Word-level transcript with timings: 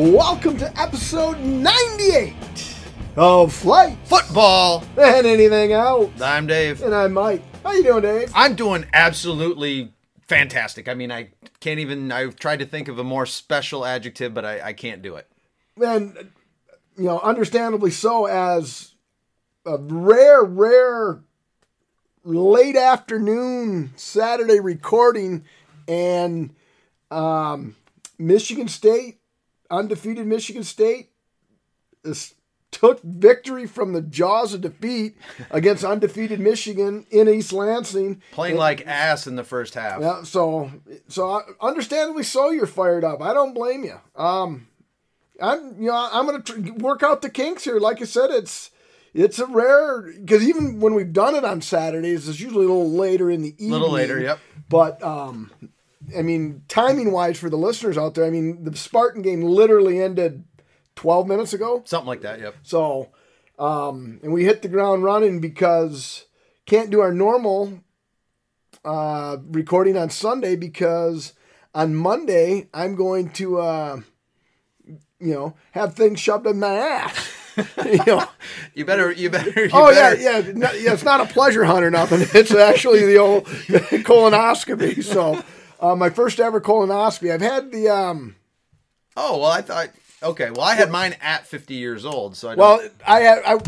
Welcome 0.00 0.56
to 0.56 0.80
episode 0.80 1.38
98 1.40 2.32
of 3.16 3.52
Flight 3.52 3.98
Football. 4.04 4.82
and 4.96 5.26
Anything 5.26 5.72
Else. 5.72 6.18
I'm 6.22 6.46
Dave. 6.46 6.80
And 6.82 6.94
I'm 6.94 7.12
Mike. 7.12 7.42
How 7.62 7.72
you 7.72 7.82
doing, 7.82 8.00
Dave? 8.00 8.32
I'm 8.34 8.54
doing 8.54 8.86
absolutely 8.94 9.92
fantastic. 10.26 10.88
I 10.88 10.94
mean, 10.94 11.12
I 11.12 11.32
can't 11.60 11.80
even. 11.80 12.10
I've 12.10 12.36
tried 12.36 12.60
to 12.60 12.64
think 12.64 12.88
of 12.88 12.98
a 12.98 13.04
more 13.04 13.26
special 13.26 13.84
adjective, 13.84 14.32
but 14.32 14.46
I, 14.46 14.68
I 14.68 14.72
can't 14.72 15.02
do 15.02 15.16
it. 15.16 15.30
And, 15.76 16.30
you 16.96 17.04
know, 17.04 17.20
understandably 17.20 17.90
so, 17.90 18.24
as 18.24 18.94
a 19.66 19.76
rare, 19.76 20.42
rare 20.42 21.20
late 22.24 22.76
afternoon 22.76 23.92
Saturday 23.96 24.60
recording, 24.60 25.44
and 25.86 26.54
um, 27.10 27.76
Michigan 28.18 28.68
State, 28.68 29.19
undefeated 29.70 30.26
Michigan 30.26 30.64
State, 30.64 31.10
is, 32.04 32.34
took 32.70 33.02
victory 33.02 33.66
from 33.66 33.92
the 33.92 34.02
jaws 34.02 34.54
of 34.54 34.60
defeat 34.60 35.16
against 35.50 35.84
undefeated 35.84 36.40
Michigan 36.40 37.06
in 37.10 37.28
East 37.28 37.52
Lansing. 37.52 38.22
Playing 38.32 38.56
like 38.56 38.86
ass 38.86 39.26
in 39.26 39.36
the 39.36 39.44
first 39.44 39.74
half. 39.74 40.00
Yeah, 40.00 40.22
so 40.22 40.70
so 41.08 41.42
understandably 41.60 42.22
so, 42.22 42.50
you're 42.50 42.66
fired 42.66 43.04
up. 43.04 43.22
I 43.22 43.34
don't 43.34 43.54
blame 43.54 43.84
you. 43.84 44.00
Um, 44.16 44.68
I'm 45.40 45.80
you 45.80 45.88
know 45.88 46.08
I'm 46.12 46.26
gonna 46.26 46.42
tr- 46.42 46.72
work 46.74 47.02
out 47.02 47.22
the 47.22 47.30
kinks 47.30 47.64
here. 47.64 47.78
Like 47.78 48.00
I 48.00 48.04
said, 48.04 48.30
it's 48.30 48.70
it's 49.14 49.38
a 49.38 49.46
rare 49.46 50.02
because 50.02 50.46
even 50.46 50.80
when 50.80 50.94
we've 50.94 51.12
done 51.12 51.34
it 51.34 51.44
on 51.44 51.60
Saturdays, 51.62 52.28
it's 52.28 52.40
usually 52.40 52.66
a 52.66 52.68
little 52.68 52.90
later 52.90 53.30
in 53.30 53.42
the 53.42 53.54
evening. 53.54 53.70
A 53.70 53.72
little 53.72 53.90
later, 53.90 54.20
yep. 54.20 54.38
But 54.68 55.02
um, 55.02 55.50
I 56.16 56.22
mean, 56.22 56.62
timing 56.68 57.12
wise 57.12 57.38
for 57.38 57.50
the 57.50 57.56
listeners 57.56 57.96
out 57.98 58.14
there, 58.14 58.24
I 58.24 58.30
mean, 58.30 58.64
the 58.64 58.76
Spartan 58.76 59.22
game 59.22 59.42
literally 59.42 60.00
ended 60.00 60.44
12 60.96 61.26
minutes 61.26 61.52
ago. 61.52 61.82
Something 61.84 62.08
like 62.08 62.22
that, 62.22 62.40
yep. 62.40 62.56
So, 62.62 63.08
um, 63.58 64.20
and 64.22 64.32
we 64.32 64.44
hit 64.44 64.62
the 64.62 64.68
ground 64.68 65.02
running 65.04 65.40
because 65.40 66.24
can't 66.66 66.90
do 66.90 67.00
our 67.00 67.12
normal 67.12 67.80
uh, 68.84 69.36
recording 69.50 69.96
on 69.96 70.10
Sunday 70.10 70.56
because 70.56 71.32
on 71.74 71.94
Monday 71.94 72.68
I'm 72.72 72.94
going 72.94 73.30
to, 73.32 73.58
uh, 73.60 74.00
you 74.86 75.34
know, 75.34 75.54
have 75.72 75.94
things 75.94 76.18
shoved 76.20 76.46
in 76.46 76.58
my 76.58 76.74
ass. 76.74 77.32
you 77.84 77.98
know, 78.06 78.24
You 78.74 78.84
better, 78.84 79.10
you 79.12 79.28
better, 79.28 79.64
you 79.64 79.70
oh 79.72 79.90
better. 79.92 80.20
yeah, 80.20 80.38
yeah, 80.38 80.52
no, 80.54 80.72
yeah. 80.72 80.92
It's 80.92 81.02
not 81.02 81.20
a 81.20 81.26
pleasure 81.26 81.64
hunt 81.64 81.84
or 81.84 81.90
nothing. 81.90 82.20
It's 82.32 82.54
actually 82.54 83.04
the 83.04 83.18
old 83.18 83.44
colonoscopy. 84.06 85.02
So, 85.04 85.42
uh, 85.80 85.96
my 85.96 86.10
first 86.10 86.38
ever 86.40 86.60
colonoscopy. 86.60 87.32
I've 87.32 87.40
had 87.40 87.72
the 87.72 87.88
um. 87.88 88.36
Oh 89.16 89.38
well, 89.38 89.50
I 89.50 89.62
thought. 89.62 89.88
Okay, 90.22 90.50
well, 90.50 90.60
I 90.62 90.74
had 90.74 90.90
mine 90.90 91.16
at 91.22 91.46
50 91.46 91.72
years 91.74 92.04
old, 92.04 92.36
so 92.36 92.50
I 92.50 92.54
Well, 92.54 92.80
I 93.06 93.20
had 93.20 93.42
I. 93.46 93.58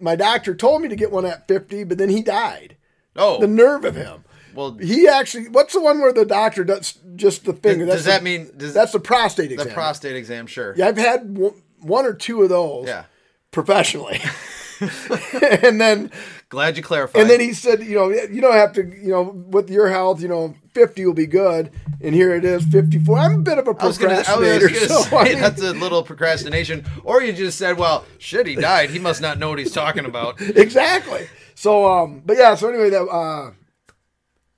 My 0.00 0.16
doctor 0.16 0.54
told 0.54 0.80
me 0.80 0.88
to 0.88 0.96
get 0.96 1.10
one 1.12 1.26
at 1.26 1.46
fifty, 1.46 1.84
but 1.84 1.98
then 1.98 2.08
he 2.08 2.22
died. 2.22 2.76
oh, 3.16 3.38
The 3.40 3.46
nerve 3.46 3.84
of 3.84 3.94
him. 3.94 4.24
well, 4.54 4.72
He 4.78 5.06
actually. 5.06 5.48
What's 5.48 5.74
the 5.74 5.80
one 5.82 6.00
where 6.00 6.12
the 6.14 6.24
doctor 6.24 6.64
does 6.64 6.98
just 7.16 7.44
the 7.44 7.52
finger? 7.52 7.84
does 7.84 8.04
That's 8.04 8.06
that 8.06 8.24
the- 8.24 8.38
mean 8.38 8.50
does 8.56 8.72
that's 8.72 8.92
the 8.92 9.00
prostate 9.00 9.52
exam? 9.52 9.68
the 9.68 9.74
prostate 9.74 10.16
exam? 10.16 10.46
Sure. 10.46 10.74
Yeah, 10.76 10.88
I've 10.88 10.96
had 10.96 11.36
one, 11.36 11.52
one 11.80 12.06
or 12.06 12.14
two 12.14 12.42
of 12.42 12.48
those. 12.48 12.86
Yeah. 12.88 13.04
Professionally, 13.50 14.20
and 14.80 15.80
then 15.80 16.10
Glad 16.48 16.76
you 16.76 16.82
clarified. 16.82 17.20
and 17.22 17.28
then 17.30 17.40
he 17.40 17.52
said, 17.52 17.82
you 17.82 17.96
know, 17.96 18.08
you 18.10 18.40
don't 18.40 18.54
have 18.54 18.72
to, 18.74 18.82
you 18.84 19.08
know, 19.10 19.22
with 19.22 19.68
your 19.70 19.88
health, 19.88 20.22
you 20.22 20.28
know, 20.28 20.54
fifty 20.72 21.04
will 21.04 21.14
be 21.14 21.26
good, 21.26 21.70
and 22.00 22.14
here 22.14 22.34
it 22.34 22.44
is, 22.44 22.64
fifty-four. 22.64 23.18
I'm 23.18 23.40
a 23.40 23.42
bit 23.42 23.58
of 23.58 23.66
a 23.68 23.74
I 23.78 23.86
was 23.86 23.98
gonna, 23.98 24.14
I 24.14 24.18
was 24.18 24.26
procrastinator, 24.26 24.68
gonna 24.68 24.80
so 24.88 25.00
say 25.02 25.16
I 25.16 25.24
mean- 25.32 25.40
that's 25.40 25.62
a 25.62 25.72
little 25.72 26.02
procrastination, 26.02 26.84
or 27.04 27.22
you 27.22 27.32
just 27.32 27.58
said, 27.58 27.76
"Well, 27.78 28.04
shit, 28.18 28.46
he 28.46 28.54
died. 28.54 28.90
He 28.90 28.98
must 28.98 29.20
not 29.20 29.38
know 29.38 29.50
what 29.50 29.58
he's 29.58 29.72
talking 29.72 30.04
about." 30.04 30.40
exactly. 30.40 31.26
So, 31.54 31.86
um, 31.90 32.22
but 32.24 32.36
yeah, 32.36 32.54
so 32.54 32.68
anyway, 32.68 32.90
that 32.90 33.02
uh, 33.06 33.50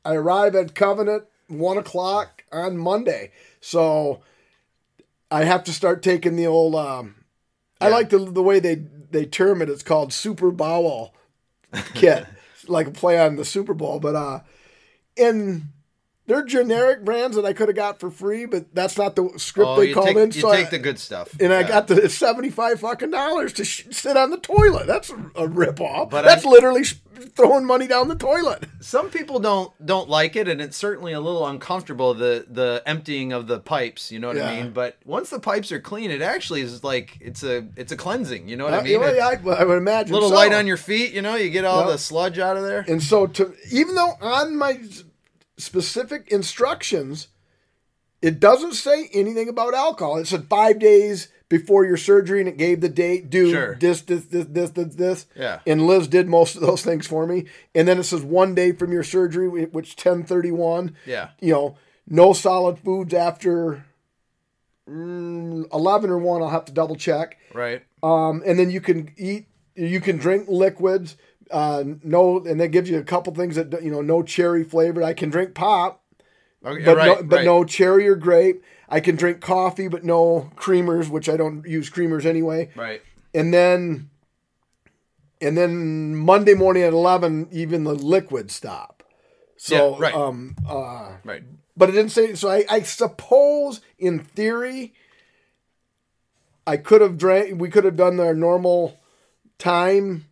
I 0.04 0.14
arrive 0.14 0.54
at 0.54 0.74
Covenant 0.74 1.24
one 1.48 1.76
o'clock 1.78 2.44
on 2.52 2.76
Monday, 2.76 3.32
so 3.60 4.20
I 5.30 5.44
have 5.44 5.64
to 5.64 5.72
start 5.72 6.02
taking 6.02 6.36
the 6.36 6.46
old. 6.46 6.74
Um, 6.74 7.16
I 7.80 7.88
like 7.88 8.10
the 8.10 8.18
the 8.18 8.42
way 8.42 8.60
they 8.60 8.76
they 9.10 9.24
term 9.26 9.60
it. 9.62 9.68
It's 9.68 9.82
called 9.82 10.12
Super 10.12 10.50
Bowel 10.50 11.14
kit, 11.94 12.26
like 12.68 12.86
a 12.86 12.90
play 12.92 13.18
on 13.18 13.36
the 13.36 13.44
Super 13.44 13.74
Bowl, 13.74 13.98
but 13.98 14.14
uh, 14.14 14.40
and. 15.16 15.68
They're 16.32 16.42
generic 16.44 17.04
brands 17.04 17.36
that 17.36 17.44
I 17.44 17.52
could 17.52 17.68
have 17.68 17.76
got 17.76 18.00
for 18.00 18.10
free, 18.10 18.46
but 18.46 18.74
that's 18.74 18.96
not 18.96 19.16
the 19.16 19.28
script 19.36 19.68
Oh, 19.68 19.76
they 19.80 19.92
called 19.92 20.06
take, 20.06 20.16
in. 20.16 20.30
you 20.30 20.40
so 20.40 20.50
I- 20.50 20.56
take 20.56 20.70
the 20.70 20.78
good 20.78 20.98
stuff, 20.98 21.28
and 21.38 21.52
I 21.52 21.62
got 21.62 21.88
the 21.88 22.08
seventy-five 22.08 22.80
fucking 22.80 23.10
dollars 23.10 23.52
to 23.54 23.64
sh- 23.64 23.84
sit 23.90 24.16
on 24.16 24.30
the 24.30 24.38
toilet. 24.38 24.86
That's 24.86 25.10
a, 25.10 25.30
a 25.34 25.46
rip-off. 25.46 26.08
But 26.08 26.22
That's 26.24 26.46
I- 26.46 26.48
literally 26.48 26.84
sh- 26.84 26.96
throwing 27.36 27.66
money 27.66 27.86
down 27.86 28.08
the 28.08 28.14
toilet. 28.16 28.64
Some 28.80 29.10
people 29.10 29.40
don't 29.40 29.72
don't 29.84 30.08
like 30.08 30.34
it, 30.34 30.48
and 30.48 30.60
it's 30.62 30.76
certainly 30.78 31.12
a 31.12 31.20
little 31.20 31.46
uncomfortable 31.46 32.14
the 32.14 32.46
the 32.48 32.82
emptying 32.86 33.32
of 33.34 33.46
the 33.46 33.60
pipes. 33.60 34.10
You 34.10 34.18
know 34.18 34.28
what 34.28 34.40
I 34.40 34.62
mean? 34.62 34.72
But 34.72 34.96
once 35.04 35.28
the 35.28 35.38
pipes 35.38 35.70
are 35.70 35.80
clean, 35.80 36.10
it 36.10 36.22
actually 36.22 36.62
is 36.62 36.82
like 36.82 37.18
it's 37.20 37.42
a 37.42 37.66
it's 37.76 37.92
a 37.92 37.96
cleansing. 37.96 38.48
You 38.48 38.56
know 38.56 38.64
what 38.64 38.72
Uh, 38.72 38.78
I 38.78 38.82
mean? 38.84 38.92
you 38.92 39.00
know, 39.00 39.06
It's 39.06 39.16
yeah, 39.18 39.50
I, 39.52 39.60
I 39.60 39.64
would 39.64 39.76
imagine. 39.76 40.12
a 40.12 40.14
little 40.14 40.30
so. 40.30 40.34
light 40.34 40.54
on 40.54 40.66
your 40.66 40.78
feet. 40.78 41.12
You 41.12 41.20
know, 41.20 41.34
you 41.36 41.50
get 41.50 41.66
all 41.66 41.80
Yep. 41.82 41.88
the 41.88 41.98
sludge 41.98 42.38
out 42.38 42.56
of 42.56 42.62
there. 42.64 42.84
And 42.88 43.02
so, 43.02 43.26
to 43.26 43.54
even 43.70 43.94
though 43.94 44.12
on 44.22 44.56
my 44.56 44.80
specific 45.62 46.28
instructions, 46.28 47.28
it 48.20 48.38
doesn't 48.40 48.74
say 48.74 49.08
anything 49.12 49.48
about 49.48 49.74
alcohol. 49.74 50.18
It 50.18 50.26
said 50.26 50.46
five 50.48 50.78
days 50.78 51.28
before 51.48 51.84
your 51.84 51.96
surgery, 51.96 52.40
and 52.40 52.48
it 52.48 52.56
gave 52.56 52.80
the 52.80 52.88
date. 52.88 53.28
Do 53.28 53.50
Sure. 53.50 53.74
this, 53.74 54.00
this, 54.02 54.24
this, 54.26 54.46
this, 54.48 54.70
this, 54.70 54.94
this. 54.94 55.26
Yeah. 55.36 55.60
And 55.66 55.86
Liz 55.86 56.08
did 56.08 56.28
most 56.28 56.54
of 56.54 56.62
those 56.62 56.82
things 56.82 57.06
for 57.06 57.26
me. 57.26 57.44
And 57.74 57.86
then 57.86 57.98
it 57.98 58.04
says 58.04 58.22
one 58.22 58.54
day 58.54 58.72
from 58.72 58.92
your 58.92 59.02
surgery, 59.04 59.48
which 59.48 59.96
ten 59.96 60.24
thirty 60.24 60.50
one. 60.50 60.96
Yeah. 61.04 61.30
you 61.40 61.52
know, 61.52 61.76
no 62.08 62.32
solid 62.32 62.78
foods 62.78 63.12
after 63.12 63.84
mm, 64.88 65.66
11 65.72 66.10
or 66.10 66.18
1. 66.18 66.42
I'll 66.42 66.48
have 66.50 66.64
to 66.66 66.72
double 66.72 66.96
check. 66.96 67.38
Right. 67.52 67.82
Um, 68.02 68.42
and 68.46 68.58
then 68.58 68.70
you 68.70 68.80
can 68.80 69.12
eat, 69.16 69.46
you 69.74 70.00
can 70.00 70.16
drink 70.16 70.46
liquids. 70.48 71.16
Uh, 71.52 71.84
no, 72.02 72.38
and 72.44 72.58
that 72.60 72.68
gives 72.68 72.88
you 72.88 72.98
a 72.98 73.02
couple 73.04 73.34
things 73.34 73.56
that, 73.56 73.82
you 73.82 73.90
know, 73.90 74.00
no 74.00 74.22
cherry 74.22 74.64
flavored. 74.64 75.04
I 75.04 75.12
can 75.12 75.28
drink 75.30 75.54
pop, 75.54 76.02
Okay. 76.64 76.84
but, 76.84 76.96
right. 76.96 77.06
no, 77.20 77.22
but 77.22 77.36
right. 77.36 77.44
no 77.44 77.64
cherry 77.64 78.08
or 78.08 78.16
grape. 78.16 78.64
I 78.88 79.00
can 79.00 79.16
drink 79.16 79.40
coffee, 79.40 79.88
but 79.88 80.02
no 80.04 80.50
creamers, 80.56 81.08
which 81.08 81.28
I 81.28 81.36
don't 81.36 81.66
use 81.66 81.90
creamers 81.90 82.24
anyway. 82.24 82.70
Right. 82.74 83.02
And 83.34 83.52
then, 83.52 84.10
and 85.40 85.56
then 85.56 86.14
Monday 86.16 86.54
morning 86.54 86.82
at 86.82 86.92
11, 86.92 87.48
even 87.52 87.84
the 87.84 87.94
liquids 87.94 88.54
stop. 88.54 89.02
So, 89.56 89.92
Yeah, 89.92 90.02
right. 90.02 90.14
um, 90.14 90.56
uh, 90.66 91.12
Right. 91.24 91.42
but 91.76 91.88
it 91.88 91.92
didn't 91.92 92.12
say 92.12 92.34
so 92.34 92.48
I, 92.50 92.64
I 92.68 92.82
suppose 92.82 93.80
in 93.98 94.18
theory 94.18 94.92
i 96.66 96.76
could 96.76 97.00
have 97.00 97.16
drank 97.16 97.60
we 97.60 97.70
could 97.70 97.84
have 97.84 97.96
done 97.96 98.20
our 98.20 98.34
normal 98.34 98.98
time 99.58 100.26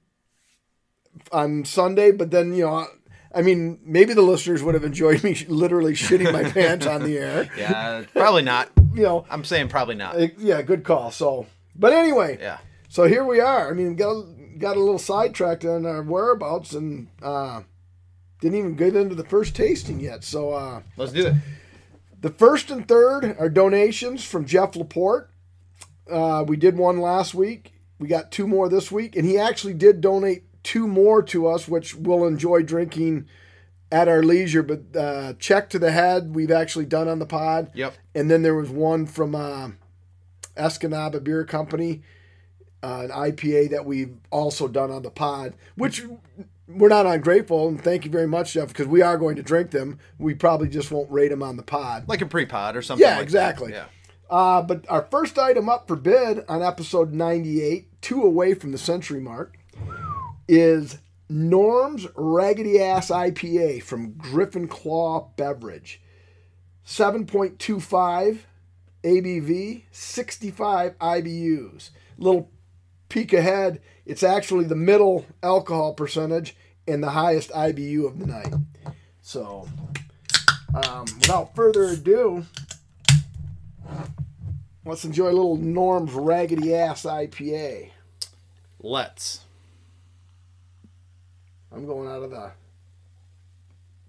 on 1.33 1.65
sunday 1.65 2.11
but 2.13 2.31
then 2.31 2.53
you 2.55 2.65
know 2.65 2.87
i 3.35 3.43
mean 3.43 3.79
maybe 3.85 4.15
the 4.15 4.23
listeners 4.23 4.63
would 4.63 4.75
have 4.75 4.85
enjoyed 4.85 5.23
me 5.25 5.35
literally 5.49 5.93
shitting 5.93 6.33
my 6.33 6.43
pants 6.51 6.87
on 6.87 7.03
the 7.03 7.17
air 7.19 7.49
Yeah. 7.57 8.05
Probably 8.15 8.43
not. 8.43 8.71
you 8.95 9.03
know 9.03 9.27
I'm 9.31 9.45
saying 9.45 9.69
probably 9.69 9.95
not. 9.95 10.17
eh, 10.21 10.29
yeah 10.39 10.63
good 10.63 10.85
call 10.85 11.11
so 11.11 11.47
but 11.77 11.93
anyway 11.93 12.39
Yeah. 12.41 12.59
so 12.89 13.05
here 13.05 13.25
we 13.25 13.41
are 13.41 13.71
i 13.71 13.75
mean 13.75 13.97
got 13.97 14.25
got 14.59 14.77
a 14.77 14.81
little 14.81 14.99
sidetracked 14.99 15.65
on 15.65 15.87
our 15.87 16.03
whereabouts 16.03 16.73
and 16.73 17.09
uh 17.23 17.63
didn't 18.41 18.59
even 18.59 18.75
get 18.75 18.97
into 18.97 19.15
the 19.15 19.25
first 19.25 19.55
tasting 19.55 20.01
yet 20.01 20.25
so 20.25 20.53
uh 20.53 20.83
Let's 20.97 21.13
do 21.13 21.27
it. 21.29 21.35
The 22.23 22.31
first 22.31 22.71
and 22.71 22.87
third 22.87 23.25
are 23.39 23.49
donations 23.49 24.23
from 24.25 24.45
Jeff 24.45 24.77
Laporte. 24.77 25.31
Uh, 26.11 26.45
we 26.47 26.57
did 26.59 26.77
one 26.77 27.01
last 27.01 27.33
week. 27.35 27.73
We 27.99 28.09
got 28.09 28.31
two 28.31 28.47
more 28.47 28.69
this 28.69 28.93
week, 28.93 29.17
and 29.17 29.25
he 29.25 29.39
actually 29.39 29.73
did 29.73 30.03
donate 30.03 30.45
two 30.63 30.87
more 30.87 31.23
to 31.25 31.47
us, 31.47 31.69
which 31.69 31.95
we'll 31.95 32.27
enjoy 32.27 32.63
drinking 32.63 33.27
at 33.93 34.09
our 34.09 34.23
leisure. 34.23 34.63
But 34.63 34.97
uh, 34.97 35.35
check 35.35 35.71
to 35.71 35.79
the 35.79 35.93
head, 35.93 36.35
we've 36.35 36.51
actually 36.51 36.87
done 36.87 37.09
on 37.09 37.19
the 37.19 37.27
pod. 37.27 37.71
Yep. 37.75 37.95
And 38.15 38.31
then 38.31 38.43
there 38.43 38.55
was 38.55 38.71
one 38.71 39.07
from 39.07 39.35
uh, 39.35 39.71
Escanaba 40.57 41.23
Beer 41.23 41.45
Company, 41.45 42.03
uh, 42.83 43.03
an 43.05 43.11
IPA 43.11 43.71
that 43.71 43.85
we've 43.85 44.17
also 44.31 44.69
done 44.69 44.91
on 44.91 45.03
the 45.03 45.11
pod, 45.11 45.55
which 45.75 46.05
we're 46.69 46.89
not 46.89 47.07
ungrateful. 47.07 47.69
And 47.69 47.83
thank 47.83 48.05
you 48.05 48.11
very 48.11 48.29
much, 48.29 48.55
Jeff, 48.55 48.69
because 48.69 48.87
we 48.87 49.03
are 49.03 49.19
going 49.19 49.37
to 49.37 49.43
drink 49.43 49.71
them. 49.71 49.99
We 50.19 50.35
probably 50.35 50.69
just 50.69 50.91
won't 50.91 51.11
rate 51.11 51.29
them 51.29 51.43
on 51.43 51.57
the 51.57 51.63
pod. 51.63 52.09
Like 52.09 52.23
a 52.23 52.27
pre-pod 52.27 52.77
or 52.77 52.83
something. 52.83 53.05
Yeah, 53.05 53.19
like 53.19 53.19
that. 53.19 53.23
exactly. 53.25 53.73
Yeah. 53.73 53.87
Uh, 54.31 54.63
but 54.63 54.89
our 54.89 55.09
first 55.11 55.39
item 55.39 55.69
up 55.69 55.89
for 55.89 55.97
bid 55.97 56.45
on 56.49 56.63
episode 56.63 57.13
98, 57.13 58.01
two 58.01 58.23
away 58.23 58.55
from 58.55 58.71
the 58.71 58.79
century 58.79 59.21
mark, 59.21 59.59
is 60.51 60.99
Norm's 61.29 62.09
Raggedy 62.17 62.83
Ass 62.83 63.09
IPA 63.09 63.85
from 63.85 64.15
Griffin 64.15 64.67
Claw 64.67 65.31
Beverage. 65.37 66.03
7.25 66.85 68.41
ABV, 69.05 69.83
65 69.93 70.99
IBUs. 70.99 71.91
Little 72.19 72.51
peek 73.09 73.33
ahead, 73.33 73.81
it's 74.05 74.25
actually 74.25 74.65
the 74.65 74.75
middle 74.75 75.25
alcohol 75.41 75.95
percentage 75.95 76.57
and 76.89 77.01
the 77.01 77.11
highest 77.11 77.51
IBU 77.51 78.09
of 78.09 78.19
the 78.19 78.27
night. 78.27 78.53
So, 79.23 79.69
um, 80.75 81.05
without 81.21 81.55
further 81.55 81.85
ado, 81.85 82.45
let's 84.85 85.05
enjoy 85.05 85.27
a 85.27 85.33
little 85.33 85.57
Norm's 85.57 86.13
Raggedy 86.13 86.75
Ass 86.75 87.05
IPA. 87.05 87.91
Let's. 88.81 89.45
I'm 91.73 91.87
going 91.87 92.09
out 92.09 92.23
of 92.23 92.31
the 92.31 92.53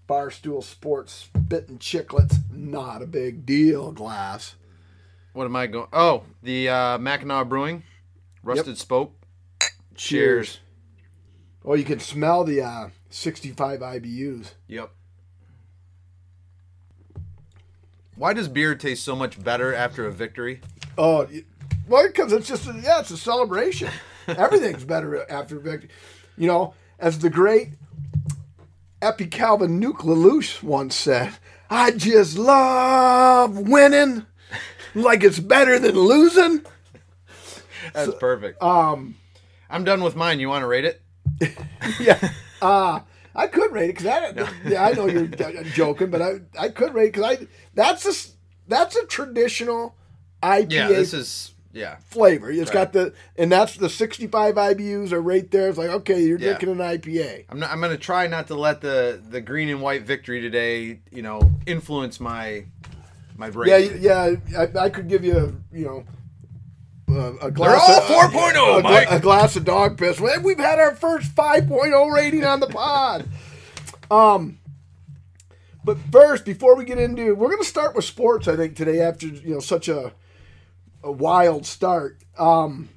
Barstool 0.08 0.62
Sports 0.62 1.28
spitting 1.34 1.78
Chicklets. 1.78 2.38
Not 2.50 3.02
a 3.02 3.06
big 3.06 3.46
deal 3.46 3.92
glass. 3.92 4.56
What 5.32 5.44
am 5.44 5.56
I 5.56 5.66
going? 5.66 5.88
Oh, 5.92 6.24
the 6.42 6.68
uh, 6.68 6.98
Mackinac 6.98 7.48
Brewing, 7.48 7.84
Rusted 8.42 8.76
Spoke. 8.76 9.14
Cheers. 9.94 10.58
Oh, 11.64 11.74
you 11.74 11.84
can 11.84 12.00
smell 12.00 12.44
the 12.44 12.60
uh, 12.62 12.88
65 13.10 13.80
IBUs. 13.80 14.52
Yep. 14.66 14.90
Why 18.16 18.32
does 18.32 18.48
beer 18.48 18.74
taste 18.74 19.04
so 19.04 19.16
much 19.16 19.42
better 19.42 19.74
after 19.74 20.06
a 20.06 20.12
victory? 20.12 20.60
Oh, 20.98 21.26
well, 21.88 22.06
because 22.06 22.32
it's 22.32 22.48
just 22.48 22.66
a, 22.66 22.78
yeah, 22.82 23.00
it's 23.00 23.10
a 23.10 23.16
celebration. 23.16 23.90
Everything's 24.26 24.84
better 24.84 25.30
after 25.30 25.58
victory. 25.58 25.90
You 26.36 26.46
know, 26.48 26.74
as 27.02 27.18
the 27.18 27.28
great 27.28 27.70
Ebby 29.02 29.30
Calvin 29.30 29.80
Nuke 29.80 29.98
LaLoosh 29.98 30.62
once 30.62 30.94
said, 30.94 31.34
"I 31.68 31.90
just 31.90 32.38
love 32.38 33.58
winning, 33.58 34.24
like 34.94 35.24
it's 35.24 35.40
better 35.40 35.78
than 35.78 35.96
losing." 35.96 36.64
That's 37.92 38.14
perfect. 38.14 38.62
Um, 38.62 39.16
I'm 39.68 39.82
done 39.84 40.02
with 40.02 40.14
mine. 40.14 40.38
You 40.38 40.48
want 40.48 40.62
to 40.62 40.68
rate 40.68 40.84
it? 40.84 41.02
yeah. 42.00 42.30
Uh, 42.62 43.00
I 43.34 43.48
could 43.48 43.72
rate 43.72 43.90
it 43.90 43.98
because 43.98 44.06
I, 44.06 44.68
yeah, 44.68 44.86
I 44.86 44.92
know 44.92 45.06
you're 45.06 45.26
joking, 45.26 46.10
but 46.10 46.22
I, 46.22 46.40
I 46.58 46.68
could 46.68 46.94
rate 46.94 47.08
it 47.08 47.12
because 47.14 47.38
I 47.38 47.46
that's 47.74 48.06
a 48.06 48.30
that's 48.68 48.94
a 48.94 49.04
traditional 49.06 49.96
IPA 50.42 50.70
Yeah, 50.70 50.88
this 50.88 51.12
is 51.12 51.51
yeah. 51.72 51.96
flavor. 52.06 52.50
It's 52.50 52.70
got 52.70 52.92
the 52.92 53.12
and 53.36 53.50
that's 53.50 53.76
the 53.76 53.88
65 53.88 54.54
IBUs 54.54 55.12
are 55.12 55.20
right 55.22 55.50
there. 55.50 55.68
It's 55.68 55.78
like 55.78 55.90
okay, 55.90 56.22
you're 56.22 56.38
Yeah. 56.38 56.56
drinking 56.58 56.70
an 56.70 56.78
IPA. 56.78 57.44
I'm 57.48 57.58
not, 57.60 57.70
I'm 57.70 57.80
gonna 57.80 57.96
try 57.96 58.26
not 58.26 58.46
to 58.48 58.54
let 58.54 58.80
the 58.80 59.20
the 59.28 59.40
green 59.40 59.68
and 59.68 59.80
white 59.82 60.02
victory 60.02 60.40
today, 60.40 61.00
you 61.10 61.22
know, 61.22 61.50
influence 61.66 62.20
my 62.20 62.64
my 63.36 63.50
brain. 63.50 63.70
Yeah, 64.00 64.34
yeah. 64.48 64.66
I, 64.78 64.84
I 64.84 64.88
could 64.90 65.08
give 65.08 65.24
you 65.24 65.62
you 65.72 65.84
know. 65.86 66.04
Uh, 67.10 67.34
a 67.42 67.50
glass 67.50 67.86
They're 68.08 68.18
all 68.18 68.24
of, 68.24 68.32
4.0, 68.32 68.78
a, 68.78 68.80
gla- 68.80 68.82
Mike. 68.82 69.10
a 69.10 69.18
glass 69.20 69.54
of 69.56 69.64
dog 69.66 69.98
piss. 69.98 70.18
We've 70.18 70.56
had 70.58 70.78
our 70.78 70.94
first 70.94 71.34
5.0 71.34 72.10
rating 72.10 72.42
on 72.42 72.60
the 72.60 72.68
pod. 72.68 73.28
Um, 74.10 74.58
but 75.84 75.98
first, 76.10 76.46
before 76.46 76.74
we 76.74 76.84
get 76.86 76.98
into, 76.98 77.34
we're 77.34 77.48
going 77.50 77.60
to 77.60 77.68
start 77.68 77.94
with 77.94 78.06
sports. 78.06 78.48
I 78.48 78.56
think 78.56 78.76
today, 78.76 79.00
after 79.00 79.26
you 79.26 79.52
know 79.54 79.60
such 79.60 79.88
a 79.88 80.12
a 81.02 81.12
wild 81.12 81.66
start. 81.66 82.18
Um, 82.38 82.88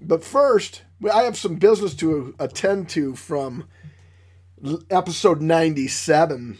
but 0.00 0.24
first, 0.24 0.82
I 1.12 1.22
have 1.22 1.36
some 1.36 1.56
business 1.56 1.94
to 1.96 2.34
attend 2.38 2.88
to 2.90 3.14
from 3.14 3.68
episode 4.90 5.40
ninety-seven. 5.40 6.58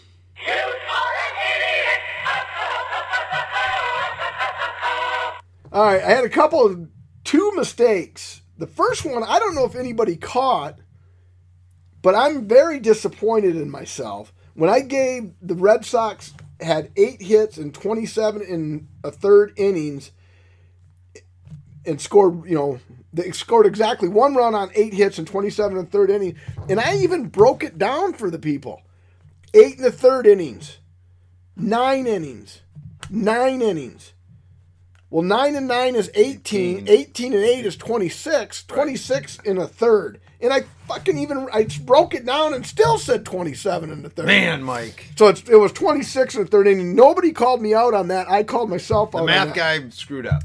All 5.72 5.86
right, 5.86 6.02
I 6.02 6.10
had 6.10 6.24
a 6.24 6.28
couple 6.28 6.66
of 6.66 6.86
two 7.24 7.52
mistakes. 7.56 8.42
The 8.58 8.66
first 8.66 9.06
one, 9.06 9.24
I 9.24 9.38
don't 9.38 9.54
know 9.54 9.64
if 9.64 9.74
anybody 9.74 10.16
caught, 10.16 10.78
but 12.02 12.14
I'm 12.14 12.46
very 12.46 12.78
disappointed 12.78 13.56
in 13.56 13.70
myself. 13.70 14.34
When 14.54 14.68
I 14.68 14.80
gave 14.80 15.32
the 15.40 15.54
Red 15.54 15.86
Sox 15.86 16.34
had 16.60 16.90
eight 16.96 17.22
hits 17.22 17.56
and 17.56 17.72
27 17.72 18.42
in 18.42 18.88
a 19.02 19.10
third 19.10 19.52
innings 19.56 20.10
and 21.86 22.00
scored, 22.00 22.44
you 22.48 22.54
know, 22.54 22.78
they 23.12 23.30
scored 23.32 23.66
exactly 23.66 24.08
one 24.08 24.34
run 24.34 24.54
on 24.54 24.70
eight 24.74 24.94
hits 24.94 25.18
and 25.18 25.26
27 25.26 25.76
in 25.76 25.84
the 25.84 25.90
third 25.90 26.10
inning. 26.10 26.36
And 26.68 26.80
I 26.80 26.96
even 26.96 27.28
broke 27.28 27.62
it 27.62 27.78
down 27.78 28.14
for 28.14 28.30
the 28.30 28.38
people. 28.38 28.82
Eight 29.54 29.76
in 29.76 29.82
the 29.82 29.92
third 29.92 30.26
innings, 30.26 30.78
nine 31.56 32.06
innings, 32.06 32.60
nine 33.10 33.60
innings. 33.60 34.12
Well, 35.10 35.22
9 35.22 35.56
and 35.56 35.68
9 35.68 35.94
is 35.94 36.10
18. 36.14 36.88
18 36.88 37.34
and 37.34 37.42
8 37.44 37.66
is 37.66 37.76
26. 37.76 38.64
26 38.64 39.36
in 39.40 39.58
a 39.58 39.68
third. 39.68 40.18
And 40.40 40.54
I 40.54 40.62
fucking 40.88 41.18
even 41.18 41.48
I 41.52 41.66
broke 41.82 42.14
it 42.14 42.24
down 42.24 42.54
and 42.54 42.66
still 42.66 42.96
said 42.96 43.26
27 43.26 43.90
in 43.90 44.00
the 44.00 44.08
third. 44.08 44.24
Man, 44.24 44.62
Mike, 44.62 45.10
So 45.16 45.28
it's, 45.28 45.46
it 45.50 45.56
was 45.56 45.70
26 45.72 46.36
in 46.36 46.44
the 46.44 46.48
third 46.48 46.66
inning. 46.66 46.96
Nobody 46.96 47.32
called 47.32 47.60
me 47.60 47.74
out 47.74 47.92
on 47.92 48.08
that. 48.08 48.30
I 48.30 48.42
called 48.42 48.70
myself 48.70 49.08
out 49.08 49.12
the 49.12 49.18
on 49.18 49.26
math 49.26 49.48
that. 49.48 49.54
guy 49.56 49.88
screwed 49.90 50.26
up. 50.26 50.44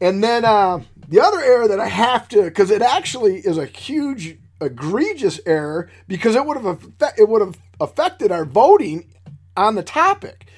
And 0.00 0.22
then 0.22 0.44
uh, 0.44 0.80
the 1.08 1.20
other 1.20 1.40
error 1.40 1.68
that 1.68 1.80
I 1.80 1.88
have 1.88 2.28
to, 2.30 2.42
because 2.42 2.70
it 2.70 2.82
actually 2.82 3.36
is 3.36 3.58
a 3.58 3.66
huge, 3.66 4.38
egregious 4.60 5.40
error, 5.46 5.90
because 6.06 6.34
it 6.34 6.44
would 6.44 6.56
have 6.56 6.86
it 7.18 7.28
would 7.28 7.40
have 7.40 7.58
affected 7.80 8.30
our 8.30 8.44
voting 8.44 9.12
on 9.56 9.74
the 9.74 9.82
topic. 9.82 10.48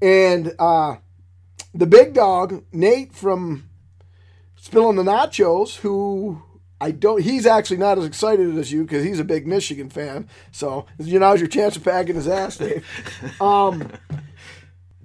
And 0.00 0.54
uh, 0.58 0.96
the 1.74 1.86
big 1.86 2.14
dog 2.14 2.64
Nate 2.72 3.14
from 3.14 3.68
Spilling 4.56 4.96
the 4.96 5.02
Nachos, 5.02 5.76
who 5.76 6.42
I 6.80 6.90
don't, 6.92 7.22
he's 7.22 7.46
actually 7.46 7.78
not 7.78 7.98
as 7.98 8.04
excited 8.04 8.56
as 8.56 8.70
you 8.70 8.82
because 8.82 9.04
he's 9.04 9.20
a 9.20 9.24
big 9.24 9.46
Michigan 9.46 9.90
fan. 9.90 10.28
So 10.52 10.86
you 10.98 11.18
now's 11.18 11.40
your 11.40 11.48
chance 11.48 11.76
of 11.76 11.84
packing 11.84 12.16
his 12.16 12.28
ass, 12.28 12.56
Dave. 12.56 12.86
Um, 13.40 13.90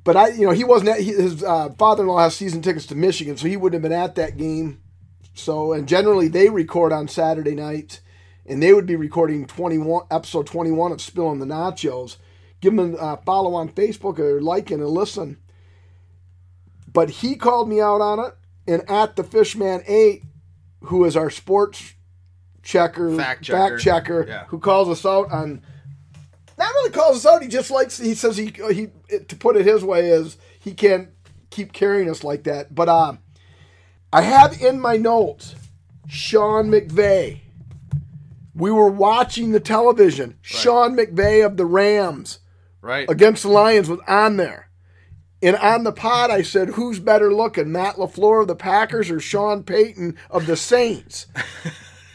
but 0.03 0.15
I, 0.17 0.27
you 0.29 0.45
know, 0.45 0.51
he 0.51 0.63
wasn't. 0.63 0.89
At, 0.91 1.00
he, 1.00 1.12
his 1.13 1.43
uh, 1.43 1.69
father-in-law 1.77 2.19
has 2.19 2.36
season 2.36 2.62
tickets 2.62 2.86
to 2.88 2.95
Michigan, 2.95 3.38
so 3.38 3.48
he 3.48 3.57
wouldn't 3.57 3.81
have 3.83 3.89
been 3.89 3.98
at 4.00 4.15
that 4.15 4.38
game. 4.38 4.81
So, 5.33 5.74
and 5.74 5.88
generally 5.88 6.27
they 6.27 6.50
record 6.50 6.91
on 6.91 7.07
Saturday 7.07 7.55
night, 7.55 8.01
and 8.45 8.62
they 8.62 8.74
would 8.74 8.86
be 8.86 8.95
recording 8.95 9.45
twenty-one 9.45 10.05
episode 10.12 10.45
twenty-one 10.48 10.91
of 10.91 11.01
Spilling 11.01 11.39
the 11.39 11.45
Nachos. 11.45 12.17
Give 12.62 12.75
them 12.75 12.95
a 12.95 12.98
uh, 12.98 13.15
follow 13.17 13.55
on 13.55 13.69
Facebook 13.69 14.19
or 14.19 14.41
like 14.41 14.72
and 14.72 14.81
a 14.81 14.88
listen. 14.88 15.38
But 16.91 17.10
he 17.10 17.36
called 17.36 17.67
me 17.69 17.81
out 17.81 18.01
on 18.01 18.19
it, 18.19 18.33
and 18.67 18.89
at 18.89 19.15
the 19.15 19.24
Fishman 19.24 19.83
Eight, 19.88 20.24
who 20.83 21.05
is 21.05 21.17
our 21.17 21.29
sports 21.29 21.93
checker, 22.62 23.15
Fact 23.15 23.43
checker. 23.43 23.77
checker, 23.77 24.25
Yeah. 24.27 24.45
who 24.45 24.60
calls 24.60 24.88
us 24.89 25.05
out 25.05 25.31
on 25.31 25.62
not 26.63 26.74
really 26.75 26.91
calls 26.91 27.17
us 27.17 27.25
out. 27.32 27.41
He 27.43 27.48
just 27.48 27.72
likes. 27.72 27.98
He 27.98 28.13
says 28.15 28.38
he 28.38 28.53
he 28.72 28.89
to 29.17 29.36
put 29.36 29.55
it 29.58 29.65
his 29.65 29.84
way 29.84 30.10
is 30.10 30.38
he 30.60 30.74
can't 30.74 31.10
keep 31.50 31.74
carrying 31.74 32.10
us 32.10 32.24
like 32.24 32.43
that. 32.43 32.74
But 32.74 32.89
uh, 32.89 33.13
I 34.12 34.22
have 34.22 34.62
in 34.62 34.79
my 34.79 34.98
notes 34.98 35.55
Sean 36.08 36.70
McVay. 36.70 37.39
We 38.55 38.72
were 38.72 38.89
watching 38.89 39.51
the 39.51 39.60
television. 39.60 40.38
Sean 40.41 40.96
McVay 40.96 41.43
of 41.46 41.58
the 41.58 41.65
Rams 41.65 42.39
Right. 42.82 43.10
against 43.10 43.43
the 43.43 43.50
Lions 43.50 43.89
was 43.89 44.00
on 44.08 44.38
there. 44.38 44.70
And 45.41 45.55
on 45.58 45.84
the 45.84 45.91
pod, 45.91 46.29
I 46.32 46.41
said, 46.43 46.70
"Who's 46.70 47.00
better 47.00 47.34
looking, 47.34 47.72
Matt 47.72 47.96
LaFleur 47.96 48.41
of 48.43 48.48
the 48.48 48.55
Packers 48.55 49.10
or 49.10 49.20
Sean 49.20 49.63
Payton 49.63 50.15
of 50.29 50.46
the 50.46 50.55
Saints?" 50.55 51.25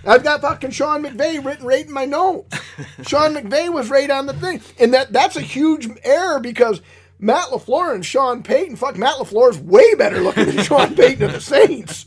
I've 0.08 0.24
got 0.24 0.40
fucking 0.40 0.70
Sean 0.70 1.02
McVay 1.04 1.44
written 1.44 1.66
right 1.66 1.84
in 1.86 1.92
my 1.92 2.04
notes. 2.04 2.58
Sean 3.02 3.34
McVay 3.34 3.72
was 3.72 3.90
right 3.90 4.10
on 4.10 4.26
the 4.26 4.32
thing, 4.34 4.60
and 4.78 4.92
that 4.94 5.12
that's 5.12 5.36
a 5.36 5.40
huge 5.42 5.88
error 6.02 6.40
because 6.40 6.80
Matt 7.20 7.46
LaFleur 7.48 7.94
and 7.94 8.06
Sean 8.06 8.42
Payton, 8.42 8.76
fuck, 8.76 8.96
Matt 8.96 9.16
LaFleur 9.16 9.50
is 9.50 9.58
way 9.58 9.94
better 9.94 10.20
looking 10.20 10.46
than 10.46 10.62
Sean 10.64 10.94
Payton 10.94 11.24
of 11.24 11.32
the 11.32 11.40
Saints. 11.40 12.06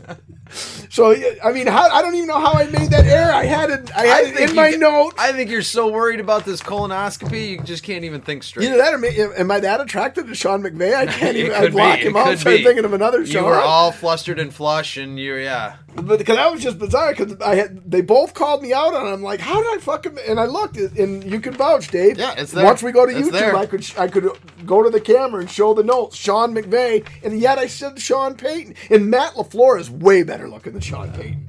So 0.89 1.15
I 1.41 1.51
mean, 1.53 1.67
how, 1.67 1.89
I 1.89 2.01
don't 2.01 2.15
even 2.15 2.27
know 2.27 2.39
how 2.39 2.53
I 2.53 2.65
made 2.67 2.89
that 2.91 3.05
error. 3.05 3.31
I 3.31 3.45
had 3.45 3.69
it, 3.69 3.95
I 3.95 4.05
had 4.05 4.25
it 4.27 4.49
in 4.49 4.55
my 4.55 4.69
you- 4.69 4.77
notes. 4.77 5.15
I 5.17 5.31
think 5.31 5.49
you're 5.49 5.61
so 5.61 5.89
worried 5.89 6.19
about 6.19 6.43
this 6.45 6.61
colonoscopy, 6.61 7.51
you 7.51 7.61
just 7.63 7.83
can't 7.83 8.03
even 8.03 8.19
think 8.21 8.43
straight. 8.43 8.67
Either 8.67 8.77
that 8.77 8.93
or 8.93 8.97
may, 8.97 9.17
am 9.37 9.49
I 9.49 9.61
that 9.61 9.79
attracted 9.79 10.27
to 10.27 10.35
Sean 10.35 10.61
McVay? 10.61 10.93
I 10.93 11.05
can't 11.05 11.37
even. 11.37 11.53
I 11.53 11.69
block 11.69 11.99
be, 11.99 12.05
him 12.07 12.17
out. 12.17 12.25
could 12.27 12.39
Started 12.39 12.57
be. 12.59 12.63
thinking 12.65 12.83
of 12.85 12.91
another 12.93 13.19
you 13.21 13.27
Sean. 13.27 13.45
were 13.45 13.55
all 13.55 13.91
flustered 13.93 14.39
and 14.39 14.53
flush, 14.53 14.97
and 14.97 15.17
you're 15.17 15.39
yeah. 15.41 15.77
But 15.93 16.19
because 16.19 16.37
that 16.37 16.51
was 16.51 16.63
just 16.63 16.79
bizarre 16.79 17.13
because 17.13 17.39
I 17.41 17.55
had 17.55 17.89
they 17.89 18.01
both 18.01 18.33
called 18.33 18.61
me 18.61 18.73
out 18.73 18.93
on. 18.93 19.07
it. 19.07 19.11
I'm 19.11 19.21
like, 19.21 19.39
how 19.39 19.61
did 19.61 19.77
I 19.77 19.81
fucking? 19.81 20.17
And 20.27 20.39
I 20.39 20.45
looked, 20.45 20.77
and 20.77 21.23
you 21.23 21.39
can 21.39 21.53
vouch, 21.53 21.89
Dave. 21.89 22.17
Yeah, 22.17 22.33
it's 22.37 22.51
there. 22.51 22.63
Once 22.65 22.81
we 22.81 22.91
go 22.91 23.05
to 23.05 23.11
It's 23.11 23.27
YouTube, 23.27 23.31
there. 23.31 23.55
I 23.55 23.65
could 23.65 23.85
I 23.97 24.07
could 24.07 24.29
go 24.65 24.83
to 24.83 24.89
the 24.89 25.01
camera 25.01 25.41
and 25.41 25.51
show 25.51 25.73
the 25.73 25.83
notes. 25.83 26.15
Sean 26.15 26.55
McVay, 26.55 27.05
and 27.23 27.39
yet 27.39 27.57
I 27.57 27.67
said 27.67 27.99
Sean 27.99 28.35
Payton, 28.35 28.75
and 28.89 29.09
Matt 29.09 29.33
LaFleur 29.33 29.79
is 29.79 29.89
way 29.89 30.23
better 30.23 30.47
looking 30.47 30.73
than 30.73 30.81
Sean 30.81 31.11
Payton. 31.11 31.47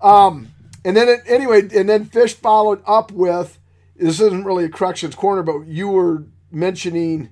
Um, 0.00 0.48
and 0.84 0.96
then 0.96 1.08
it, 1.08 1.20
anyway, 1.26 1.60
and 1.74 1.88
then 1.88 2.06
Fish 2.06 2.34
followed 2.34 2.82
up 2.86 3.12
with 3.12 3.58
this 3.96 4.20
isn't 4.20 4.44
really 4.44 4.64
a 4.64 4.68
corrections 4.68 5.14
corner, 5.14 5.42
but 5.42 5.66
you 5.66 5.88
were 5.88 6.24
mentioning, 6.50 7.28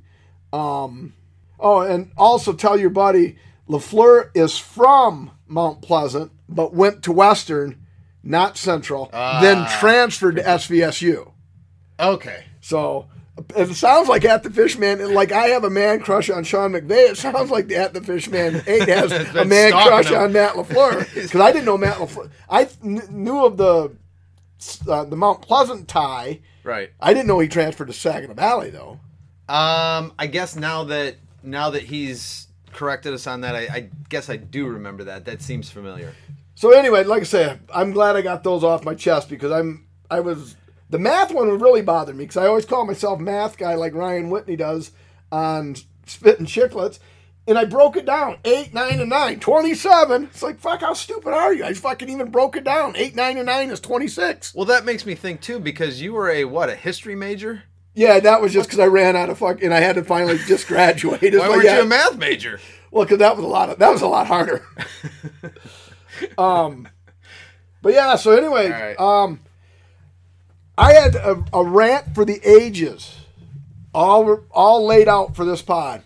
um, 0.52 1.14
oh, 1.58 1.80
and 1.80 2.12
also 2.16 2.52
tell 2.52 2.78
your 2.78 2.90
buddy 2.90 3.38
LaFleur 3.68 4.30
is 4.34 4.56
from 4.58 5.30
Mount 5.48 5.82
Pleasant, 5.82 6.32
but 6.48 6.74
went 6.74 7.02
to 7.04 7.12
Western, 7.12 7.84
not 8.22 8.56
Central, 8.56 9.08
then 9.12 9.66
transferred 9.78 10.36
to 10.36 10.42
SVSU. 10.42 11.32
Okay. 12.00 12.44
So 12.60 13.06
it 13.56 13.74
sounds 13.74 14.08
like 14.08 14.24
at 14.24 14.42
the 14.42 14.50
Fishman, 14.50 15.14
like 15.14 15.32
I 15.32 15.48
have 15.48 15.64
a 15.64 15.70
man 15.70 16.00
crush 16.00 16.28
on 16.30 16.44
Sean 16.44 16.72
McVay. 16.72 17.10
It 17.10 17.16
sounds 17.16 17.50
like 17.50 17.68
the 17.68 17.76
at 17.76 17.94
the 17.94 18.00
Fishman 18.02 18.62
eight 18.66 18.88
has 18.88 19.12
a 19.36 19.44
man 19.44 19.72
crush 19.72 20.10
him. 20.10 20.18
on 20.20 20.32
Matt 20.32 20.54
LaFleur 20.54 21.14
because 21.14 21.40
I 21.40 21.52
didn't 21.52 21.64
know 21.66 21.78
Matt 21.78 21.98
LaFleur. 21.98 22.30
I 22.48 22.64
kn- 22.64 23.02
knew 23.10 23.44
of 23.44 23.56
the 23.56 23.94
uh, 24.88 25.04
the 25.04 25.16
Mount 25.16 25.42
Pleasant 25.42 25.86
tie. 25.88 26.40
Right. 26.64 26.90
I 27.00 27.14
didn't 27.14 27.28
know 27.28 27.38
he 27.38 27.48
transferred 27.48 27.86
to 27.86 27.92
Saginaw 27.92 28.34
Valley 28.34 28.70
though. 28.70 28.98
Um, 29.48 30.12
I 30.18 30.26
guess 30.30 30.54
now 30.56 30.84
that 30.84 31.16
now 31.42 31.70
that 31.70 31.84
he's 31.84 32.47
corrected 32.72 33.14
us 33.14 33.26
on 33.26 33.42
that, 33.42 33.54
I, 33.54 33.60
I 33.72 33.90
guess 34.08 34.28
I 34.30 34.36
do 34.36 34.66
remember 34.66 35.04
that. 35.04 35.24
That 35.24 35.42
seems 35.42 35.70
familiar. 35.70 36.14
So 36.54 36.72
anyway, 36.72 37.04
like 37.04 37.20
I 37.20 37.24
say, 37.24 37.58
I'm 37.72 37.92
glad 37.92 38.16
I 38.16 38.22
got 38.22 38.42
those 38.42 38.64
off 38.64 38.84
my 38.84 38.94
chest 38.94 39.28
because 39.28 39.52
I'm 39.52 39.86
I 40.10 40.20
was 40.20 40.56
the 40.90 40.98
math 40.98 41.32
one 41.32 41.50
would 41.50 41.60
really 41.60 41.82
bother 41.82 42.14
me 42.14 42.24
because 42.24 42.36
I 42.36 42.46
always 42.46 42.64
call 42.64 42.86
myself 42.86 43.20
math 43.20 43.58
guy 43.58 43.74
like 43.74 43.94
Ryan 43.94 44.30
Whitney 44.30 44.56
does 44.56 44.90
on 45.30 45.76
Spitting 46.06 46.46
Chicklets. 46.46 46.98
And 47.46 47.56
I 47.58 47.64
broke 47.64 47.96
it 47.96 48.04
down. 48.04 48.38
8, 48.44 48.74
9, 48.74 49.00
and 49.00 49.08
9. 49.08 49.40
27. 49.40 50.24
It's 50.24 50.42
like, 50.42 50.58
fuck, 50.58 50.80
how 50.80 50.92
stupid 50.92 51.32
are 51.32 51.54
you? 51.54 51.64
I 51.64 51.72
fucking 51.72 52.10
even 52.10 52.30
broke 52.30 52.56
it 52.56 52.64
down. 52.64 52.94
8, 52.94 53.14
9, 53.14 53.38
and 53.38 53.46
9 53.46 53.70
is 53.70 53.80
26. 53.80 54.54
Well, 54.54 54.66
that 54.66 54.84
makes 54.84 55.06
me 55.06 55.14
think 55.14 55.40
too 55.40 55.58
because 55.58 56.02
you 56.02 56.12
were 56.12 56.28
a 56.28 56.44
what 56.44 56.68
a 56.68 56.74
history 56.74 57.14
major. 57.14 57.62
Yeah, 57.98 58.20
that 58.20 58.40
was 58.40 58.52
just 58.52 58.68
because 58.68 58.78
I 58.78 58.86
ran 58.86 59.16
out 59.16 59.28
of 59.28 59.38
fuck, 59.38 59.60
and 59.60 59.74
I 59.74 59.80
had 59.80 59.96
to 59.96 60.04
finally 60.04 60.38
just 60.46 60.68
graduate. 60.68 61.20
It's 61.24 61.36
Why 61.36 61.48
like, 61.48 61.50
weren't 61.50 61.64
yeah, 61.64 61.76
you 61.78 61.82
a 61.82 61.86
math 61.86 62.16
major? 62.16 62.60
Well, 62.92 63.04
because 63.04 63.18
that 63.18 63.34
was 63.34 63.44
a 63.44 63.48
lot 63.48 63.70
of 63.70 63.80
that 63.80 63.90
was 63.90 64.02
a 64.02 64.06
lot 64.06 64.28
harder. 64.28 64.64
um, 66.38 66.86
but 67.82 67.94
yeah. 67.94 68.14
So 68.14 68.36
anyway, 68.36 68.70
right. 68.70 69.00
um, 69.00 69.40
I 70.78 70.92
had 70.92 71.16
a, 71.16 71.44
a 71.52 71.64
rant 71.64 72.14
for 72.14 72.24
the 72.24 72.40
ages, 72.48 73.16
all 73.92 74.44
all 74.52 74.86
laid 74.86 75.08
out 75.08 75.34
for 75.34 75.44
this 75.44 75.60
pod. 75.60 76.04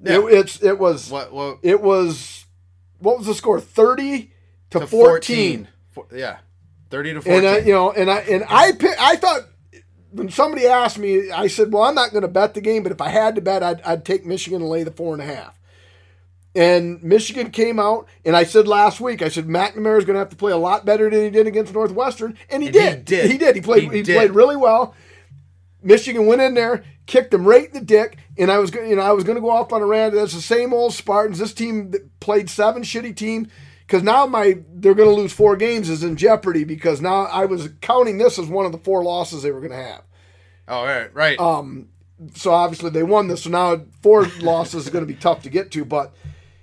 Yeah. 0.00 0.20
It, 0.20 0.34
it's 0.34 0.62
it 0.62 0.78
was 0.78 1.10
What? 1.10 1.32
What? 1.32 1.58
it 1.62 1.80
was 1.82 2.46
what 3.00 3.18
was 3.18 3.26
the 3.26 3.34
score 3.34 3.60
thirty 3.60 4.30
to, 4.70 4.78
to 4.78 4.86
14. 4.86 5.66
Four- 5.90 6.06
yeah, 6.14 6.38
thirty 6.90 7.12
to 7.12 7.20
fourteen. 7.20 7.44
and. 7.44 7.56
I, 7.56 7.58
you 7.66 7.72
know 7.72 7.90
and 7.90 8.08
I 8.08 8.18
and 8.18 8.44
I 8.48 8.72
I 9.00 9.16
thought 9.16 9.48
when 10.10 10.30
somebody 10.30 10.66
asked 10.66 10.98
me, 10.98 11.30
I 11.30 11.46
said, 11.48 11.72
"Well, 11.72 11.84
I'm 11.84 11.94
not 11.94 12.10
going 12.12 12.22
to 12.22 12.28
bet 12.28 12.54
the 12.54 12.60
game, 12.60 12.82
but 12.82 12.92
if 12.92 13.00
I 13.00 13.08
had 13.08 13.34
to 13.34 13.40
bet, 13.40 13.62
I'd, 13.62 13.80
I'd 13.82 14.04
take 14.04 14.24
Michigan 14.26 14.60
and 14.62 14.70
lay 14.70 14.82
the 14.82 14.90
four 14.90 15.12
and 15.14 15.22
a 15.22 15.26
half." 15.26 15.58
And 16.54 17.02
Michigan 17.02 17.50
came 17.50 17.78
out, 17.78 18.08
and 18.24 18.34
I 18.34 18.42
said 18.44 18.66
last 18.66 19.00
week, 19.00 19.22
I 19.22 19.28
said 19.28 19.46
McNamara 19.46 19.98
is 19.98 20.04
going 20.04 20.14
to 20.14 20.20
have 20.20 20.30
to 20.30 20.36
play 20.36 20.50
a 20.50 20.56
lot 20.56 20.84
better 20.84 21.08
than 21.08 21.22
he 21.22 21.30
did 21.30 21.46
against 21.46 21.72
Northwestern, 21.74 22.36
and 22.50 22.62
he 22.62 22.68
And 22.68 22.76
he 22.76 22.82
did. 22.82 23.04
did. 23.04 23.30
He 23.30 23.38
did. 23.38 23.54
He 23.54 23.60
played. 23.60 23.84
He 23.84 23.98
He, 23.98 24.02
did. 24.02 24.16
played 24.16 24.30
really 24.32 24.56
well. 24.56 24.94
Michigan 25.82 26.26
went 26.26 26.40
in 26.40 26.54
there, 26.54 26.82
kicked 27.06 27.30
them 27.30 27.46
right 27.46 27.66
in 27.66 27.72
the 27.74 27.80
dick, 27.80 28.16
and 28.36 28.50
I 28.50 28.58
was, 28.58 28.70
go- 28.72 28.82
you 28.82 28.96
know, 28.96 29.02
I 29.02 29.12
was 29.12 29.22
going 29.24 29.36
to 29.36 29.40
go 29.42 29.50
off 29.50 29.72
on 29.72 29.82
a 29.82 29.86
rant. 29.86 30.14
That's 30.14 30.34
the 30.34 30.40
same 30.42 30.72
old 30.72 30.94
Spartans. 30.94 31.38
This 31.38 31.54
team 31.54 31.92
that 31.92 32.18
played 32.18 32.50
seven 32.50 32.82
shitty 32.82 33.14
teams 33.14 33.48
because 33.88 34.02
now 34.02 34.26
my 34.26 34.58
they're 34.74 34.94
going 34.94 35.08
to 35.08 35.14
lose 35.14 35.32
four 35.32 35.56
games 35.56 35.88
is 35.88 36.04
in 36.04 36.16
jeopardy 36.16 36.62
because 36.62 37.00
now 37.00 37.22
I 37.22 37.46
was 37.46 37.70
counting 37.80 38.18
this 38.18 38.38
as 38.38 38.46
one 38.46 38.66
of 38.66 38.72
the 38.72 38.78
four 38.78 39.02
losses 39.02 39.42
they 39.42 39.50
were 39.50 39.60
going 39.60 39.72
to 39.72 39.76
have. 39.76 40.02
oh, 40.68 40.84
right, 40.84 41.14
right. 41.14 41.40
Um, 41.40 41.88
so 42.34 42.52
obviously 42.52 42.90
they 42.90 43.02
won 43.02 43.28
this. 43.28 43.44
So 43.44 43.50
now 43.50 43.80
four 44.02 44.26
losses 44.40 44.84
is 44.84 44.90
going 44.90 45.06
to 45.06 45.12
be 45.12 45.18
tough 45.18 45.42
to 45.44 45.48
get 45.48 45.70
to. 45.70 45.86
But 45.86 46.14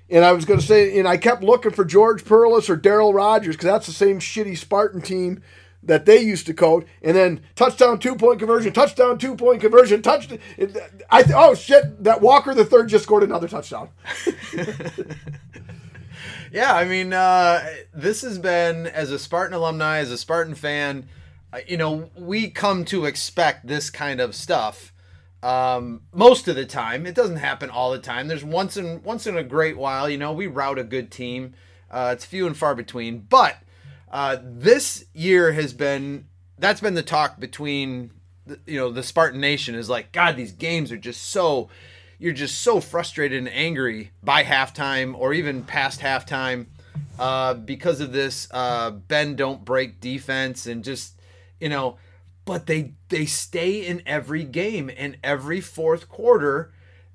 and 0.08 0.24
I 0.24 0.34
was 0.34 0.46
going 0.46 0.60
to 0.60 0.66
say, 0.66 1.00
and 1.00 1.08
I 1.08 1.18
kept 1.18 1.42
looking 1.42 1.72
for 1.72 1.84
George 1.84 2.24
Perles 2.24 2.70
or 2.70 2.78
Darryl 2.78 3.14
Rogers 3.14 3.56
because 3.56 3.66
that's 3.66 3.88
the 3.88 3.94
same 3.94 4.20
shitty 4.20 4.56
Spartan 4.56 5.02
team 5.02 5.42
that 5.82 6.06
they 6.06 6.20
used 6.20 6.46
to 6.46 6.54
coach. 6.54 6.86
And 7.02 7.18
then 7.18 7.42
touchdown, 7.56 7.98
two 7.98 8.16
point 8.16 8.38
conversion, 8.38 8.72
touchdown, 8.72 9.18
two 9.18 9.36
point 9.36 9.62
conversion, 9.62 10.04
touch. 10.04 10.32
I 11.10 11.24
th- 11.24 11.36
oh 11.36 11.56
shit, 11.56 12.04
that 12.04 12.22
Walker 12.22 12.54
the 12.54 12.66
third 12.66 12.90
just 12.90 13.06
scored 13.06 13.24
another 13.24 13.48
touchdown. 13.48 13.90
Yeah, 16.52 16.74
I 16.74 16.86
mean, 16.86 17.14
uh, 17.14 17.66
this 17.94 18.22
has 18.22 18.38
been 18.38 18.88
as 18.88 19.12
a 19.12 19.20
Spartan 19.20 19.56
alumni, 19.56 19.98
as 19.98 20.12
a 20.12 20.18
Spartan 20.18 20.56
fan, 20.56 21.08
uh, 21.52 21.60
you 21.68 21.78
know, 21.78 22.10
we 22.18 22.50
come 22.50 22.86
to 22.86 23.06
expect 23.06 23.68
this 23.68 23.90
kind 23.90 24.20
of 24.20 24.36
stuff. 24.36 24.94
Um, 25.42 26.02
most 26.12 26.48
of 26.48 26.56
the 26.56 26.66
time, 26.66 27.06
it 27.06 27.16
doesn't 27.16 27.38
happen 27.38 27.70
all 27.70 27.92
the 27.92 28.00
time. 28.00 28.28
There's 28.28 28.44
once 28.44 28.78
in 28.78 29.04
once 29.04 29.28
in 29.28 29.38
a 29.38 29.44
great 29.44 29.78
while, 29.78 30.10
you 30.10 30.18
know, 30.18 30.34
we 30.34 30.48
route 30.48 30.80
a 30.80 30.84
good 30.84 31.12
team. 31.12 31.54
Uh, 31.90 32.12
it's 32.14 32.26
few 32.26 32.48
and 32.48 32.58
far 32.58 32.74
between, 32.74 33.20
but 33.20 33.58
uh, 34.12 34.38
this 34.42 35.06
year 35.14 35.52
has 35.54 35.72
been 35.72 36.26
that's 36.58 36.82
been 36.82 36.96
the 36.96 37.04
talk 37.04 37.40
between 37.40 38.12
you 38.66 38.80
know 38.80 38.90
the 38.92 39.04
Spartan 39.04 39.40
Nation 39.40 39.76
is 39.76 39.90
like 39.90 40.12
God, 40.12 40.36
these 40.36 40.52
games 40.52 40.92
are 40.92 40.98
just 40.98 41.22
so 41.24 41.70
you're 42.18 42.34
just 42.34 42.62
so 42.62 42.80
frustrated 42.80 43.38
and 43.38 43.50
angry 43.50 44.12
by 44.24 44.44
halftime 44.44 45.16
or 45.18 45.34
even 45.34 45.64
past 45.64 46.00
halftime 46.02 46.66
uh, 47.20 47.54
because 47.54 48.02
of 48.02 48.12
this 48.12 48.48
uh, 48.52 48.92
bend 48.92 49.38
don't 49.38 49.66
break 49.66 50.00
defense 50.00 50.66
and 50.66 50.84
just 50.84 51.20
you 51.60 51.70
know 51.70 51.98
but 52.46 52.68
they 52.68 52.94
they 53.10 53.26
stay 53.26 53.86
in 53.86 54.02
every 54.06 54.44
game. 54.44 54.90
And 54.96 55.18
every 55.24 55.60
fourth 55.60 56.08
quarter 56.08 56.72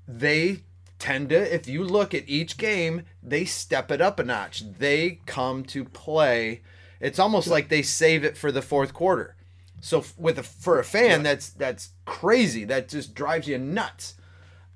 they 0.07 0.63
tend 0.99 1.29
to 1.29 1.55
if 1.55 1.67
you 1.67 1.83
look 1.83 2.13
at 2.13 2.27
each 2.27 2.57
game 2.57 3.03
they 3.23 3.45
step 3.45 3.89
it 3.89 4.01
up 4.01 4.19
a 4.19 4.23
notch. 4.23 4.63
They 4.77 5.21
come 5.25 5.63
to 5.65 5.85
play. 5.85 6.61
It's 6.99 7.17
almost 7.17 7.47
like 7.47 7.69
they 7.69 7.81
save 7.81 8.23
it 8.23 8.37
for 8.37 8.51
the 8.51 8.61
fourth 8.61 8.93
quarter. 8.93 9.35
So 9.79 10.05
with 10.17 10.37
a, 10.37 10.43
for 10.43 10.77
a 10.77 10.83
fan 10.83 11.23
that's 11.23 11.49
that's 11.49 11.91
crazy. 12.05 12.65
That 12.65 12.89
just 12.89 13.15
drives 13.15 13.47
you 13.47 13.57
nuts 13.57 14.15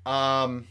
um, 0.06 0.66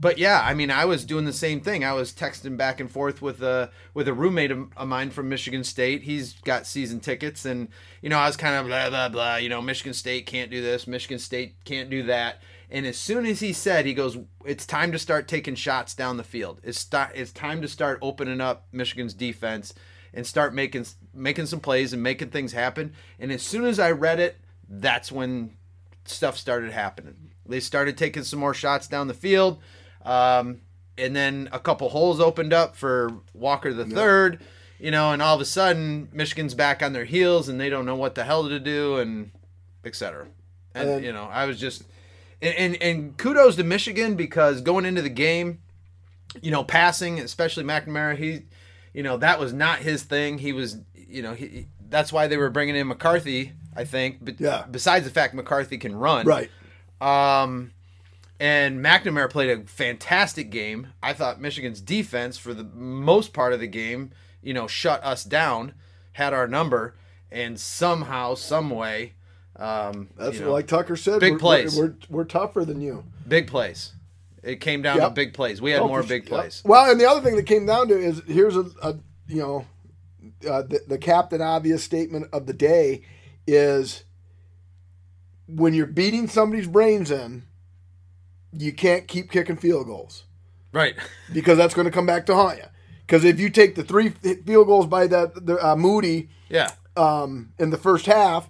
but 0.00 0.16
yeah, 0.16 0.40
I 0.42 0.54
mean, 0.54 0.70
I 0.70 0.86
was 0.86 1.04
doing 1.04 1.26
the 1.26 1.32
same 1.32 1.60
thing. 1.60 1.84
I 1.84 1.92
was 1.92 2.12
texting 2.12 2.56
back 2.56 2.80
and 2.80 2.90
forth 2.90 3.20
with 3.20 3.42
a 3.42 3.70
with 3.92 4.08
a 4.08 4.14
roommate 4.14 4.50
of, 4.50 4.68
of 4.76 4.88
mine 4.88 5.10
from 5.10 5.28
Michigan 5.28 5.62
State. 5.62 6.02
He's 6.02 6.34
got 6.40 6.66
season 6.66 7.00
tickets, 7.00 7.44
and 7.44 7.68
you 8.00 8.08
know, 8.08 8.18
I 8.18 8.26
was 8.26 8.36
kind 8.36 8.56
of 8.56 8.66
blah 8.66 8.88
blah 8.88 9.10
blah. 9.10 9.36
You 9.36 9.50
know, 9.50 9.60
Michigan 9.60 9.92
State 9.92 10.24
can't 10.24 10.50
do 10.50 10.62
this. 10.62 10.86
Michigan 10.86 11.18
State 11.18 11.54
can't 11.64 11.90
do 11.90 12.02
that. 12.04 12.40
And 12.70 12.86
as 12.86 12.96
soon 12.96 13.26
as 13.26 13.40
he 13.40 13.52
said, 13.52 13.84
he 13.84 13.92
goes, 13.92 14.16
"It's 14.44 14.64
time 14.64 14.90
to 14.92 14.98
start 14.98 15.28
taking 15.28 15.54
shots 15.54 15.94
down 15.94 16.16
the 16.16 16.24
field. 16.24 16.60
It's 16.62 16.80
st- 16.80 17.14
it's 17.14 17.32
time 17.32 17.60
to 17.60 17.68
start 17.68 17.98
opening 18.00 18.40
up 18.40 18.68
Michigan's 18.72 19.12
defense 19.12 19.74
and 20.14 20.26
start 20.26 20.54
making 20.54 20.86
making 21.12 21.46
some 21.46 21.60
plays 21.60 21.92
and 21.92 22.02
making 22.02 22.30
things 22.30 22.52
happen." 22.52 22.94
And 23.18 23.30
as 23.30 23.42
soon 23.42 23.66
as 23.66 23.78
I 23.78 23.90
read 23.90 24.18
it, 24.18 24.38
that's 24.66 25.12
when 25.12 25.58
stuff 26.06 26.38
started 26.38 26.72
happening. 26.72 27.29
They 27.50 27.60
started 27.60 27.98
taking 27.98 28.22
some 28.24 28.38
more 28.38 28.54
shots 28.54 28.88
down 28.88 29.08
the 29.08 29.14
field, 29.14 29.58
um, 30.04 30.60
and 30.96 31.14
then 31.14 31.48
a 31.52 31.58
couple 31.58 31.88
holes 31.90 32.20
opened 32.20 32.52
up 32.52 32.76
for 32.76 33.10
Walker 33.34 33.72
the 33.72 33.84
third. 33.84 34.40
You 34.78 34.90
know, 34.90 35.12
and 35.12 35.20
all 35.20 35.34
of 35.34 35.42
a 35.42 35.44
sudden 35.44 36.08
Michigan's 36.10 36.54
back 36.54 36.82
on 36.82 36.94
their 36.94 37.04
heels 37.04 37.50
and 37.50 37.60
they 37.60 37.68
don't 37.68 37.84
know 37.84 37.96
what 37.96 38.14
the 38.14 38.24
hell 38.24 38.48
to 38.48 38.58
do, 38.58 38.96
and 38.96 39.30
etc. 39.84 40.26
And 40.74 40.88
And- 40.88 41.04
you 41.04 41.12
know, 41.12 41.24
I 41.24 41.44
was 41.44 41.60
just 41.60 41.82
and, 42.40 42.54
and 42.54 42.82
and 42.82 43.16
kudos 43.18 43.56
to 43.56 43.64
Michigan 43.64 44.14
because 44.14 44.62
going 44.62 44.86
into 44.86 45.02
the 45.02 45.10
game, 45.10 45.58
you 46.40 46.50
know, 46.50 46.64
passing, 46.64 47.18
especially 47.20 47.64
McNamara, 47.64 48.16
he, 48.16 48.42
you 48.94 49.02
know, 49.02 49.18
that 49.18 49.38
was 49.38 49.52
not 49.52 49.80
his 49.80 50.02
thing. 50.04 50.38
He 50.38 50.52
was, 50.54 50.78
you 50.94 51.20
know, 51.20 51.34
he, 51.34 51.66
that's 51.90 52.10
why 52.10 52.26
they 52.28 52.38
were 52.38 52.48
bringing 52.48 52.76
in 52.76 52.86
McCarthy, 52.88 53.52
I 53.76 53.84
think. 53.84 54.24
But 54.24 54.40
Yeah. 54.40 54.64
besides 54.70 55.04
the 55.04 55.10
fact 55.10 55.34
McCarthy 55.34 55.76
can 55.76 55.94
run, 55.94 56.24
Right. 56.24 56.50
Um, 57.00 57.72
and 58.38 58.84
McNamara 58.84 59.28
played 59.30 59.50
a 59.50 59.64
fantastic 59.64 60.50
game. 60.50 60.88
I 61.02 61.12
thought 61.12 61.40
Michigan's 61.40 61.80
defense, 61.80 62.38
for 62.38 62.54
the 62.54 62.64
most 62.64 63.32
part 63.32 63.52
of 63.52 63.60
the 63.60 63.66
game, 63.66 64.12
you 64.42 64.54
know, 64.54 64.66
shut 64.66 65.02
us 65.04 65.24
down, 65.24 65.74
had 66.12 66.32
our 66.32 66.46
number, 66.48 66.94
and 67.30 67.60
somehow, 67.60 68.34
some 68.34 68.70
way, 68.70 69.12
um, 69.56 70.08
That's 70.16 70.38
you 70.38 70.44
know, 70.46 70.52
like 70.52 70.66
Tucker 70.66 70.96
said. 70.96 71.20
big 71.20 71.34
we're, 71.34 71.38
plays. 71.38 71.76
We're, 71.76 71.84
we're, 71.86 71.96
we're 72.08 72.24
tougher 72.24 72.64
than 72.64 72.80
you. 72.80 73.04
big 73.28 73.46
plays. 73.46 73.92
It 74.42 74.56
came 74.62 74.80
down 74.80 74.98
to 75.00 75.10
big 75.10 75.34
plays. 75.34 75.60
We 75.60 75.70
had 75.72 75.82
Oh, 75.82 75.88
more 75.88 76.02
big 76.02 76.26
sure. 76.26 76.38
plays. 76.38 76.62
Well, 76.64 76.90
and 76.90 76.98
the 76.98 77.06
other 77.06 77.20
thing 77.20 77.36
that 77.36 77.44
came 77.44 77.66
down 77.66 77.88
to 77.88 77.94
is 77.98 78.22
here's 78.26 78.56
a, 78.56 78.64
a 78.82 78.96
you 79.28 79.36
know 79.36 79.66
uh, 80.48 80.62
the, 80.62 80.80
the 80.88 80.96
captain 80.98 81.42
obvious 81.42 81.84
statement 81.84 82.28
of 82.32 82.46
the 82.46 82.54
day 82.54 83.02
is 83.46 84.04
when 85.54 85.74
you're 85.74 85.86
beating 85.86 86.28
somebody's 86.28 86.66
brains 86.66 87.10
in, 87.10 87.44
you 88.52 88.72
can't 88.72 89.06
keep 89.06 89.30
kicking 89.30 89.56
field 89.56 89.86
goals 89.86 90.24
Right. 90.72 90.94
because 91.32 91.56
that's 91.58 91.74
going 91.74 91.84
to 91.86 91.90
come 91.90 92.06
back 92.06 92.26
to 92.26 92.34
haunt 92.34 92.58
you. 92.58 92.64
Because 93.06 93.24
if 93.24 93.40
you 93.40 93.50
take 93.50 93.74
the 93.74 93.82
three 93.82 94.10
field 94.10 94.66
goals 94.66 94.86
by 94.86 95.06
that 95.08 95.46
the 95.46 95.56
uh, 95.64 95.76
Moody 95.76 96.28
Yeah. 96.48 96.70
um, 96.96 97.52
in 97.58 97.70
the 97.70 97.76
first 97.78 98.06
half, 98.06 98.48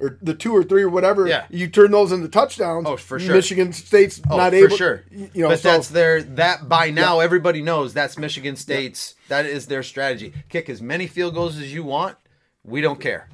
or 0.00 0.16
the 0.22 0.32
two 0.32 0.54
or 0.54 0.62
three 0.62 0.84
or 0.84 0.88
whatever. 0.88 1.26
Yeah. 1.26 1.46
You 1.50 1.66
turn 1.66 1.90
those 1.90 2.12
into 2.12 2.28
touchdowns. 2.28 2.86
Oh, 2.88 2.96
for 2.96 3.18
sure. 3.18 3.34
Michigan 3.34 3.72
State's 3.72 4.20
Oh, 4.30 4.36
not 4.36 4.52
for 4.52 4.56
able. 4.56 4.76
sure. 4.76 5.02
You 5.10 5.28
know, 5.42 5.48
but 5.48 5.58
so, 5.58 5.72
that's 5.72 5.88
their 5.88 6.22
that 6.22 6.68
by 6.68 6.90
now 6.90 7.18
everybody 7.18 7.62
knows 7.62 7.94
that's 7.94 8.16
Michigan 8.16 8.54
State's 8.54 9.16
that 9.26 9.44
is 9.44 9.66
their 9.66 9.82
strategy. 9.82 10.32
Kick 10.50 10.70
as 10.70 10.80
many 10.80 11.08
field 11.08 11.34
goals 11.34 11.56
as 11.58 11.74
you 11.74 11.82
want. 11.82 12.16
We 12.62 12.80
don't 12.80 13.00
care 13.00 13.28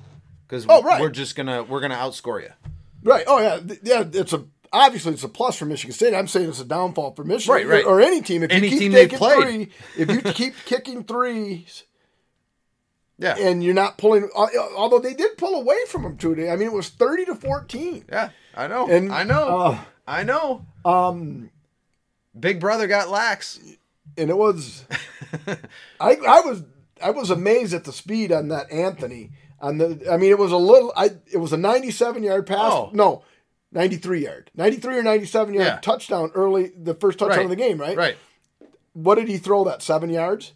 because 0.49 0.65
Oh, 0.67 0.81
right. 0.83 1.03
we're 1.03 1.11
just 1.11 1.37
gonna 1.37 1.65
we're 1.65 1.83
gonna 1.83 1.97
outscore 1.97 2.41
you. 2.43 2.53
Right. 3.05 3.25
Oh 3.27 3.39
yeah, 3.41 3.61
yeah. 3.83 4.05
It's 4.13 4.33
a 4.33 4.45
obviously 4.73 5.13
it's 5.13 5.23
a 5.25 5.29
plus 5.29 5.57
for 5.57 5.67
Michigan 5.67 5.95
State. 5.95 6.15
I'm 6.15 6.27
saying 6.27 6.49
it's 6.49 6.61
a 6.61 6.65
downfall 6.65 7.15
for 7.15 7.23
Michigan 7.25 7.55
Right, 7.55 7.67
right. 7.67 7.85
or 7.85 8.01
any 8.01 8.21
team. 8.23 8.43
If 8.43 8.51
Any 8.51 8.67
you 8.67 8.71
keep 8.73 8.79
team 8.81 8.93
taking 8.93 9.19
played. 9.19 9.43
three, 9.43 9.69
if 10.03 10.11
you 10.11 10.33
keep 10.33 10.55
kicking 10.67 11.05
threes. 11.05 11.85
Yeah, 13.17 13.37
and 13.39 13.63
you're 13.63 13.75
not 13.75 13.97
pulling. 13.97 14.29
Although 14.77 14.99
they 14.99 15.15
did 15.15 15.37
pull 15.39 15.55
away 15.61 15.77
from 15.89 16.03
them 16.03 16.17
today. 16.17 16.51
I 16.51 16.57
mean, 16.57 16.67
it 16.67 16.73
was 16.73 16.89
thirty 16.89 17.25
to 17.27 17.37
fourteen. 17.37 18.05
yeah. 18.11 18.31
I 18.57 18.67
know. 18.67 18.89
And, 18.89 19.13
I 19.13 19.23
know. 19.25 19.59
uh, 19.61 19.79
I 20.07 20.23
know. 20.25 20.65
Um, 20.85 21.51
Big 22.39 22.59
brother 22.61 22.87
got 22.89 23.09
lax. 23.11 23.61
and 24.19 24.31
it 24.31 24.37
was, 24.37 24.85
I 26.01 26.17
I 26.17 26.41
was 26.41 26.63
I 27.03 27.11
was 27.11 27.31
amazed 27.31 27.73
at 27.75 27.85
the 27.85 27.93
speed 27.93 28.33
on 28.33 28.49
that 28.49 28.71
Anthony. 28.73 29.31
On 29.65 29.79
the, 29.79 30.07
I 30.13 30.17
mean, 30.19 30.31
it 30.31 30.39
was 30.39 30.53
a 30.53 30.57
little. 30.57 30.93
I 30.97 31.11
it 31.33 31.39
was 31.39 31.53
a 31.53 31.57
ninety-seven 31.57 32.23
yard 32.23 32.47
pass. 32.47 32.73
Oh. 32.73 32.91
No, 32.93 33.23
ninety-three 33.73 34.23
yard, 34.25 34.51
ninety-three 34.55 34.99
or 34.99 35.03
ninety-seven 35.03 35.55
yard 35.55 35.67
Yeah. 35.67 35.79
touchdown 35.81 36.31
early. 36.35 36.73
The 36.77 36.95
first 36.95 37.19
touchdown 37.19 37.39
Right. 37.39 37.45
of 37.45 37.51
the 37.51 37.57
game, 37.57 37.79
right? 37.81 37.97
Right. 37.97 38.17
What 38.93 39.15
did 39.15 39.29
he 39.29 39.39
throw? 39.39 39.65
That 39.65 39.81
seven 39.83 40.11
yards? 40.11 40.53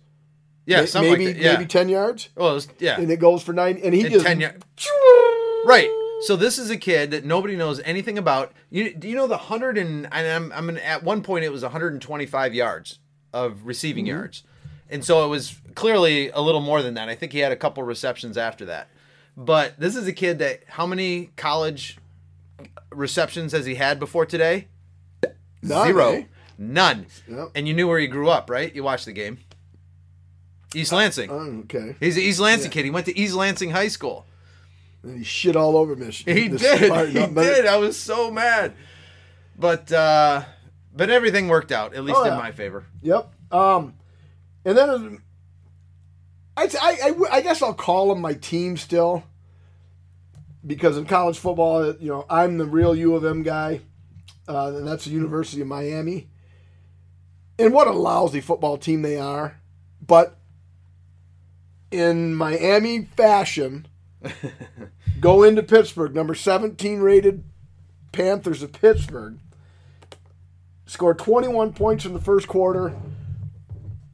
Yeah. 0.67 0.85
Maybe 0.95 1.27
like 1.27 1.37
that. 1.37 1.43
Yeah. 1.43 1.53
maybe 1.55 1.67
ten 1.67 1.89
yards, 1.89 2.29
well, 2.37 2.51
it 2.51 2.55
was, 2.55 2.69
yeah. 2.79 3.01
and 3.01 3.11
it 3.11 3.19
goes 3.19 3.43
for 3.43 3.55
nine. 3.55 3.81
And 3.83 3.95
he 3.95 4.03
And 4.03 4.11
just 4.13 4.27
10 4.27 4.41
yard- 4.41 4.63
Right. 5.65 5.89
So 6.23 6.37
this 6.37 6.59
is 6.59 6.69
a 6.71 6.77
kid 6.77 7.11
that 7.13 7.25
nobody 7.25 7.57
knows 7.57 7.81
anything 7.85 8.19
about. 8.19 8.53
You 8.71 8.93
do 8.95 9.09
you 9.09 9.15
know 9.17 9.27
the 9.27 9.39
hundred 9.39 9.79
and 9.79 10.07
and 10.13 10.27
I'm 10.27 10.53
I'm 10.53 10.67
gonna, 10.67 10.81
at 10.81 11.03
one 11.03 11.23
point 11.23 11.45
it 11.45 11.53
was 11.53 11.63
125 11.63 12.53
yards 12.55 12.99
of 13.33 13.65
receiving 13.65 14.05
Mm-hmm. 14.05 14.17
yards, 14.17 14.43
and 14.91 15.05
so 15.05 15.25
it 15.25 15.29
was 15.29 15.57
clearly 15.75 16.29
a 16.31 16.41
little 16.41 16.61
more 16.61 16.83
than 16.83 16.95
that. 16.95 17.09
I 17.09 17.15
think 17.15 17.33
he 17.33 17.39
had 17.39 17.53
a 17.53 17.57
couple 17.57 17.83
receptions 17.85 18.37
after 18.37 18.65
that. 18.67 18.89
But 19.41 19.79
this 19.79 19.95
is 19.95 20.09
a 20.09 20.13
kid 20.13 20.41
that 20.41 20.65
how 20.67 20.85
many 20.85 21.31
college 21.37 21.97
receptions 22.91 23.53
has 23.53 23.65
he 23.67 23.77
had 23.77 24.01
before 24.01 24.27
today? 24.27 24.67
None, 25.63 25.87
Zero. 25.87 26.13
eh? 26.15 26.25
None. 26.59 27.07
Yep. 27.29 27.51
And 27.55 27.69
you 27.69 27.73
knew 27.75 27.87
where 27.87 28.01
he 28.01 28.09
grew 28.09 28.29
up, 28.29 28.51
right? 28.51 28.75
You 28.75 28.83
watched 28.83 29.05
the 29.05 29.13
game. 29.13 29.39
East 30.75 30.91
Lansing. 30.93 31.31
Oh, 31.31 31.61
okay. 31.61 31.95
He's 32.01 32.17
an 32.17 32.25
East 32.25 32.41
Lansing 32.41 32.73
kid. 32.73 32.85
He 32.85 32.91
went 32.91 33.07
to 33.07 33.17
East 33.17 33.35
Lansing 33.35 33.71
High 33.71 33.87
School. 33.89 34.27
And 35.05 35.19
he 35.19 35.23
shit 35.25 35.55
all 35.55 35.77
over 35.77 35.95
Michigan. 35.95 36.37
He 36.37 36.49
This 36.49 36.61
did. 36.61 36.93
He 37.09 37.15
did. 37.35 37.65
I 37.67 37.77
was 37.77 37.97
so 37.97 38.33
mad. 38.33 38.75
But 39.57 39.91
uh 39.93 40.43
but 40.97 41.11
everything 41.11 41.47
worked 41.47 41.71
out, 41.71 41.95
at 41.95 42.03
least 42.03 42.19
Oh, 42.19 42.25
in 42.25 42.35
my 42.35 42.51
favor. 42.51 42.85
Yep. 43.03 43.33
Um, 43.53 43.95
and 44.65 44.77
then 44.77 45.23
I, 46.59 46.69
I, 46.83 46.99
I, 47.03 47.37
I 47.37 47.41
guess 47.41 47.63
I'll 47.63 47.73
call 47.73 48.09
them 48.09 48.21
my 48.21 48.35
team 48.35 48.77
still. 48.77 49.23
Because 50.67 50.99
in 50.99 51.07
college 51.07 51.39
football, 51.39 51.95
you 51.95 52.09
know, 52.09 52.27
I'm 52.29 52.59
the 52.59 52.67
real 52.67 52.95
U 52.95 53.15
of 53.15 53.25
M 53.25 53.45
guy, 53.45 53.81
uh, 54.49 54.73
and 54.75 54.87
that's 54.87 55.05
the 55.05 55.13
University 55.13 55.63
of 55.63 55.69
Miami. 55.69 56.29
And 57.61 57.73
what 57.73 57.87
a 57.87 57.93
lousy 57.93 58.41
football 58.41 58.77
team 58.77 59.03
they 59.03 59.17
are, 59.17 59.61
but 60.05 60.37
in 61.91 62.35
Miami 62.35 63.05
fashion, 63.17 63.87
go 65.21 65.45
into 65.45 65.63
Pittsburgh, 65.63 66.15
number 66.15 66.35
17 66.35 67.01
rated 67.01 67.45
Panthers 68.11 68.63
of 68.63 68.73
Pittsburgh, 68.73 69.39
score 70.87 71.15
21 71.15 71.73
points 71.73 72.05
in 72.05 72.15
the 72.15 72.21
first 72.21 72.49
quarter 72.49 72.95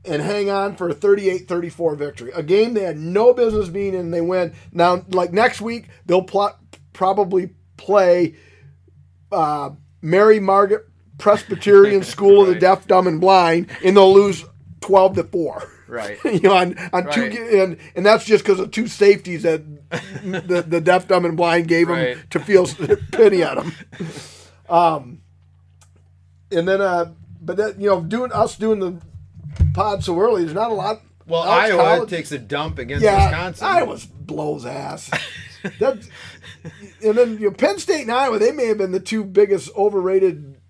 and 0.05 0.21
hang 0.23 0.51
on 0.51 0.77
for 0.77 0.89
a 0.89 0.95
38-34 0.95 1.97
victory. 1.97 2.31
A 2.35 2.43
game 2.43 2.75
they 2.75 2.83
had 2.85 2.99
no 2.99 3.33
business 3.33 3.69
being 3.69 3.95
in, 3.95 4.11
they 4.11 4.21
win. 4.21 4.53
Now, 4.73 5.05
like 5.09 5.33
next 5.33 5.61
week, 5.61 5.87
they'll 6.07 6.27
probably 6.93 7.51
play 7.77 8.35
uh, 9.33 9.71
Mary 10.03 10.41
Margaret 10.41 10.87
Presbyterian 11.19 12.03
School 12.15 12.43
of 12.43 12.49
the 12.49 12.55
Deaf, 12.55 12.87
Dumb, 12.87 13.07
and 13.07 13.21
Blind, 13.21 13.69
and 13.85 13.97
they'll 13.97 14.13
lose 14.13 14.45
12 14.81 15.15
to 15.17 15.25
4. 15.25 15.71
Right. 15.87 16.19
you 16.25 16.41
know, 16.41 16.55
on, 16.57 16.77
on 16.93 17.11
two, 17.13 17.23
Right. 17.23 17.33
ga- 17.33 17.63
and 17.63 17.77
and 17.95 18.07
that's 18.07 18.25
just 18.25 18.43
because 18.45 18.59
of 18.59 18.71
two 18.71 18.87
safeties 18.89 19.43
that 19.43 19.63
the, 20.25 20.65
the 20.67 20.81
deaf, 20.81 21.07
dumb, 21.07 21.25
and 21.25 21.37
blind 21.37 21.69
gave 21.69 21.89
them 21.89 21.97
Right. 21.97 22.31
to 22.31 22.41
feel 22.41 22.67
pity 23.13 23.43
at 23.43 23.57
them. 23.57 23.73
Um, 24.69 25.21
and 26.51 26.67
then, 26.67 26.81
uh, 26.81 27.13
but 27.41 27.59
that 27.59 27.79
you 27.81 27.89
know, 27.89 28.01
doing 28.01 28.33
us 28.33 28.57
doing 28.57 28.81
the 28.81 28.99
pod 29.75 30.03
so 30.03 30.19
early, 30.19 30.43
there's 30.43 30.55
not 30.55 30.71
a 30.71 30.75
lot. 30.75 31.03
Well, 31.27 31.43
Iowa 31.43 31.83
college- 31.83 32.11
takes 32.11 32.33
a 32.33 32.39
dump 32.39 32.79
against 32.79 33.05
yeah, 33.05 33.27
Wisconsin. 33.27 33.67
Iowa 33.67 33.99
blows 34.21 34.65
ass. 34.65 35.11
that, 35.79 36.07
and 37.03 37.19
then 37.19 37.39
you 37.39 37.51
know, 37.51 37.51
Penn 37.51 37.79
State 37.79 38.03
and 38.03 38.13
Iowa, 38.13 38.39
they 38.39 38.53
may 38.53 38.67
have 38.67 38.79
been 38.79 38.93
the 38.93 39.01
two 39.01 39.25
biggest 39.25 39.71
overrated 39.77 40.61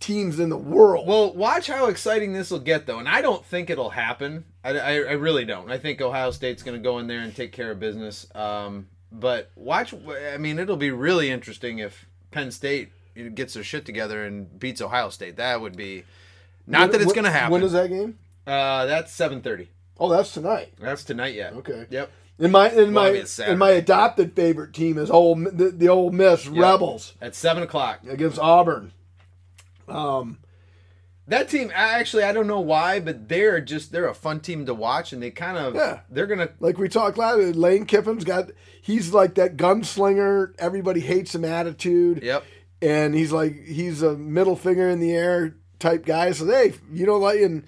teams 0.00 0.38
in 0.38 0.48
the 0.50 0.56
world. 0.56 1.06
Well, 1.06 1.32
watch 1.32 1.66
how 1.66 1.86
exciting 1.86 2.32
this 2.32 2.50
will 2.50 2.60
get, 2.60 2.86
though, 2.86 2.98
and 2.98 3.08
I 3.08 3.22
don't 3.22 3.44
think 3.44 3.70
it'll 3.70 3.90
happen. 3.90 4.44
I, 4.62 4.70
I, 4.78 4.92
I 4.92 5.12
really 5.12 5.44
don't. 5.44 5.70
I 5.70 5.78
think 5.78 6.00
Ohio 6.00 6.30
State's 6.30 6.62
going 6.62 6.76
to 6.76 6.82
go 6.82 6.98
in 6.98 7.06
there 7.06 7.20
and 7.20 7.34
take 7.34 7.52
care 7.52 7.70
of 7.70 7.80
business. 7.80 8.26
Um, 8.34 8.88
but 9.10 9.50
watch. 9.56 9.94
I 10.32 10.36
mean, 10.36 10.58
it'll 10.58 10.76
be 10.76 10.90
really 10.90 11.30
interesting 11.30 11.78
if 11.78 12.06
Penn 12.30 12.50
State 12.50 12.92
gets 13.34 13.54
their 13.54 13.64
shit 13.64 13.86
together 13.86 14.24
and 14.24 14.58
beats 14.58 14.80
Ohio 14.80 15.08
State. 15.08 15.36
That 15.36 15.60
would 15.60 15.76
be. 15.76 16.04
Not 16.66 16.80
When- 16.82 16.90
that 16.92 17.00
it's 17.02 17.12
going 17.12 17.24
to 17.24 17.30
happen. 17.30 17.52
When 17.52 17.62
is 17.62 17.72
that 17.72 17.88
game? 17.88 18.18
Uh, 18.46 18.86
that's 18.86 19.12
seven 19.12 19.40
thirty. 19.40 19.68
Oh, 19.98 20.08
that's 20.10 20.32
tonight. 20.32 20.72
That's 20.80 21.04
tonight. 21.04 21.34
Yeah. 21.34 21.50
Okay. 21.56 21.86
Yep. 21.90 22.10
In 22.38 22.50
my 22.50 22.68
in 22.70 22.92
Well, 22.92 23.04
I 23.06 23.10
my 23.10 23.12
mean, 23.12 23.26
in 23.46 23.58
my 23.58 23.70
adopted 23.70 24.34
favorite 24.34 24.72
team 24.74 24.98
is 24.98 25.08
old 25.10 25.44
the, 25.56 25.70
the 25.70 25.88
Ole 25.88 26.10
Miss 26.10 26.46
Rebels 26.48 27.14
At 27.20 27.34
seven 27.36 27.62
o'clock. 27.62 28.00
against 28.08 28.38
Auburn. 28.40 28.92
Um, 29.88 30.38
That 31.26 31.48
team, 31.48 31.70
I- 31.74 31.98
actually, 31.98 32.24
I 32.24 32.32
don't 32.32 32.46
know 32.48 32.60
why, 32.60 33.00
but 33.00 33.28
they're 33.28 33.60
just 33.60 33.92
they're 33.92 34.08
a 34.08 34.14
fun 34.14 34.40
team 34.40 34.66
to 34.66 34.74
watch, 34.74 35.12
and 35.12 35.22
they 35.22 35.30
kind 35.30 35.56
of 35.56 35.74
Yeah. 35.74 36.00
they're 36.10 36.26
gonna 36.26 36.50
like 36.60 36.76
we 36.76 36.88
talked 36.88 37.16
last, 37.16 37.38
Lane 37.56 37.86
Kiffin's 37.86 38.24
got 38.24 38.50
he's 38.82 39.14
like 39.14 39.36
that 39.36 39.56
gunslinger. 39.56 40.54
Everybody 40.58 41.00
hates 41.00 41.34
him 41.34 41.44
attitude. 41.44 42.22
yep. 42.22 42.44
and 42.82 43.14
he's 43.14 43.32
like 43.32 43.64
he's 43.64 44.02
a 44.02 44.14
middle 44.16 44.56
finger 44.56 44.88
in 44.90 45.00
the 45.00 45.12
air 45.12 45.54
type 45.84 46.04
guy. 46.04 46.32
So 46.32 46.46
hey, 46.46 46.74
you 46.92 47.06
know 47.06 47.18
like 47.18 47.40
and 47.40 47.64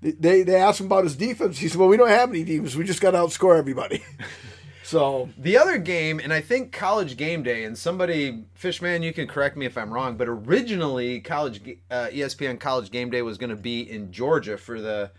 they 0.00 0.42
they 0.42 0.56
asked 0.56 0.80
him 0.80 0.86
about 0.86 1.04
his 1.04 1.16
defense. 1.16 1.58
He 1.58 1.68
said, 1.68 1.78
"Well, 1.78 1.88
we 1.88 1.96
don't 1.96 2.08
have 2.08 2.30
any 2.30 2.44
defense. 2.44 2.74
We 2.74 2.84
just 2.84 3.00
got 3.00 3.12
to 3.12 3.18
outscore 3.18 3.58
everybody." 3.58 4.02
so 4.84 5.28
The 5.36 5.58
other 5.58 5.76
game, 5.78 6.18
and 6.18 6.32
I 6.32 6.40
think 6.40 6.72
College 6.72 7.16
Game 7.16 7.42
Day, 7.42 7.64
and 7.64 7.76
somebody, 7.76 8.44
Fishman, 8.54 9.02
you 9.02 9.12
can 9.12 9.26
correct 9.26 9.56
me 9.56 9.66
if 9.66 9.76
I'm 9.76 9.92
wrong, 9.92 10.16
but 10.16 10.28
originally 10.28 11.20
College 11.20 11.60
uh, 11.90 12.06
ESPN 12.12 12.58
College 12.58 12.90
Game 12.90 13.10
Day 13.10 13.22
was 13.22 13.38
going 13.38 13.50
to 13.50 13.56
be 13.56 13.80
in 13.90 14.10
Georgia 14.12 14.56
for 14.56 14.80
the, 14.80 15.10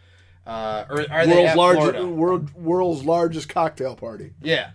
uh, 0.47 0.85
world's 0.89 1.55
largest 1.55 2.03
world 2.07 2.53
world's 2.55 3.03
largest 3.03 3.49
cocktail 3.49 3.95
party. 3.95 4.31
Yeah. 4.41 4.71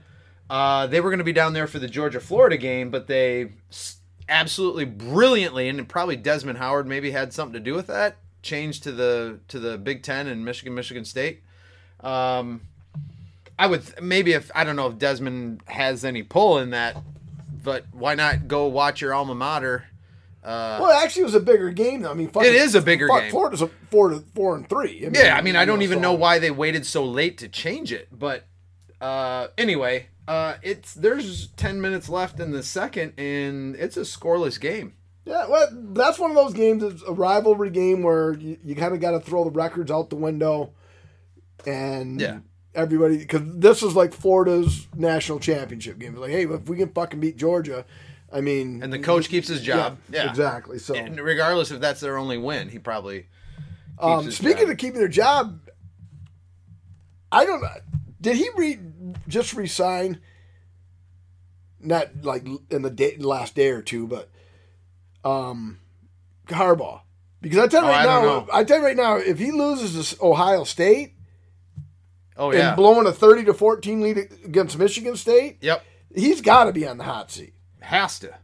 Uh, 0.49 0.87
they 0.87 1.01
were 1.01 1.09
going 1.11 1.19
to 1.19 1.25
be 1.25 1.33
down 1.33 1.55
there 1.55 1.67
for 1.67 1.79
the 1.79 1.89
Georgia 1.89 2.21
Florida 2.21 2.57
game, 2.59 2.91
but 2.91 3.07
they 3.07 3.53
s- 3.71 3.97
absolutely 4.29 4.85
brilliantly, 4.85 5.69
and 5.69 5.89
probably 5.89 6.17
Desmond 6.17 6.59
Howard 6.59 6.87
maybe 6.87 7.11
had 7.11 7.33
something 7.33 7.55
to 7.55 7.61
do 7.61 7.75
with 7.75 7.87
that, 7.89 8.17
Change 8.43 8.81
to 8.83 8.93
the 8.93 9.39
to 9.49 9.59
the 9.59 9.79
Big 9.79 10.03
Ten 10.03 10.27
and 10.27 10.45
Michigan 10.45 10.75
Michigan 10.75 11.05
State. 11.07 11.43
Um, 12.01 12.61
I 13.59 13.67
would 13.67 13.83
maybe 14.03 14.33
if 14.33 14.51
I 14.55 14.65
don't 14.65 14.77
know 14.77 14.89
if 14.89 14.99
Desmond 14.99 15.63
has 15.67 16.05
any 16.05 16.23
pull 16.23 16.59
in 16.59 16.71
that, 16.71 16.97
but 17.63 17.85
why 17.93 18.15
not 18.15 18.47
go 18.49 18.67
watch 18.67 19.01
your 19.01 19.15
alma 19.15 19.35
mater? 19.35 19.85
Uh, 20.43 20.77
Well, 20.83 20.93
actually, 21.03 21.23
it 21.23 21.25
was 21.27 21.35
a 21.37 21.41
bigger 21.41 21.71
game. 21.71 22.03
though. 22.03 22.11
I 22.11 22.15
mean, 22.15 22.29
fuck 22.29 22.45
It 22.45 22.55
is 22.55 22.75
a 22.75 22.83
bigger 22.83 23.09
fuck, 23.09 23.23
game. 23.23 23.31
Florida's 23.31 23.63
a 23.63 23.69
four 23.91 24.11
to 24.11 24.23
four 24.35 24.55
and 24.57 24.69
three. 24.69 24.99
I 25.07 25.09
mean, 25.09 25.15
Yeah, 25.15 25.37
I 25.39 25.41
mean, 25.41 25.57
I 25.57 25.65
don't 25.65 25.81
even 25.81 25.97
so- 25.99 26.03
know 26.03 26.13
why 26.13 26.39
they 26.39 26.51
waited 26.51 26.85
so 26.85 27.03
late 27.03 27.39
to 27.39 27.49
change 27.49 27.93
it, 27.93 28.09
but 28.13 28.45
uh, 29.01 29.47
anyway, 29.57 30.09
uh, 30.29 30.55
it's 30.63 30.95
there's 30.95 31.49
ten 31.49 31.81
minutes 31.81 32.09
left 32.09 32.41
in 32.41 32.51
the 32.53 32.63
second, 32.63 33.13
and 33.19 33.75
it's 33.77 33.97
a 33.97 34.01
scoreless 34.03 34.59
game. 34.61 34.95
Yeah, 35.27 35.47
well, 35.49 35.69
that's 35.93 36.19
one 36.19 36.31
of 36.31 36.37
those 36.37 36.53
games. 36.53 36.83
It's 36.83 37.03
a 37.03 37.13
rivalry 37.13 37.71
game 37.71 38.03
where 38.03 38.35
you, 38.35 38.59
you 38.63 38.75
kind 38.77 38.93
of 38.95 39.01
got 39.01 39.13
to 39.13 39.21
throw 39.21 39.45
the 39.45 39.51
records 39.51 39.91
out 39.91 40.11
the 40.11 40.17
window, 40.17 40.73
and 41.67 42.21
Yeah. 42.21 42.41
everybody 42.75 43.17
because 43.19 43.41
this 43.45 43.83
is 43.83 43.95
like 43.97 44.13
Florida's 44.13 44.87
national 44.95 45.41
championship 45.41 45.99
game. 45.99 46.13
It's 46.13 46.21
like, 46.21 46.31
hey, 46.31 46.45
if 46.47 46.69
we 46.69 46.77
can 46.77 46.91
fucking 46.91 47.21
beat 47.21 47.37
Georgia, 47.39 47.85
I 48.33 48.41
mean, 48.43 48.83
And 48.83 48.93
the 48.93 48.99
coach 48.99 49.29
keeps 49.31 49.49
his 49.49 49.63
job. 49.63 49.97
Yeah, 50.11 50.29
exactly. 50.29 50.79
So, 50.79 50.95
And 50.95 51.19
regardless 51.19 51.71
if 51.71 51.81
that's 51.81 52.01
their 52.01 52.19
only 52.19 52.37
win, 52.37 52.69
he 52.69 52.79
probably. 52.79 53.29
um, 53.99 54.27
his 54.27 54.37
speaking 54.37 54.63
job. 54.65 54.71
of 54.71 54.77
keeping 54.77 54.99
their 54.99 55.09
job, 55.09 55.61
I 57.33 57.45
don't. 57.47 57.63
know. 57.63 57.69
Did 58.21 58.37
he 58.37 58.49
re, 58.57 58.79
just 59.29 59.55
resign? 59.55 60.21
not 61.81 62.23
like 62.25 62.47
in 62.71 62.81
the 62.83 62.89
day, 62.91 63.17
last 63.19 63.55
day 63.55 63.69
or 63.69 63.83
two, 63.83 64.07
but 64.07 64.31
um, 65.23 65.81
Harbaugh. 66.49 67.03
Because 67.43 67.59
I 67.59 67.67
tell 67.69 67.83
you 67.83 67.89
Oh, 67.89 67.91
right 67.93 68.07
I 68.09 68.23
now. 68.23 68.47
I 68.53 68.65
tell 68.65 68.79
you 68.79 68.85
right 68.85 68.97
now, 68.97 69.17
if 69.17 69.39
he 69.39 69.53
loses 69.53 70.11
to 70.17 70.25
Ohio 70.25 70.65
State 70.65 71.13
Oh 72.37 72.53
yeah. 72.53 72.69
and 72.69 72.77
blowing 72.77 73.07
a 73.07 73.13
thirty 73.13 73.45
to 73.45 73.53
fourteen 73.55 74.01
lead 74.01 74.17
against 74.45 74.79
Michigan 74.79 75.15
State, 75.17 75.59
yep. 75.61 75.85
he's 76.15 76.41
got 76.41 76.65
to 76.65 76.73
be 76.73 76.87
on 76.87 76.97
the 76.97 77.05
hot 77.05 77.31
seat. 77.31 77.53
Has 77.81 78.19
to. 78.21 78.35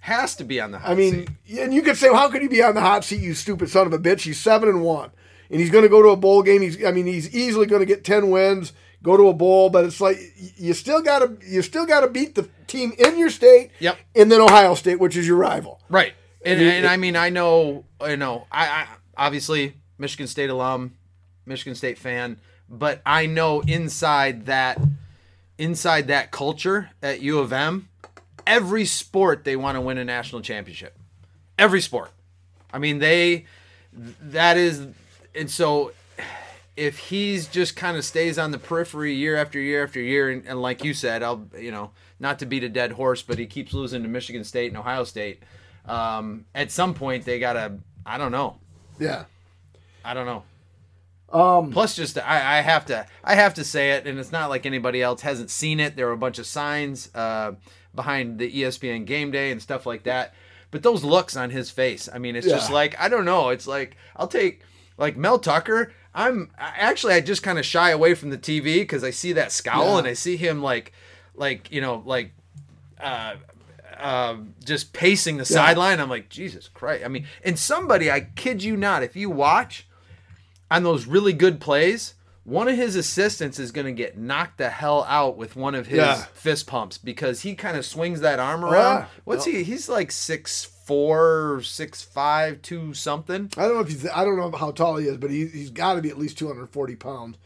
Has 0.00 0.34
to 0.36 0.44
be 0.44 0.60
on 0.60 0.72
the 0.72 0.78
hot 0.80 0.90
I 0.90 0.94
mean, 0.96 1.26
seat. 1.46 1.58
and 1.60 1.72
you 1.72 1.82
could 1.82 1.96
say, 1.96 2.10
well, 2.10 2.18
how 2.18 2.30
could 2.30 2.42
he 2.42 2.48
be 2.48 2.62
on 2.62 2.74
the 2.74 2.80
hot 2.80 3.04
seat? 3.04 3.20
You 3.20 3.34
stupid 3.34 3.68
son 3.70 3.86
of 3.86 3.92
a 3.92 3.98
bitch. 3.98 4.22
He's 4.22 4.40
seven 4.40 4.68
and 4.68 4.82
one, 4.82 5.10
and 5.50 5.60
he's 5.60 5.70
going 5.70 5.84
to 5.84 5.88
go 5.88 6.02
to 6.02 6.08
a 6.08 6.16
bowl 6.16 6.42
game. 6.42 6.62
He's, 6.62 6.82
I 6.84 6.90
mean, 6.90 7.06
he's 7.06 7.32
easily 7.34 7.66
going 7.66 7.80
to 7.80 7.86
get 7.86 8.04
ten 8.04 8.30
wins, 8.30 8.72
go 9.02 9.16
to 9.16 9.28
a 9.28 9.32
bowl. 9.32 9.70
But 9.70 9.84
it's 9.84 10.00
like 10.00 10.18
you 10.56 10.74
still 10.74 11.02
got 11.02 11.18
to, 11.20 11.38
you 11.46 11.62
still 11.62 11.86
got 11.86 12.00
to 12.00 12.08
beat 12.08 12.34
the 12.34 12.48
team 12.66 12.92
in 12.98 13.18
your 13.18 13.30
state, 13.30 13.70
Yep. 13.80 13.98
and 14.14 14.30
then 14.30 14.40
Ohio 14.40 14.74
State, 14.74 15.00
which 15.00 15.16
is 15.16 15.26
your 15.26 15.36
rival. 15.36 15.80
Right. 15.88 16.12
And, 16.44 16.60
It- 16.60 16.66
and 16.74 16.86
I 16.86 16.96
mean, 16.96 17.16
I 17.16 17.30
know, 17.30 17.84
I 18.00 18.14
know, 18.16 18.46
I, 18.52 18.66
I 18.66 18.86
obviously 19.16 19.74
Michigan 19.98 20.26
State 20.26 20.50
alum, 20.50 20.94
Michigan 21.46 21.74
State 21.74 21.98
fan, 21.98 22.38
but 22.68 23.00
I 23.06 23.26
know 23.26 23.60
inside 23.60 24.46
that, 24.46 24.78
inside 25.56 26.08
that 26.08 26.30
culture 26.30 26.90
at 27.02 27.20
U 27.22 27.38
of 27.38 27.52
M, 27.52 27.88
every 28.46 28.84
sport 28.84 29.44
they 29.44 29.56
want 29.56 29.76
to 29.76 29.80
win 29.80 29.98
a 29.98 30.04
national 30.04 30.42
championship. 30.42 30.96
Every 31.58 31.80
sport. 31.80 32.10
I 32.72 32.78
mean, 32.78 32.98
they, 32.98 33.46
that 33.92 34.56
is, 34.58 34.86
and 35.34 35.50
so 35.50 35.92
if 36.78 36.98
he's 36.98 37.48
just 37.48 37.74
kind 37.74 37.96
of 37.96 38.04
stays 38.04 38.38
on 38.38 38.52
the 38.52 38.58
periphery 38.58 39.12
year 39.12 39.36
after 39.36 39.58
year 39.58 39.82
after 39.82 40.00
year, 40.00 40.30
and, 40.30 40.46
and 40.46 40.62
like 40.62 40.84
you 40.84 40.94
said, 40.94 41.22
I'll 41.22 41.48
you 41.58 41.72
know 41.72 41.90
not 42.20 42.38
to 42.38 42.46
beat 42.46 42.62
a 42.62 42.68
dead 42.68 42.92
horse, 42.92 43.20
but 43.20 43.38
he 43.38 43.46
keeps 43.46 43.74
losing 43.74 44.02
to 44.02 44.08
Michigan 44.08 44.44
State 44.44 44.68
and 44.68 44.76
Ohio 44.76 45.04
State. 45.04 45.42
Um, 45.84 46.44
at 46.54 46.70
some 46.70 46.94
point, 46.94 47.24
they 47.24 47.38
gotta. 47.38 47.78
I 48.06 48.16
don't 48.16 48.32
know. 48.32 48.58
Yeah. 48.98 49.24
I 50.04 50.14
don't 50.14 50.26
know. 50.26 50.44
Um. 51.30 51.72
Plus, 51.72 51.96
just 51.96 52.16
I, 52.16 52.58
I 52.58 52.60
have 52.60 52.86
to 52.86 53.06
I 53.24 53.34
have 53.34 53.54
to 53.54 53.64
say 53.64 53.92
it, 53.92 54.06
and 54.06 54.18
it's 54.18 54.32
not 54.32 54.48
like 54.48 54.64
anybody 54.64 55.02
else 55.02 55.22
hasn't 55.22 55.50
seen 55.50 55.80
it. 55.80 55.96
There 55.96 56.06
were 56.06 56.12
a 56.12 56.18
bunch 56.18 56.38
of 56.38 56.46
signs 56.46 57.14
uh, 57.14 57.52
behind 57.94 58.38
the 58.38 58.50
ESPN 58.50 59.04
game 59.04 59.30
day 59.32 59.50
and 59.50 59.60
stuff 59.60 59.84
like 59.84 60.04
that. 60.04 60.32
But 60.70 60.82
those 60.82 61.02
looks 61.02 61.36
on 61.36 61.50
his 61.50 61.70
face, 61.70 62.08
I 62.12 62.18
mean, 62.18 62.36
it's 62.36 62.46
just 62.46 62.70
like 62.70 62.98
I 63.00 63.08
don't 63.08 63.24
know. 63.24 63.48
It's 63.48 63.66
like 63.66 63.96
I'll 64.16 64.28
take 64.28 64.62
like 64.96 65.16
Mel 65.16 65.38
Tucker. 65.38 65.92
I'm 66.14 66.50
actually 66.58 67.14
I 67.14 67.20
just 67.20 67.42
kind 67.42 67.58
of 67.58 67.66
shy 67.66 67.90
away 67.90 68.14
from 68.14 68.30
the 68.30 68.38
TV 68.38 68.76
because 68.80 69.04
I 69.04 69.10
see 69.10 69.32
that 69.34 69.52
scowl 69.52 69.92
Yeah. 69.92 69.98
and 69.98 70.06
I 70.08 70.12
see 70.14 70.36
him 70.36 70.62
like 70.62 70.92
like 71.34 71.70
you 71.70 71.80
know 71.80 72.02
like 72.04 72.32
uh, 73.00 73.34
uh, 73.98 74.36
just 74.64 74.92
pacing 74.92 75.36
the 75.36 75.44
sideline. 75.44 76.00
I'm 76.00 76.08
like, 76.10 76.28
Jesus 76.28 76.68
Christ. 76.68 77.04
I 77.04 77.08
mean, 77.08 77.26
and 77.44 77.58
somebody, 77.58 78.10
I 78.10 78.20
kid 78.20 78.62
you 78.62 78.76
not, 78.76 79.02
if 79.02 79.14
you 79.16 79.30
watch 79.30 79.86
on 80.70 80.82
those 80.82 81.06
really 81.06 81.32
good 81.32 81.60
plays, 81.60 82.14
one 82.44 82.66
of 82.68 82.76
his 82.76 82.96
assistants 82.96 83.58
is 83.58 83.70
going 83.72 83.86
to 83.86 83.92
get 83.92 84.16
knocked 84.18 84.58
the 84.58 84.70
hell 84.70 85.04
out 85.08 85.36
with 85.36 85.54
one 85.56 85.74
of 85.74 85.86
his 85.86 85.98
Yeah. 85.98 86.24
fist 86.32 86.66
pumps 86.66 86.98
because 86.98 87.42
he 87.42 87.54
kind 87.54 87.76
of 87.76 87.84
swings 87.86 88.20
that 88.20 88.38
arm 88.40 88.64
around. 88.64 89.00
yeah. 89.00 89.06
What's 89.24 89.44
he? 89.44 89.62
He's 89.64 89.88
like 89.88 90.10
six 90.10 90.64
four, 90.88 91.60
six 91.62 92.02
five, 92.02 92.62
two 92.62 92.94
something. 92.94 93.50
I 93.56 93.62
don't 93.62 93.74
know 93.74 93.80
if 93.80 93.88
he's. 93.88 94.08
I 94.08 94.24
don't 94.24 94.38
know 94.38 94.50
how 94.50 94.72
tall 94.72 94.96
he 94.96 95.06
is, 95.06 95.18
but 95.18 95.30
he, 95.30 95.46
he's 95.46 95.70
got 95.70 95.94
to 95.94 96.02
be 96.02 96.08
at 96.08 96.18
least 96.18 96.38
two 96.38 96.48
hundred 96.48 96.70
forty 96.70 96.96
pounds. 96.96 97.36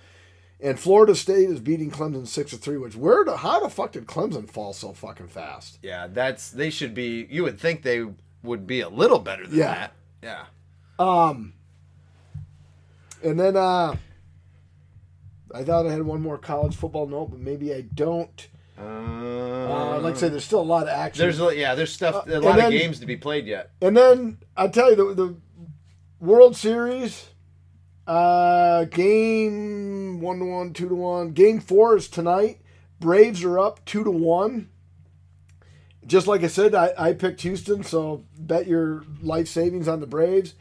And 0.60 0.78
Florida 0.78 1.16
State 1.16 1.50
is 1.50 1.58
beating 1.58 1.90
Clemson 1.90 2.26
six 2.26 2.52
to 2.52 2.56
three. 2.56 2.78
Which 2.78 2.94
where? 2.94 3.24
The, 3.24 3.36
how 3.38 3.58
the 3.60 3.68
fuck 3.68 3.92
did 3.92 4.06
Clemson 4.06 4.48
fall 4.48 4.72
so 4.72 4.92
fucking 4.92 5.26
fast? 5.28 5.78
Yeah, 5.82 6.06
that's 6.06 6.50
they 6.50 6.70
should 6.70 6.94
be. 6.94 7.26
You 7.28 7.42
would 7.42 7.58
think 7.58 7.82
they 7.82 8.06
would 8.44 8.66
be 8.66 8.80
a 8.80 8.88
little 8.88 9.18
better 9.18 9.46
than 9.46 9.58
Yeah. 9.58 9.74
that. 9.74 9.92
Yeah. 10.22 10.44
Um, 10.98 11.54
and 13.24 13.38
then 13.40 13.56
uh, 13.56 13.96
I 15.52 15.64
thought 15.64 15.86
I 15.86 15.90
had 15.90 16.02
one 16.04 16.20
more 16.22 16.38
college 16.38 16.76
football 16.76 17.08
note, 17.08 17.26
but 17.32 17.40
maybe 17.40 17.74
I 17.74 17.80
don't. 17.80 18.48
Uh, 18.82 20.00
like 20.00 20.14
I 20.14 20.18
say, 20.18 20.28
there's 20.28 20.44
still 20.44 20.60
a 20.60 20.62
lot 20.62 20.82
of 20.84 20.88
action. 20.90 21.22
There's 21.22 21.40
a- 21.40 21.56
yeah, 21.56 21.74
there's 21.74 21.92
stuff, 21.92 22.26
a 22.26 22.38
lot 22.40 22.56
then- 22.56 22.66
of 22.66 22.72
games 22.72 22.98
to 23.00 23.06
be 23.06 23.16
played 23.16 23.46
yet. 23.46 23.70
and 23.80 23.96
then 23.96 24.38
I 24.56 24.68
tell 24.68 24.90
you 24.90 24.96
the 24.96 25.14
the 25.14 25.36
World 26.20 26.56
Series 26.56 27.28
uh, 28.06 28.84
game 28.84 30.20
one 30.20 30.38
to 30.40 30.44
one, 30.44 30.72
two 30.72 30.88
to 30.88 30.94
one. 30.94 31.32
Game 31.32 31.60
four 31.60 31.96
is 31.96 32.08
tonight. 32.08 32.60
Braves 33.00 33.42
are 33.44 33.58
up 33.58 33.84
two 33.84 34.04
to 34.04 34.10
one. 34.10 34.68
Just 36.06 36.26
like 36.26 36.42
I 36.42 36.48
said, 36.48 36.74
I, 36.74 36.92
I 36.98 37.12
picked 37.12 37.42
Houston, 37.42 37.84
so 37.84 38.24
bet 38.36 38.66
your 38.66 39.04
life 39.22 39.46
savings 39.48 39.86
on 39.88 40.00
the 40.00 40.06
Braves. 40.06 40.54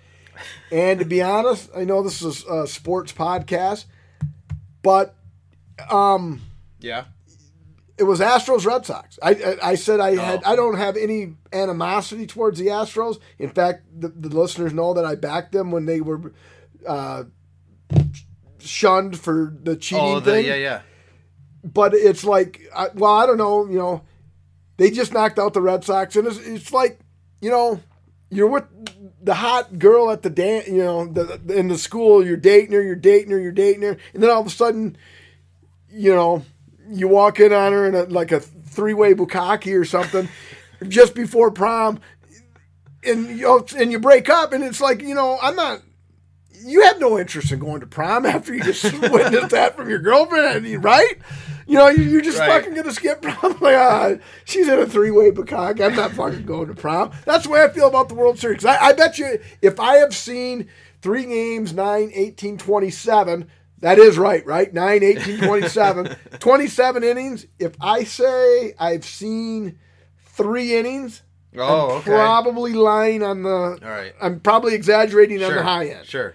And 0.71 0.99
to 0.99 1.05
be 1.05 1.21
honest, 1.21 1.69
I 1.75 1.83
know 1.83 2.01
this 2.03 2.21
is 2.21 2.45
a 2.45 2.67
sports 2.67 3.11
podcast, 3.11 3.85
but 4.83 5.15
um, 5.89 6.41
Yeah. 6.79 7.05
It 8.01 8.05
was 8.05 8.19
Astros 8.19 8.65
Red 8.65 8.85
Sox. 8.85 9.19
I 9.21 9.31
I, 9.31 9.69
I 9.71 9.75
said 9.75 9.99
I 9.99 10.15
had 10.15 10.41
Oh. 10.43 10.51
I 10.51 10.55
don't 10.55 10.77
have 10.77 10.97
any 10.97 11.35
animosity 11.53 12.25
towards 12.25 12.57
the 12.59 12.67
Astros. 12.67 13.19
In 13.37 13.49
fact, 13.51 13.83
the, 14.01 14.07
the 14.09 14.29
listeners 14.29 14.73
know 14.73 14.93
that 14.95 15.05
I 15.05 15.15
backed 15.15 15.51
them 15.51 15.71
when 15.71 15.85
they 15.85 16.01
were 16.01 16.33
uh, 16.87 17.23
shunned 18.59 19.19
for 19.19 19.53
the 19.63 19.75
cheating 19.75 20.03
Oh, 20.03 20.19
the, 20.19 20.31
thing. 20.31 20.45
yeah, 20.45 20.55
yeah. 20.55 20.81
But 21.63 21.93
it's 21.93 22.23
like, 22.23 22.61
I, 22.75 22.87
well, 22.95 23.13
I 23.13 23.25
don't 23.25 23.37
know. 23.37 23.67
You 23.67 23.77
know, 23.77 24.01
they 24.77 24.89
just 24.89 25.13
knocked 25.13 25.37
out 25.39 25.53
the 25.53 25.61
Red 25.61 25.83
Sox, 25.83 26.15
and 26.15 26.27
it's, 26.27 26.39
it's 26.39 26.71
like, 26.73 26.99
you 27.39 27.51
know, 27.51 27.79
you're 28.29 28.47
with 28.47 28.65
the 29.23 29.35
hot 29.35 29.77
girl 29.77 30.09
at 30.09 30.23
the 30.23 30.29
dance. 30.31 30.67
You 30.67 30.83
know, 30.83 31.05
the, 31.05 31.39
the- 31.45 31.57
in 31.57 31.67
the 31.67 31.77
school, 31.77 32.25
you're 32.25 32.37
dating 32.37 32.71
her, 32.73 32.81
you're 32.81 32.95
dating 32.95 33.31
her, 33.31 33.39
you're 33.39 33.51
dating 33.51 33.83
her, 33.83 33.97
and 34.13 34.23
then 34.23 34.29
all 34.31 34.41
of 34.41 34.47
a 34.47 34.49
sudden, 34.49 34.97
you 35.89 36.13
know, 36.15 36.43
you 36.91 37.07
walk 37.07 37.39
in 37.39 37.53
on 37.53 37.71
her 37.73 37.87
in 37.87 37.95
a, 37.95 38.03
like 38.03 38.31
a 38.31 38.39
three 38.39 38.93
way 38.93 39.13
bukkake 39.13 39.73
or 39.79 39.85
something, 39.85 40.27
just 40.87 41.15
before 41.15 41.51
prom, 41.51 41.99
and 43.03 43.37
you 43.37 43.65
and 43.77 43.91
you 43.91 43.99
break 43.99 44.29
up, 44.29 44.53
and 44.53 44.63
it's 44.63 44.81
like, 44.81 45.01
you 45.01 45.15
know, 45.15 45.37
I'm 45.41 45.55
not. 45.55 45.81
You 46.63 46.83
have 46.83 46.99
no 46.99 47.17
interest 47.17 47.51
in 47.51 47.57
going 47.57 47.79
to 47.79 47.87
prom 47.87 48.23
after 48.27 48.53
you 48.53 48.61
just 48.63 48.83
witnessed 48.83 49.49
that 49.49 49.75
from 49.75 49.89
your 49.89 49.97
girlfriend, 49.97 50.83
right? 50.83 51.17
You 51.65 51.77
know, 51.79 51.87
you- 51.87 52.03
you're 52.03 52.21
just 52.21 52.37
Right. 52.37 52.49
fucking 52.61 52.75
gonna 52.75 52.91
skip 52.93 53.21
prom. 53.21 53.57
Like, 53.61 53.75
ah, 53.75 54.13
she's 54.45 54.67
in 54.67 54.77
a 54.77 54.85
three 54.85 55.09
way 55.11 55.31
bukkake. 55.31 55.81
I'm 55.81 55.95
not 55.95 56.11
fucking 56.11 56.45
going 56.45 56.67
to 56.67 56.75
prom. 56.75 57.11
That's 57.25 57.45
the 57.45 57.49
way 57.51 57.63
I 57.63 57.69
feel 57.69 57.87
about 57.87 58.09
the 58.09 58.15
World 58.15 58.37
Series. 58.37 58.63
I, 58.65 58.77
I 58.77 58.93
bet 58.93 59.17
you, 59.17 59.39
if 59.63 59.79
I 59.79 59.95
have 59.97 60.15
seen 60.15 60.67
three 61.01 61.25
games, 61.25 61.73
9, 61.73 62.11
18, 62.13 62.57
27, 62.59 63.47
that 63.81 63.97
is 63.99 64.17
right, 64.17 64.45
right? 64.45 64.73
9, 64.73 65.03
18, 65.03 65.39
27, 65.39 66.15
27 66.39 67.03
innings. 67.03 67.45
If 67.59 67.73
I 67.81 68.03
say 68.03 68.73
I've 68.79 69.05
seen 69.05 69.77
three 70.25 70.75
innings, 70.77 71.21
Oh, 71.57 71.89
I'm 71.89 71.97
okay. 71.97 72.11
probably 72.11 72.71
lying 72.73 73.23
on 73.23 73.43
the. 73.43 73.49
All 73.49 73.77
right. 73.81 74.13
I'm 74.21 74.39
probably 74.39 74.73
exaggerating 74.73 75.43
on 75.43 75.53
the 75.53 75.63
high 75.63 75.87
end. 75.87 76.05
Sure. 76.07 76.33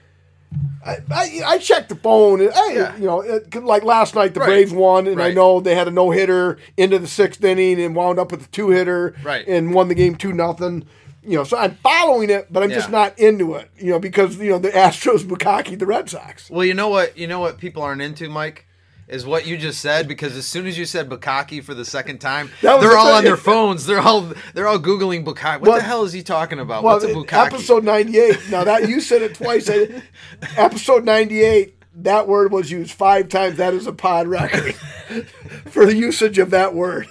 I, 0.84 0.98
I, 1.10 1.42
I 1.46 1.58
checked 1.58 1.88
the 1.88 1.96
phone. 1.96 2.40
And, 2.42 2.52
hey, 2.52 2.74
Yeah. 2.76 2.96
you 2.96 3.06
know, 3.06 3.20
it, 3.22 3.54
like 3.64 3.82
last 3.82 4.14
night, 4.14 4.34
the 4.34 4.40
Right. 4.40 4.46
Braves 4.46 4.72
won, 4.72 5.06
and 5.06 5.20
I 5.22 5.32
know 5.32 5.60
they 5.60 5.74
had 5.74 5.88
a 5.88 5.90
no 5.90 6.10
hitter 6.10 6.58
into 6.76 6.98
the 6.98 7.06
sixth 7.06 7.42
inning 7.42 7.80
and 7.80 7.96
wound 7.96 8.18
up 8.18 8.30
with 8.30 8.44
a 8.44 8.48
two 8.48 8.68
hitter, 8.68 9.14
Right. 9.24 9.46
and 9.48 9.72
won 9.72 9.88
the 9.88 9.94
game 9.94 10.16
two 10.16 10.32
nothing. 10.34 10.84
You 11.26 11.38
know, 11.38 11.44
so 11.44 11.56
I'm 11.56 11.74
following 11.76 12.30
it, 12.30 12.52
but 12.52 12.62
I'm 12.62 12.70
just 12.70 12.90
not 12.90 13.18
into 13.18 13.54
it. 13.54 13.70
You 13.76 13.90
know, 13.90 13.98
because 13.98 14.36
you 14.36 14.50
know 14.50 14.58
the 14.58 14.70
Astros 14.70 15.24
bukkake 15.24 15.78
the 15.78 15.86
Red 15.86 16.08
Sox. 16.08 16.48
Well, 16.50 16.64
you 16.64 16.74
know 16.74 16.88
what? 16.88 17.18
You 17.18 17.26
know 17.26 17.40
what 17.40 17.58
people 17.58 17.82
aren't 17.82 18.00
into, 18.02 18.28
Mike, 18.28 18.66
is 19.08 19.26
what 19.26 19.46
you 19.46 19.56
just 19.56 19.80
said. 19.80 20.06
Because 20.08 20.36
as 20.36 20.46
soon 20.46 20.66
as 20.66 20.78
you 20.78 20.84
said 20.84 21.08
Bukkake 21.08 21.64
for 21.64 21.74
the 21.74 21.84
second 21.84 22.18
time, 22.20 22.50
they're 22.60 22.96
all 22.96 23.06
thing. 23.06 23.14
on 23.16 23.24
their 23.24 23.36
phones. 23.36 23.86
They're 23.86 24.00
all 24.00 24.32
they're 24.54 24.68
all 24.68 24.78
googling 24.78 25.24
Bukkake. 25.24 25.60
What 25.60 25.68
Well- 25.68 25.76
the 25.78 25.82
hell 25.84 26.04
is 26.04 26.12
he 26.12 26.22
talking 26.22 26.58
about? 26.60 26.82
Well, 26.84 26.94
What's 27.00 27.04
a 27.04 27.08
Bukkake? 27.14 27.46
episode 27.46 27.82
98. 27.84 28.50
Now 28.50 28.64
that 28.64 28.88
you 28.88 29.00
said 29.00 29.22
it 29.22 29.34
twice. 29.34 29.68
I- 29.68 30.02
episode 30.56 31.04
98. 31.04 31.72
That 32.02 32.28
word 32.28 32.52
was 32.52 32.70
used 32.70 32.92
five 32.92 33.28
times. 33.30 33.56
That 33.56 33.72
is 33.74 33.86
a 33.86 33.92
pod 33.92 34.26
record 34.28 34.74
for 35.66 35.86
the 35.86 35.96
usage 35.96 36.38
of 36.38 36.50
that 36.50 36.74
word. 36.74 37.06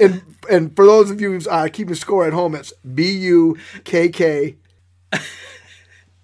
And 0.00 0.22
and 0.50 0.74
for 0.76 0.84
those 0.86 1.10
of 1.10 1.20
you 1.20 1.40
uh, 1.50 1.68
keeping 1.72 1.94
score 1.94 2.26
at 2.26 2.32
home, 2.32 2.54
it's 2.54 2.72
B 2.94 3.10
U 3.10 3.56
K 3.84 4.08
K 4.08 4.56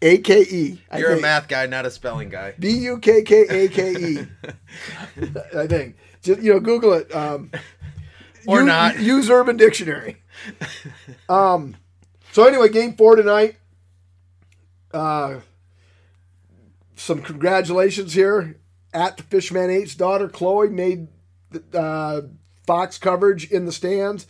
A 0.02 0.18
K 0.18 0.42
E. 0.42 0.80
You're 0.96 1.12
a 1.14 1.20
math 1.20 1.48
guy, 1.48 1.66
not 1.66 1.86
a 1.86 1.90
spelling 1.90 2.28
guy. 2.28 2.54
B 2.58 2.70
U 2.70 2.98
K 2.98 3.22
K 3.22 3.42
A 3.48 3.68
K 3.68 3.92
E. 3.92 4.18
I 5.56 5.66
think. 5.66 5.96
Just 6.22 6.42
you 6.42 6.52
know, 6.54 6.60
Google 6.60 6.92
it. 6.94 7.14
Um, 7.14 7.50
Or 8.46 8.58
use- 8.58 8.66
not. 8.66 8.98
Use 9.00 9.30
Urban 9.30 9.56
Dictionary. 9.56 10.22
um. 11.28 11.76
So 12.32 12.44
anyway, 12.46 12.68
game 12.68 12.94
four 12.94 13.14
tonight. 13.16 13.56
Uh, 14.92 15.40
some 16.96 17.22
congratulations 17.22 18.12
here 18.14 18.58
at 18.92 19.16
the 19.16 19.22
Fishman 19.24 19.70
Eight's 19.70 19.94
daughter 19.94 20.28
Chloe 20.28 20.68
made 20.68 21.08
uh, 21.72 22.22
Fox 22.66 22.98
coverage 22.98 23.50
in 23.50 23.66
the 23.66 23.72
stands. 23.72 24.26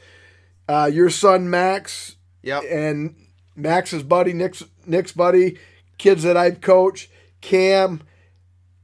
Uh, 0.69 0.91
your 0.93 1.11
son 1.11 1.49
Max 1.51 2.17
Yep. 2.43 2.63
and 2.71 3.15
Max's 3.57 4.03
buddy, 4.03 4.33
Nick's 4.33 4.63
Nick's 4.87 5.13
buddy, 5.13 5.59
kids 5.99 6.23
that 6.25 6.37
I've 6.37 6.61
coached, 6.61 7.11
Cam 7.41 8.03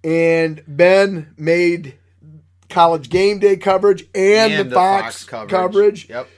and 0.05 0.63
Ben 0.67 1.35
made 1.37 1.95
college 2.69 3.11
game 3.11 3.39
day 3.39 3.57
coverage 3.57 4.07
and, 4.15 4.71
the, 4.71 4.75
Fox, 4.75 5.25
coverage. 5.25 6.09
Yep. 6.09 6.29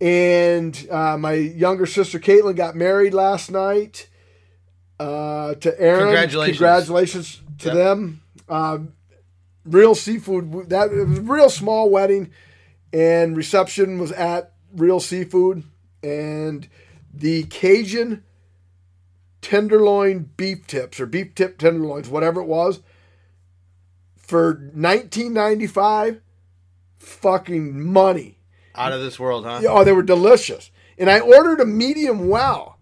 And 0.00 0.86
uh, 0.90 1.16
my 1.18 1.32
younger 1.34 1.86
sister 1.86 2.18
Caitlin 2.18 2.56
got 2.56 2.74
married 2.76 3.14
last 3.14 3.50
night. 3.50 4.08
Uh, 4.98 5.54
to 5.54 5.80
Aaron, 5.80 6.04
Congratulations. 6.04 6.58
Congratulations 6.58 7.40
to 7.58 7.68
Yep. 7.68 7.76
them. 7.76 8.22
Um, 8.48 8.92
real 9.64 9.94
seafood. 9.94 10.68
That 10.70 10.92
it 10.92 11.06
was 11.08 11.18
a 11.18 11.22
real 11.22 11.50
small 11.50 11.90
wedding, 11.90 12.30
and 12.92 13.36
reception 13.36 13.98
was 13.98 14.12
at 14.12 14.52
Real 14.74 15.00
Seafood, 15.00 15.64
and 16.02 16.68
the 17.12 17.44
Cajun 17.44 18.24
tenderloin 19.40 20.30
beef 20.36 20.66
tips 20.66 20.98
or 20.98 21.06
beef 21.06 21.34
tip 21.34 21.58
tenderloins, 21.58 22.08
whatever 22.08 22.40
it 22.40 22.46
was, 22.46 22.80
for 24.16 24.52
1995, 24.72 26.20
fucking 26.98 27.92
money. 27.92 28.38
Out 28.74 28.92
of 28.92 29.00
this 29.00 29.20
world, 29.20 29.44
huh? 29.44 29.60
Yeah, 29.62 29.70
Oh, 29.70 29.84
they 29.84 29.92
were 29.92 30.02
delicious. 30.02 30.70
And 30.98 31.10
I 31.10 31.20
ordered 31.20 31.60
a 31.60 31.66
medium 31.66 32.28
well. 32.28 32.73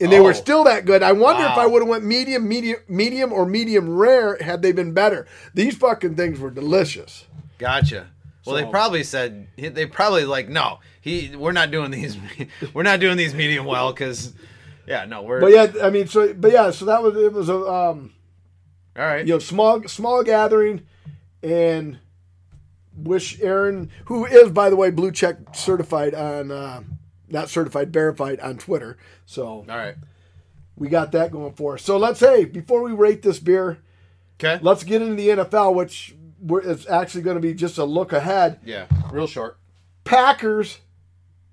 And 0.00 0.10
they 0.10 0.18
Oh. 0.18 0.24
were 0.24 0.34
still 0.34 0.64
that 0.64 0.84
good. 0.84 1.02
I 1.02 1.12
wonder 1.12 1.44
if 1.44 1.52
I 1.56 1.66
would 1.66 1.80
have 1.82 1.88
went 1.88 2.04
medium, 2.04 2.48
medium, 2.48 2.78
medium, 2.88 3.32
or 3.32 3.46
medium 3.46 3.88
rare 3.90 4.36
had 4.40 4.60
they 4.62 4.72
been 4.72 4.92
better. 4.92 5.26
These 5.54 5.76
fucking 5.76 6.16
things 6.16 6.40
were 6.40 6.50
delicious. 6.50 7.26
Gotcha. 7.58 8.08
Well, 8.44 8.56
they 8.56 8.64
probably 8.64 9.04
said 9.04 9.46
they 9.56 9.86
probably 9.86 10.24
like 10.24 10.48
no, 10.48 10.80
he 11.00 11.36
we're 11.36 11.52
not 11.52 11.70
doing 11.70 11.92
these 11.92 12.16
we're 12.74 12.82
not 12.82 12.98
doing 12.98 13.16
these 13.16 13.34
medium 13.34 13.64
well 13.66 13.92
because 13.92 14.32
yeah 14.84 15.04
no 15.04 15.22
we're 15.22 15.40
But 15.40 15.52
yeah, 15.52 15.72
I 15.80 15.90
mean, 15.90 16.08
so 16.08 16.34
but 16.34 16.50
yeah, 16.50 16.72
so 16.72 16.84
that 16.86 17.00
was 17.04 17.16
it 17.16 17.32
was 17.32 17.48
a 17.48 17.54
um, 17.56 18.12
all 18.98 19.06
right 19.06 19.24
you 19.24 19.34
know 19.34 19.38
small 19.38 19.86
small 19.86 20.24
gathering, 20.24 20.82
and 21.40 21.98
wish 22.96 23.40
Aaron, 23.40 23.90
who 24.06 24.26
is 24.26 24.50
by 24.50 24.70
the 24.70 24.76
way 24.76 24.90
blue 24.90 25.12
check 25.12 25.36
certified 25.54 26.12
on 26.14 26.50
uh, 26.50 26.82
not 27.32 27.48
certified 27.50 27.92
verified 27.92 28.38
on 28.40 28.58
Twitter, 28.58 28.96
so 29.26 29.46
all 29.46 29.64
right 29.66 29.96
we 30.76 30.88
got 30.88 31.12
that 31.12 31.30
going 31.30 31.52
for 31.52 31.74
us. 31.74 31.82
So 31.82 31.96
let's 31.98 32.20
hey 32.20 32.44
before 32.44 32.82
we 32.82 32.92
rate 32.92 33.22
this 33.22 33.38
beer. 33.38 33.78
okay 34.40 34.58
Let's 34.62 34.84
get 34.84 35.02
into 35.02 35.14
the 35.16 35.28
NFL, 35.28 35.74
which 35.74 36.14
we're- 36.40 36.66
is 36.66 36.86
actually 36.88 37.22
going 37.22 37.36
to 37.36 37.40
be 37.42 37.54
just 37.54 37.78
a 37.78 37.84
look 37.84 38.12
ahead. 38.12 38.58
yeah 38.64 38.86
real 39.10 39.26
short 39.26 39.58
Packers 40.04 40.78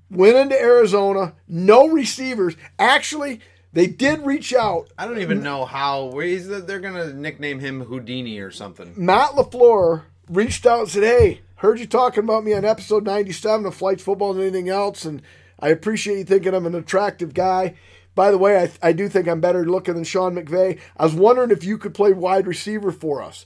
went 0.10 0.36
into 0.36 0.60
Arizona, 0.60 1.36
no 1.48 1.88
receivers. 1.88 2.56
Actually, 2.80 3.42
they 3.74 3.86
did 3.86 4.26
reach 4.26 4.54
out. 4.56 4.90
I 4.98 5.06
don't 5.06 5.20
even 5.20 5.44
know 5.44 5.66
how 5.66 6.10
they're 6.12 6.80
gonna 6.80 7.14
nickname 7.14 7.60
him 7.60 7.82
Houdini 7.82 8.40
or 8.40 8.50
something 8.50 8.94
Matt 8.98 9.32
LaFleur 9.32 10.04
reached 10.30 10.66
out 10.66 10.80
and 10.80 10.90
said, 10.90 11.04
Hey, 11.04 11.42
heard 11.58 11.80
you 11.80 11.86
talking 11.86 12.24
about 12.24 12.44
me 12.44 12.54
on 12.54 12.66
episode 12.66 13.06
97 13.06 13.66
of 13.68 13.76
Flights 13.76 14.02
Football 14.02 14.32
and 14.32 14.42
anything 14.42 14.70
else, 14.70 15.06
and 15.06 15.22
I 15.62 15.70
appreciate 15.70 16.18
you 16.18 16.24
thinking 16.24 16.54
I'm 16.54 16.66
an 16.66 16.76
attractive 16.76 17.34
guy. 17.34 17.76
By 18.16 18.32
the 18.32 18.38
way, 18.38 18.62
I, 18.62 18.90
I 18.90 18.92
do 18.92 19.08
think 19.08 19.28
I'm 19.28 19.42
better 19.42 19.66
looking 19.66 19.94
than 19.94 20.04
Sean 20.04 20.36
McVay. 20.36 20.80
I 20.98 21.04
was 21.04 21.14
wondering 21.14 21.52
if 21.52 21.64
you 21.64 21.78
could 21.78 21.94
play 21.94 22.12
wide 22.12 22.48
receiver 22.48 22.92
for 22.92 23.22
us. 23.22 23.46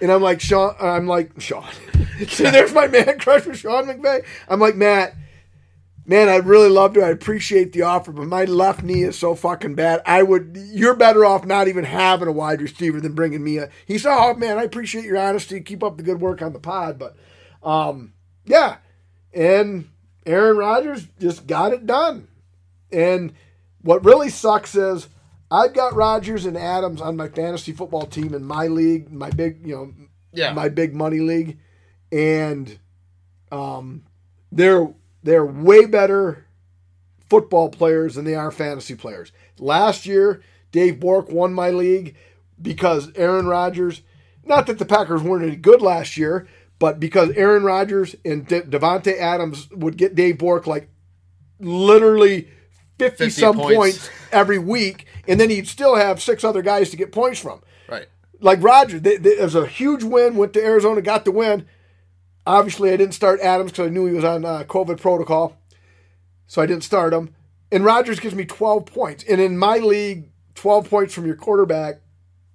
And 0.00 0.10
I'm 0.10 0.22
like, 0.22 0.40
Sean, 0.40 0.74
I'm 0.80 1.06
like, 1.06 1.40
Sean. 1.40 1.68
See, 2.28 2.44
there's 2.44 2.72
my 2.72 2.88
man 2.88 3.18
crush 3.18 3.46
with 3.46 3.58
Sean 3.58 3.86
McVay. 3.86 4.24
I'm 4.48 4.60
like, 4.60 4.76
Matt, 4.76 5.14
man, 6.04 6.28
I'd 6.28 6.46
really 6.46 6.68
love 6.68 6.94
to. 6.94 7.02
I 7.02 7.10
appreciate 7.10 7.72
the 7.72 7.82
offer, 7.82 8.12
but 8.12 8.26
my 8.26 8.44
left 8.44 8.82
knee 8.82 9.02
is 9.02 9.18
so 9.18 9.34
fucking 9.34 9.74
bad. 9.74 10.02
I 10.06 10.22
would, 10.22 10.56
you're 10.56 10.94
better 10.94 11.24
off 11.24 11.44
not 11.44 11.68
even 11.68 11.84
having 11.84 12.28
a 12.28 12.32
wide 12.32 12.60
receiver 12.60 13.00
than 13.00 13.14
bringing 13.14 13.42
me 13.42 13.58
a. 13.58 13.70
He 13.86 13.98
said, 13.98 14.16
oh, 14.16 14.34
man, 14.34 14.58
I 14.58 14.64
appreciate 14.64 15.04
your 15.04 15.18
honesty. 15.18 15.60
Keep 15.60 15.82
up 15.82 15.96
the 15.96 16.02
good 16.02 16.20
work 16.20 16.42
on 16.42 16.52
the 16.52 16.58
pod. 16.58 16.98
But, 16.98 17.16
um, 17.62 18.12
yeah. 18.44 18.76
And 19.32 19.88
Aaron 20.26 20.56
Rodgers 20.56 21.06
just 21.20 21.46
got 21.46 21.72
it 21.72 21.86
done. 21.86 22.28
And 22.90 23.32
what 23.82 24.04
really 24.04 24.28
sucks 24.28 24.74
is 24.74 25.08
I've 25.50 25.74
got 25.74 25.94
Rodgers 25.94 26.46
and 26.46 26.56
Adams 26.56 27.00
on 27.00 27.16
my 27.16 27.28
fantasy 27.28 27.72
football 27.72 28.06
team 28.06 28.34
in 28.34 28.44
my 28.44 28.66
league, 28.66 29.12
my 29.12 29.30
big, 29.30 29.66
you 29.66 29.74
know, 29.74 29.92
yeah 30.32 30.52
my 30.52 30.68
big 30.68 30.94
money 30.94 31.20
league, 31.20 31.58
and 32.10 32.78
um, 33.50 34.04
they're 34.50 34.92
they're 35.22 35.44
way 35.44 35.84
better 35.86 36.46
football 37.28 37.68
players 37.68 38.14
than 38.14 38.24
they 38.24 38.34
are 38.34 38.50
fantasy 38.50 38.94
players. 38.94 39.32
Last 39.58 40.06
year, 40.06 40.42
Dave 40.70 41.00
Bork 41.00 41.30
won 41.30 41.54
my 41.54 41.70
league 41.70 42.16
because 42.60 43.10
Aaron 43.14 43.46
Rodgers. 43.46 44.02
Not 44.44 44.66
that 44.66 44.80
the 44.80 44.84
Packers 44.84 45.22
weren't 45.22 45.44
any 45.44 45.54
good 45.54 45.80
last 45.80 46.16
year, 46.16 46.48
but 46.82 46.98
because 46.98 47.30
Aaron 47.36 47.62
Rodgers 47.62 48.16
and 48.24 48.44
De- 48.44 48.62
Davante 48.62 49.16
Adams 49.16 49.70
would 49.70 49.96
get 49.96 50.16
Dave 50.16 50.38
Bork 50.38 50.66
like 50.66 50.88
literally 51.60 52.48
50, 52.98 53.26
50 53.26 53.30
some 53.30 53.56
points. 53.56 53.76
points 53.76 54.10
every 54.32 54.58
week, 54.58 55.06
and 55.28 55.38
then 55.38 55.48
he'd 55.48 55.68
still 55.68 55.94
have 55.94 56.20
six 56.20 56.42
other 56.42 56.60
guys 56.60 56.90
to 56.90 56.96
get 56.96 57.12
points 57.12 57.38
from 57.38 57.60
right 57.88 58.08
like 58.40 58.60
Roger, 58.64 58.98
they, 58.98 59.16
they, 59.16 59.30
it 59.30 59.42
was 59.42 59.54
a 59.54 59.64
huge 59.64 60.02
win. 60.02 60.34
Went 60.34 60.54
to 60.54 60.64
Arizona, 60.64 61.00
got 61.02 61.24
the 61.24 61.30
win. 61.30 61.66
Obviously, 62.44 62.90
I 62.90 62.96
didn't 62.96 63.14
start 63.14 63.38
Adams 63.38 63.70
because 63.70 63.86
I 63.86 63.90
knew 63.90 64.06
he 64.06 64.14
was 64.14 64.24
on 64.24 64.44
uh, 64.44 64.64
COVID 64.64 65.00
protocol, 65.00 65.56
so 66.48 66.60
I 66.60 66.66
didn't 66.66 66.82
start 66.82 67.14
him. 67.14 67.32
And 67.70 67.84
Rodgers 67.84 68.18
gives 68.18 68.34
me 68.34 68.44
twelve 68.44 68.86
points, 68.86 69.22
and 69.30 69.40
in 69.40 69.56
my 69.56 69.76
league, 69.78 70.30
twelve 70.56 70.90
points 70.90 71.14
from 71.14 71.26
your 71.26 71.36
quarterback 71.36 72.00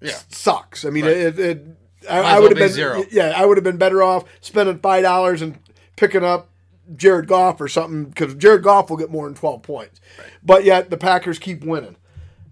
yeah 0.02 0.20
sucks. 0.28 0.84
I 0.84 0.90
mean, 0.90 1.06
Right. 1.06 1.16
it. 1.16 1.40
it 1.40 1.66
I, 2.10 2.20
I 2.20 2.40
would 2.40 2.52
have 2.52 2.58
been 2.60 2.70
zero. 2.70 3.04
Yeah, 3.12 3.34
I 3.36 3.46
would 3.46 3.58
have 3.58 3.64
been 3.64 3.78
better 3.78 4.04
off 4.04 4.26
spending 4.42 4.80
five 4.80 5.04
dollars 5.04 5.42
and 5.42 5.60
picking 5.96 6.24
up 6.24 6.50
Jared 6.96 7.28
Goff 7.28 7.60
or 7.60 7.68
something 7.68 8.06
because 8.06 8.36
Jared 8.36 8.64
Goff 8.64 8.90
will 8.90 8.98
get 8.98 9.12
more 9.12 9.26
than 9.26 9.36
twelve 9.36 9.64
points. 9.64 10.00
But 10.44 10.64
yet 10.64 10.90
the 10.90 10.98
Packers 10.98 11.40
keep 11.40 11.64
winning. 11.64 11.96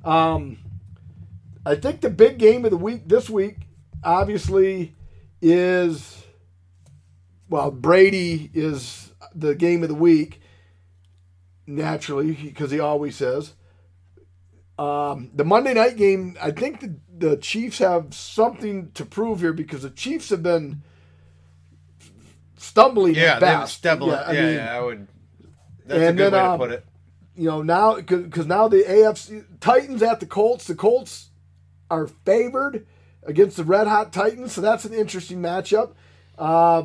Um, 0.04 0.60
I 1.66 1.76
think 1.76 2.02
the 2.02 2.10
big 2.10 2.38
game 2.38 2.66
of 2.66 2.72
the 2.72 2.78
week 2.78 3.08
this 3.08 3.30
week, 3.30 3.58
obviously, 4.04 4.96
is 5.42 6.24
well 7.50 7.72
Brady 7.72 8.50
is 8.54 9.14
the 9.34 9.56
game 9.56 9.84
of 9.84 9.90
the 9.90 9.96
week. 9.96 10.42
Naturally, 11.68 12.34
because 12.34 12.70
he 12.70 12.80
always 12.80 13.16
says. 13.16 13.54
Um, 14.78 15.32
the 15.34 15.46
Monday 15.46 15.74
night 15.74 15.96
game, 15.96 16.38
I 16.42 16.52
think 16.52 16.82
the, 16.82 16.96
the 17.18 17.38
Chiefs 17.38 17.80
have 17.80 18.14
something 18.14 18.92
to 18.94 19.06
prove 19.06 19.42
here 19.42 19.54
because 19.54 19.84
the 19.84 19.90
Chiefs 19.90 20.30
have 20.30 20.44
been 20.44 20.82
stumbling 22.58 23.16
yeah 23.16 23.36
at 23.36 23.40
they 23.40 23.46
best. 23.48 23.76
stable 23.76 24.08
Yeah, 24.08 24.14
yeah, 24.14 24.28
I 24.28 24.32
yeah, 24.34 24.42
mean, 24.42 24.60
I 24.60 24.82
would 24.82 25.08
that's 25.86 26.00
and 26.02 26.20
a 26.20 26.24
good 26.24 26.34
then, 26.34 26.34
way 26.34 26.40
um, 26.40 26.52
to 26.52 26.58
put 26.58 26.72
it 26.72 26.86
you 27.36 27.46
know 27.50 27.62
now 27.62 27.96
because 27.96 28.48
now 28.48 28.68
the 28.68 28.84
AFC 28.84 29.46
Titans 29.60 30.02
at 30.02 30.20
the 30.20 30.26
Colts. 30.26 30.66
The 30.68 30.76
Colts 30.76 31.30
are 31.90 32.08
favored 32.08 32.86
against 33.24 33.58
the 33.58 33.64
Red 33.64 33.88
Hot 33.88 34.14
Titans, 34.14 34.54
so 34.54 34.62
that's 34.62 34.86
an 34.86 34.94
interesting 34.94 35.40
matchup. 35.42 35.94
Uh, 36.38 36.84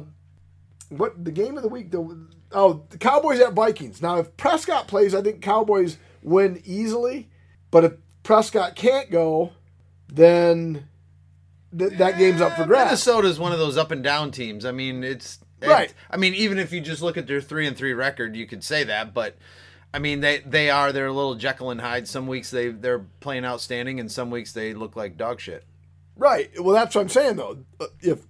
what 0.88 1.24
the 1.24 1.32
game 1.32 1.56
of 1.56 1.62
the 1.62 1.68
week 1.68 1.90
though? 1.90 2.16
Oh, 2.52 2.84
the 2.90 2.98
Cowboys 2.98 3.40
at 3.40 3.52
Vikings. 3.52 4.02
Now, 4.02 4.18
if 4.18 4.36
Prescott 4.36 4.88
plays, 4.88 5.14
I 5.14 5.22
think 5.22 5.40
Cowboys 5.40 5.98
win 6.22 6.60
easily. 6.64 7.30
But 7.70 7.84
if 7.84 7.92
Prescott 8.24 8.74
can't 8.74 9.10
go, 9.10 9.52
then 10.12 10.88
th- 11.76 11.92
that 11.98 12.18
game's 12.18 12.40
up 12.40 12.56
for 12.56 12.64
grabs. 12.64 12.86
Minnesota 12.86 13.28
is 13.28 13.38
one 13.38 13.52
of 13.52 13.58
those 13.58 13.76
up 13.76 13.90
and 13.90 14.02
down 14.02 14.30
teams. 14.30 14.64
I 14.64 14.72
mean, 14.72 15.04
it's 15.04 15.38
it- 15.60 15.68
Right. 15.68 15.92
I 16.10 16.16
mean, 16.16 16.34
even 16.34 16.58
if 16.58 16.72
you 16.72 16.80
just 16.80 17.02
look 17.02 17.16
at 17.16 17.26
their 17.26 17.40
three 17.40 17.66
and 17.66 17.76
three 17.76 17.92
record, 17.92 18.34
you 18.36 18.46
could 18.46 18.64
say 18.64 18.84
that. 18.84 19.12
But 19.14 19.36
I 19.92 19.98
mean, 19.98 20.20
they 20.20 20.38
they 20.38 20.70
are 20.70 20.92
they're 20.92 21.06
a 21.06 21.12
little 21.12 21.34
Jekyll 21.34 21.70
and 21.70 21.80
Hyde. 21.80 22.08
Some 22.08 22.26
weeks 22.26 22.50
they 22.50 22.68
they're 22.68 23.04
playing 23.20 23.44
outstanding, 23.44 24.00
and 24.00 24.10
some 24.10 24.30
weeks 24.30 24.52
they 24.52 24.72
look 24.74 24.96
like 24.96 25.16
dog 25.16 25.40
shit. 25.40 25.64
Right. 26.16 26.50
Well, 26.60 26.74
that's 26.74 26.94
what 26.94 27.02
I'm 27.02 27.08
saying 27.08 27.36
though. 27.36 27.58
Uh, 27.80 27.86
If 28.00 28.20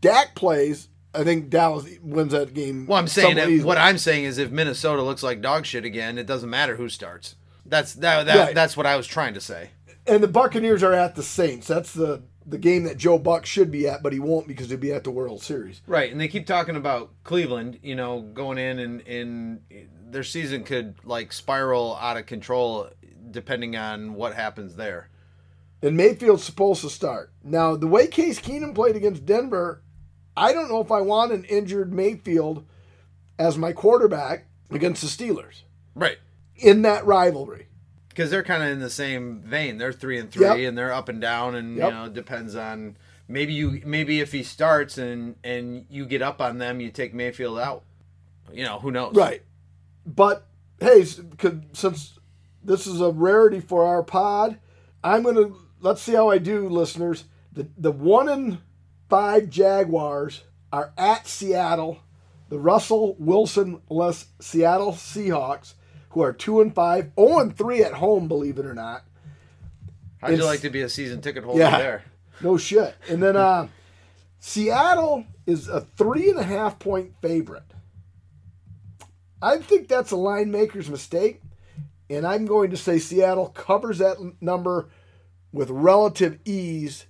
Dak 0.00 0.34
plays, 0.34 0.88
I 1.14 1.24
think 1.24 1.50
Dallas 1.50 1.86
wins 2.02 2.32
that 2.32 2.54
game. 2.54 2.86
Well, 2.86 2.98
I'm 2.98 3.08
saying 3.08 3.36
that, 3.36 3.50
what 3.64 3.76
I'm 3.78 3.98
saying 3.98 4.24
is 4.24 4.38
if 4.38 4.50
Minnesota 4.50 5.02
looks 5.02 5.22
like 5.22 5.40
dog 5.42 5.66
shit 5.66 5.84
again, 5.84 6.16
it 6.18 6.26
doesn't 6.26 6.48
matter 6.50 6.76
who 6.76 6.88
starts. 6.88 7.36
That's 7.66 7.94
that, 7.94 8.24
that 8.26 8.38
Right. 8.38 8.54
that's 8.54 8.76
what 8.76 8.86
I 8.86 8.96
was 8.96 9.06
trying 9.06 9.34
to 9.34 9.40
say. 9.40 9.70
And 10.06 10.22
the 10.22 10.28
Buccaneers 10.28 10.82
are 10.82 10.92
at 10.92 11.14
the 11.14 11.22
Saints. 11.22 11.66
That's 11.66 11.92
the 11.92 12.22
the 12.46 12.58
game 12.58 12.84
that 12.84 12.96
Joe 12.96 13.18
Buck 13.18 13.46
should 13.46 13.70
be 13.70 13.86
at, 13.86 14.02
but 14.02 14.12
he 14.12 14.18
won't 14.18 14.48
because 14.48 14.70
he'll 14.70 14.78
be 14.78 14.92
at 14.92 15.04
the 15.04 15.10
World 15.10 15.42
Series. 15.42 15.82
Right, 15.86 16.10
and 16.10 16.20
they 16.20 16.26
keep 16.26 16.46
talking 16.46 16.74
about 16.74 17.10
Cleveland, 17.22 17.78
you 17.82 17.94
know, 17.94 18.22
going 18.22 18.58
in 18.58 18.78
and, 18.78 19.00
and 19.06 19.60
their 20.10 20.24
season 20.24 20.64
could 20.64 20.96
like 21.04 21.32
spiral 21.32 21.96
out 22.00 22.16
of 22.16 22.26
control 22.26 22.88
depending 23.30 23.76
on 23.76 24.14
what 24.14 24.34
happens 24.34 24.74
there. 24.74 25.10
And 25.82 25.96
Mayfield's 25.96 26.42
supposed 26.42 26.80
to 26.82 26.90
start. 26.90 27.32
Now, 27.44 27.76
the 27.76 27.86
way 27.86 28.06
Case 28.06 28.40
Keenum 28.40 28.74
played 28.74 28.96
against 28.96 29.24
Denver, 29.24 29.82
I 30.36 30.52
don't 30.52 30.68
know 30.68 30.80
if 30.80 30.90
I 30.90 31.00
want 31.02 31.32
an 31.32 31.44
injured 31.44 31.92
Mayfield 31.92 32.66
as 33.38 33.56
my 33.56 33.72
quarterback 33.72 34.46
against 34.70 35.02
the 35.02 35.08
Steelers 35.08 35.62
Right. 35.94 36.18
in 36.56 36.82
that 36.82 37.06
rivalry. 37.06 37.68
Because 38.10 38.30
they're 38.30 38.42
kind 38.42 38.62
of 38.62 38.68
in 38.68 38.80
the 38.80 38.90
same 38.90 39.40
vein. 39.40 39.78
They're 39.78 39.92
three 39.92 40.18
and 40.18 40.30
three, 40.30 40.44
Yep. 40.44 40.68
and 40.68 40.76
they're 40.78 40.92
up 40.92 41.08
and 41.08 41.20
down, 41.20 41.54
and 41.54 41.76
Yep. 41.76 41.88
you 41.88 41.94
know, 41.94 42.08
depends 42.08 42.54
on 42.54 42.96
maybe 43.28 43.52
you 43.54 43.80
maybe 43.86 44.20
if 44.20 44.32
he 44.32 44.42
starts 44.42 44.98
and 44.98 45.36
and 45.44 45.86
you 45.88 46.04
get 46.06 46.20
up 46.20 46.40
on 46.40 46.58
them, 46.58 46.80
you 46.80 46.90
take 46.90 47.14
Mayfield 47.14 47.58
out. 47.58 47.84
You 48.52 48.64
know, 48.64 48.78
who 48.80 48.90
knows? 48.90 49.14
Right. 49.14 49.42
But 50.04 50.46
hey, 50.80 51.04
could- 51.38 51.66
since 51.76 52.18
this 52.64 52.86
is 52.86 53.00
a 53.00 53.10
rarity 53.10 53.60
for 53.60 53.84
our 53.84 54.02
pod, 54.02 54.58
I'm 55.04 55.22
gonna 55.22 55.52
let's 55.80 56.02
see 56.02 56.14
how 56.14 56.28
I 56.30 56.38
do, 56.38 56.68
listeners. 56.68 57.24
The 57.52 57.68
the 57.78 57.92
one 57.92 58.28
and 58.28 58.58
five 59.08 59.48
Jaguars 59.50 60.42
are 60.72 60.92
at 60.98 61.26
Seattle. 61.26 62.00
The 62.48 62.58
Russell 62.58 63.14
Wilson 63.20 63.80
less 63.88 64.26
Seattle 64.40 64.92
Seahawks, 64.92 65.74
who 66.10 66.22
are 66.22 66.32
two 66.32 66.60
and 66.60 66.74
five, 66.74 67.10
oh 67.16 67.40
and 67.40 67.56
three 67.56 67.82
at 67.82 67.94
home, 67.94 68.28
believe 68.28 68.58
it 68.58 68.66
or 68.66 68.74
not. 68.74 69.04
How'd 70.20 70.36
you 70.36 70.44
like 70.44 70.60
to 70.60 70.70
be 70.70 70.82
a 70.82 70.88
season 70.88 71.20
ticket 71.22 71.44
holder 71.44 71.58
Yeah. 71.60 71.78
there? 71.78 72.04
No 72.42 72.56
shit. 72.56 72.94
And 73.08 73.22
then 73.22 73.36
uh, 73.36 73.68
Seattle 74.38 75.24
is 75.46 75.68
a 75.68 75.80
three 75.80 76.30
and 76.30 76.38
a 76.38 76.42
half 76.42 76.78
point 76.78 77.12
favorite. 77.22 77.62
I 79.42 79.58
think 79.58 79.88
that's 79.88 80.10
a 80.10 80.16
line 80.16 80.50
maker's 80.50 80.90
mistake, 80.90 81.40
and 82.10 82.26
I'm 82.26 82.44
going 82.44 82.70
to 82.70 82.76
say 82.76 82.98
Seattle 82.98 83.48
covers 83.48 83.98
that 83.98 84.16
number 84.40 84.88
with 85.52 85.70
relative 85.70 86.38
ease 86.44 87.06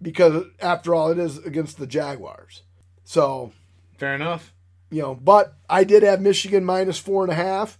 because, 0.00 0.44
after 0.60 0.94
all, 0.94 1.10
it 1.10 1.18
is 1.18 1.38
against 1.38 1.78
the 1.78 1.86
Jaguars. 1.86 2.62
So, 3.04 3.52
Fair 3.98 4.14
enough. 4.14 4.54
you 4.90 5.02
know, 5.02 5.14
but 5.14 5.54
I 5.68 5.84
did 5.84 6.02
have 6.02 6.20
Michigan 6.20 6.64
minus 6.64 6.98
four 6.98 7.22
and 7.22 7.32
a 7.32 7.36
half. 7.36 7.78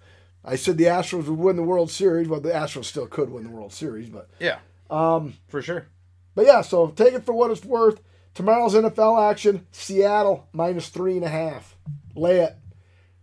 I 0.48 0.54
said 0.56 0.78
the 0.78 0.84
Astros 0.84 1.26
would 1.26 1.38
win 1.38 1.56
the 1.56 1.62
World 1.64 1.90
Series. 1.90 2.28
Well, 2.28 2.40
the 2.40 2.50
Astros 2.50 2.84
still 2.84 3.06
could 3.08 3.30
win 3.30 3.42
the 3.44 3.50
World 3.50 3.72
Series, 3.72 4.08
but 4.08 4.30
Yeah, 4.38 4.58
um, 4.90 5.34
for 5.48 5.60
sure. 5.60 5.86
but 6.36 6.46
yeah, 6.46 6.60
so 6.62 6.86
take 6.88 7.14
it 7.14 7.24
for 7.26 7.32
what 7.32 7.50
it's 7.50 7.64
worth. 7.64 8.00
Tomorrow's 8.32 8.74
NFL 8.74 9.30
action, 9.30 9.66
Seattle 9.72 10.46
minus 10.52 10.88
three 10.88 11.16
and 11.16 11.24
a 11.24 11.28
half. 11.28 11.76
Lay 12.14 12.40
it. 12.40 12.54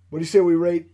What 0.10 0.20
do 0.20 0.24
you 0.24 0.28
say 0.30 0.42
we 0.42 0.56
rate 0.56 0.88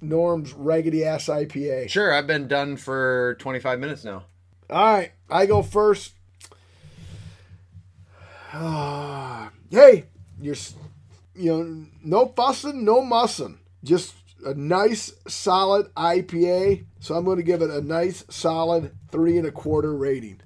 Norm's 0.00 0.52
raggedy 0.52 1.04
ass 1.04 1.26
IPA? 1.26 1.88
Sure, 1.88 2.12
I've 2.14 2.26
been 2.26 2.46
done 2.48 2.76
for 2.76 3.34
25 3.40 3.78
minutes 3.80 4.04
now. 4.04 4.24
All 4.70 4.94
right, 4.94 5.12
I 5.28 5.46
go 5.46 5.62
first. 5.62 6.12
Hey, 9.70 10.04
you're, 10.38 10.54
you 11.34 11.50
know, 11.64 11.86
no 12.04 12.26
fussing, 12.36 12.84
no 12.84 13.00
mussing. 13.02 13.58
Just 13.82 14.14
a 14.44 14.54
nice, 14.54 15.12
solid 15.28 15.92
IPA. 15.94 16.84
So 17.00 17.14
I'm 17.14 17.24
going 17.24 17.36
to 17.38 17.42
give 17.42 17.62
it 17.62 17.70
a 17.70 17.80
nice, 17.80 18.24
solid 18.28 18.92
three 19.10 19.38
and 19.38 19.46
a 19.46 19.52
quarter 19.52 19.94
rating. 19.94 20.40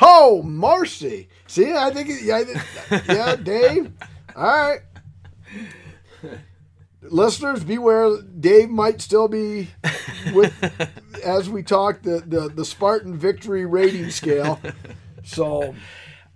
Oh, 0.00 0.42
Marcy. 0.42 1.28
See, 1.46 1.72
I 1.74 1.90
think, 1.90 2.08
it- 2.10 2.22
yeah, 2.22 3.00
yeah, 3.08 3.36
Dave. 3.36 3.92
All 4.34 4.44
right. 4.44 4.80
Listeners, 7.02 7.64
beware. 7.64 8.20
Dave 8.22 8.68
might 8.68 9.00
still 9.00 9.26
be 9.28 9.70
with, 10.34 10.52
as 11.24 11.48
we 11.48 11.62
talk, 11.62 12.02
the, 12.02 12.22
the, 12.26 12.48
the 12.48 12.64
Spartan 12.64 13.16
victory 13.16 13.64
rating 13.64 14.10
scale. 14.10 14.60
So, 15.24 15.74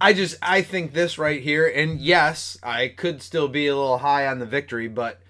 I 0.01 0.13
just 0.15 0.37
I 0.43 0.63
think 0.63 0.93
this 0.93 1.19
right 1.19 1.41
here, 1.43 1.67
and 1.67 2.01
yes, 2.01 2.59
I 2.63 2.89
could 2.89 3.23
still 3.23 3.49
be 3.49 3.67
a 3.67 3.77
little 3.77 3.99
high 3.99 4.27
on 4.27 4.39
the 4.39 4.47
victory, 4.47 4.89
but 4.89 5.21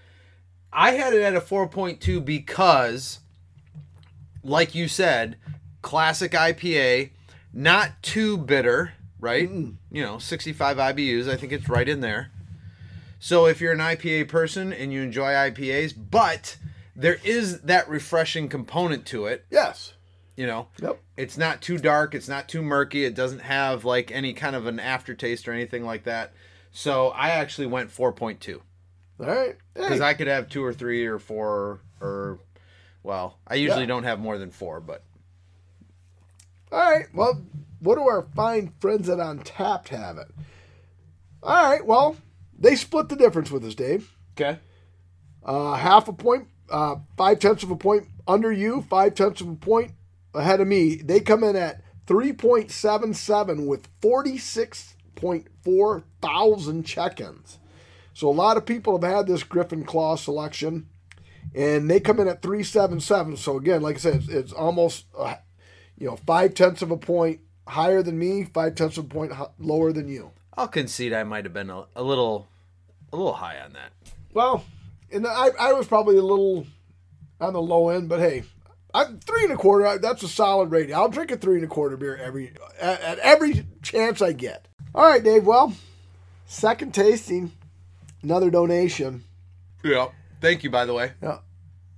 I 0.74 0.92
had 0.92 1.14
it 1.14 1.22
at 1.22 1.36
a 1.36 1.40
4.2 1.40 2.24
because, 2.24 3.20
like 4.42 4.74
you 4.74 4.88
said, 4.88 5.36
classic 5.82 6.32
IPA, 6.32 7.10
not 7.52 8.02
too 8.02 8.36
bitter, 8.36 8.94
right? 9.20 9.48
Mm. 9.48 9.76
You 9.92 10.02
know, 10.02 10.18
65 10.18 10.76
IBUs. 10.76 11.30
I 11.30 11.36
think 11.36 11.52
it's 11.52 11.68
right 11.68 11.88
in 11.88 12.00
there. 12.00 12.32
So 13.20 13.46
if 13.46 13.60
you're 13.60 13.72
an 13.72 13.78
IPA 13.78 14.28
person 14.28 14.72
and 14.72 14.92
you 14.92 15.00
enjoy 15.00 15.32
IPAs, 15.32 15.94
but 16.10 16.56
there 16.96 17.18
is 17.24 17.60
that 17.62 17.88
refreshing 17.88 18.48
component 18.48 19.06
to 19.06 19.26
it, 19.26 19.46
yes. 19.50 19.94
you 20.36 20.46
know. 20.46 20.68
Yep. 20.82 21.00
It's 21.16 21.38
not 21.38 21.62
too 21.62 21.78
dark. 21.78 22.14
It's 22.14 22.28
not 22.28 22.48
too 22.48 22.62
murky. 22.62 23.04
It 23.04 23.14
doesn't 23.14 23.40
have 23.40 23.84
like 23.84 24.10
any 24.10 24.34
kind 24.34 24.56
of 24.56 24.66
an 24.66 24.80
aftertaste 24.80 25.46
or 25.48 25.52
anything 25.52 25.84
like 25.84 26.04
that. 26.04 26.34
So 26.72 27.10
I 27.10 27.30
actually 27.30 27.68
went 27.68 27.90
4.2 27.90 28.60
All 29.20 29.26
right. 29.26 29.56
because 29.74 29.98
Hey, 30.00 30.04
I 30.04 30.14
could 30.14 30.26
have 30.26 30.48
two 30.48 30.64
or 30.64 30.72
three 30.72 31.06
or 31.06 31.18
four 31.18 31.80
or, 32.00 32.40
well, 33.02 33.38
I 33.46 33.54
usually 33.56 33.82
Yeah. 33.82 33.86
don't 33.86 34.04
have 34.04 34.18
more 34.18 34.38
than 34.38 34.50
four, 34.50 34.80
but 34.80 35.02
all 36.72 36.80
right. 36.80 37.06
Well, 37.14 37.42
what 37.80 37.96
do 37.96 38.02
our 38.08 38.26
fine 38.34 38.72
friends 38.80 39.08
at 39.08 39.18
Untappd 39.18 39.88
have 39.88 40.18
it? 40.18 40.28
All 41.42 41.70
right. 41.70 41.84
Well, 41.86 42.16
they 42.58 42.74
split 42.74 43.08
the 43.08 43.16
difference 43.16 43.50
with 43.50 43.64
us, 43.64 43.74
Dave. 43.74 44.16
okay. 44.36 44.58
Uh, 45.44 45.74
half 45.74 46.08
a 46.08 46.12
point, 46.12 46.48
uh, 46.70 46.96
five 47.16 47.38
tenths 47.38 47.62
of 47.62 47.70
a 47.70 47.76
point 47.76 48.08
under 48.26 48.50
you, 48.50 48.82
five 48.82 49.14
tenths 49.14 49.40
of 49.42 49.48
a 49.48 49.54
point 49.54 49.92
ahead 50.34 50.60
of 50.60 50.66
me. 50.66 50.96
They 50.96 51.20
come 51.20 51.44
in 51.44 51.54
at 51.54 51.82
3.77 52.06 53.66
with 53.66 53.88
46.4 54.00 56.02
thousand 56.22 56.84
check 56.84 57.20
ins. 57.20 57.58
So 58.14 58.28
a 58.28 58.32
lot 58.32 58.56
of 58.56 58.64
people 58.64 58.98
have 58.98 59.10
had 59.10 59.26
this 59.26 59.42
Griffin 59.42 59.84
Claw 59.84 60.16
selection, 60.16 60.86
and 61.54 61.90
they 61.90 62.00
come 62.00 62.20
in 62.20 62.28
at 62.28 62.42
377. 62.42 63.36
So 63.36 63.56
again, 63.58 63.82
like 63.82 63.96
I 63.96 63.98
said, 63.98 64.14
it's, 64.14 64.28
it's 64.28 64.52
almost, 64.52 65.04
uh, 65.18 65.34
you 65.98 66.06
know, 66.06 66.16
five 66.16 66.54
tenths 66.54 66.80
of 66.82 66.90
a 66.90 66.96
point 66.96 67.40
higher 67.66 68.02
than 68.02 68.18
me, 68.18 68.44
five 68.44 68.76
tenths 68.76 68.98
of 68.98 69.06
a 69.06 69.08
point 69.08 69.32
h- 69.32 69.48
lower 69.58 69.92
than 69.92 70.08
you. 70.08 70.30
I'll 70.56 70.68
concede 70.68 71.12
I 71.12 71.24
might 71.24 71.44
have 71.44 71.52
been 71.52 71.70
a, 71.70 71.86
a 71.96 72.02
little, 72.02 72.46
a 73.12 73.16
little 73.16 73.32
high 73.34 73.58
on 73.58 73.72
that. 73.72 73.90
Well, 74.32 74.64
and 75.12 75.26
I, 75.26 75.48
I 75.58 75.72
was 75.72 75.86
probably 75.86 76.16
a 76.16 76.22
little 76.22 76.66
on 77.40 77.52
the 77.52 77.62
low 77.62 77.88
end, 77.88 78.08
but 78.08 78.20
hey, 78.20 78.44
I'm 78.92 79.18
three 79.18 79.42
and 79.44 79.52
a 79.52 79.56
quarter. 79.56 79.98
That's 79.98 80.22
a 80.22 80.28
solid 80.28 80.70
rating. 80.70 80.94
I'll 80.94 81.08
drink 81.08 81.32
a 81.32 81.36
three 81.36 81.56
and 81.56 81.64
a 81.64 81.68
quarter 81.68 81.96
beer 81.96 82.16
every 82.16 82.52
at, 82.80 83.00
at 83.00 83.18
every 83.18 83.66
chance 83.82 84.22
I 84.22 84.32
get. 84.32 84.68
All 84.94 85.04
right, 85.04 85.22
Dave. 85.22 85.44
Well, 85.44 85.72
second 86.46 86.94
tasting, 86.94 87.50
another 88.24 88.50
donation. 88.50 89.24
Yeah. 89.84 90.08
Thank 90.40 90.64
you, 90.64 90.70
by 90.70 90.84
the 90.86 90.94
way. 90.94 91.12
Yeah. 91.22 91.38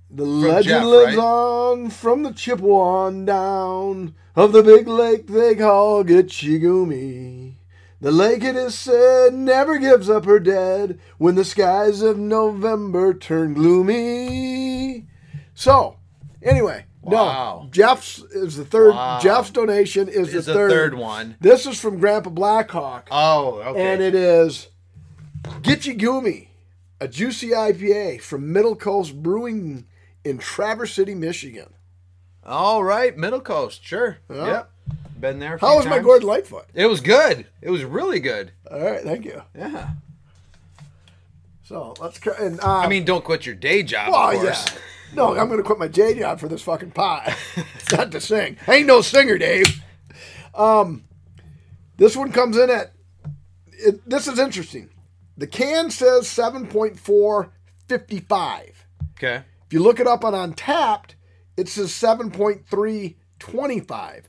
The 0.09 0.23
legend 0.25 0.65
Jeff, 0.65 0.85
lives 0.85 1.15
right? 1.17 1.23
on 1.23 1.89
from 1.89 2.23
the 2.23 2.31
Chippewa 2.31 3.09
down 3.09 4.15
of 4.35 4.51
the 4.53 4.63
big 4.63 4.87
lake 4.87 5.27
they 5.27 5.55
call 5.55 6.03
Gitchigumi. 6.03 7.55
The 7.99 8.11
lake, 8.11 8.43
it 8.43 8.55
is 8.55 8.75
said, 8.75 9.33
never 9.33 9.77
gives 9.79 10.09
up 10.09 10.25
her 10.25 10.39
dead 10.39 10.99
when 11.17 11.35
the 11.35 11.43
skies 11.43 12.01
of 12.03 12.17
November 12.19 13.13
turn 13.13 13.53
gloomy. 13.55 15.07
So, 15.55 15.97
anyway, 16.43 16.85
Wow. 17.01 17.61
no, 17.63 17.69
Jeff's 17.71 18.19
is 18.19 18.55
the 18.57 18.65
third. 18.65 18.93
Wow. 18.93 19.19
Jeff's 19.19 19.49
donation 19.49 20.07
is 20.07 20.31
the 20.31 20.41
the 20.41 20.53
third. 20.53 20.71
third 20.71 20.93
one. 20.93 21.35
This 21.41 21.65
is 21.65 21.79
from 21.81 21.99
Grandpa 21.99 22.29
Blackhawk 22.29 23.07
Oh, 23.11 23.61
okay. 23.65 23.93
and 23.93 24.01
it 24.01 24.13
is 24.13 24.67
Gitchigumi, 25.43 26.47
a 26.99 27.07
juicy 27.07 27.49
IPA 27.49 28.21
from 28.21 28.51
Middle 28.51 28.75
Coast 28.75 29.21
Brewing 29.21 29.85
in 30.23 30.37
Traverse 30.37 30.93
City, 30.93 31.15
Michigan. 31.15 31.73
All 32.45 32.83
right, 32.83 33.17
Middle 33.17 33.41
Coast, 33.41 33.83
sure. 33.83 34.17
Yeah. 34.29 34.45
Yep. 34.45 34.71
Been 35.19 35.39
there. 35.39 35.55
A 35.55 35.59
How 35.59 35.75
was 35.75 35.85
my 35.85 35.93
times. 35.93 36.05
Gordon 36.05 36.27
Lightfoot? 36.27 36.65
It 36.73 36.85
was 36.85 37.01
good. 37.01 37.47
It 37.61 37.69
was 37.71 37.83
really 37.83 38.19
good. 38.19 38.51
All 38.69 38.79
right, 38.79 39.01
thank 39.01 39.25
you. 39.25 39.41
Yeah. 39.55 39.89
So 41.63 41.95
let's. 41.99 42.19
And, 42.39 42.59
uh, 42.61 42.77
I 42.77 42.87
mean, 42.87 43.03
don't 43.03 43.23
quit 43.23 43.45
your 43.45 43.55
day 43.55 43.83
job, 43.83 44.11
well, 44.11 44.37
of 44.37 44.43
yeah. 44.43 44.65
No, 45.13 45.35
I'm 45.37 45.47
going 45.47 45.57
to 45.57 45.63
quit 45.63 45.79
my 45.79 45.87
day 45.87 46.17
job 46.17 46.39
for 46.39 46.47
this 46.47 46.61
fucking 46.61 46.91
pot. 46.91 47.35
it's 47.55 47.91
not 47.91 48.11
to 48.11 48.21
sing. 48.21 48.57
I 48.67 48.75
ain't 48.75 48.87
no 48.87 49.01
singer, 49.01 49.37
Dave. 49.37 49.83
Um, 50.53 51.03
this 51.97 52.15
one 52.15 52.31
comes 52.31 52.57
in 52.57 52.69
at. 52.69 52.93
It, 53.71 54.07
this 54.09 54.27
is 54.27 54.39
interesting. 54.39 54.89
The 55.37 55.47
can 55.47 55.89
says 55.91 56.25
7.455. 56.27 58.71
Okay. 59.17 59.43
If 59.65 59.73
you 59.73 59.81
look 59.81 59.99
it 59.99 60.07
up 60.07 60.23
on 60.25 60.33
Untappd, 60.33 61.11
it 61.55 61.67
says 61.67 61.89
7.325. 61.91 64.21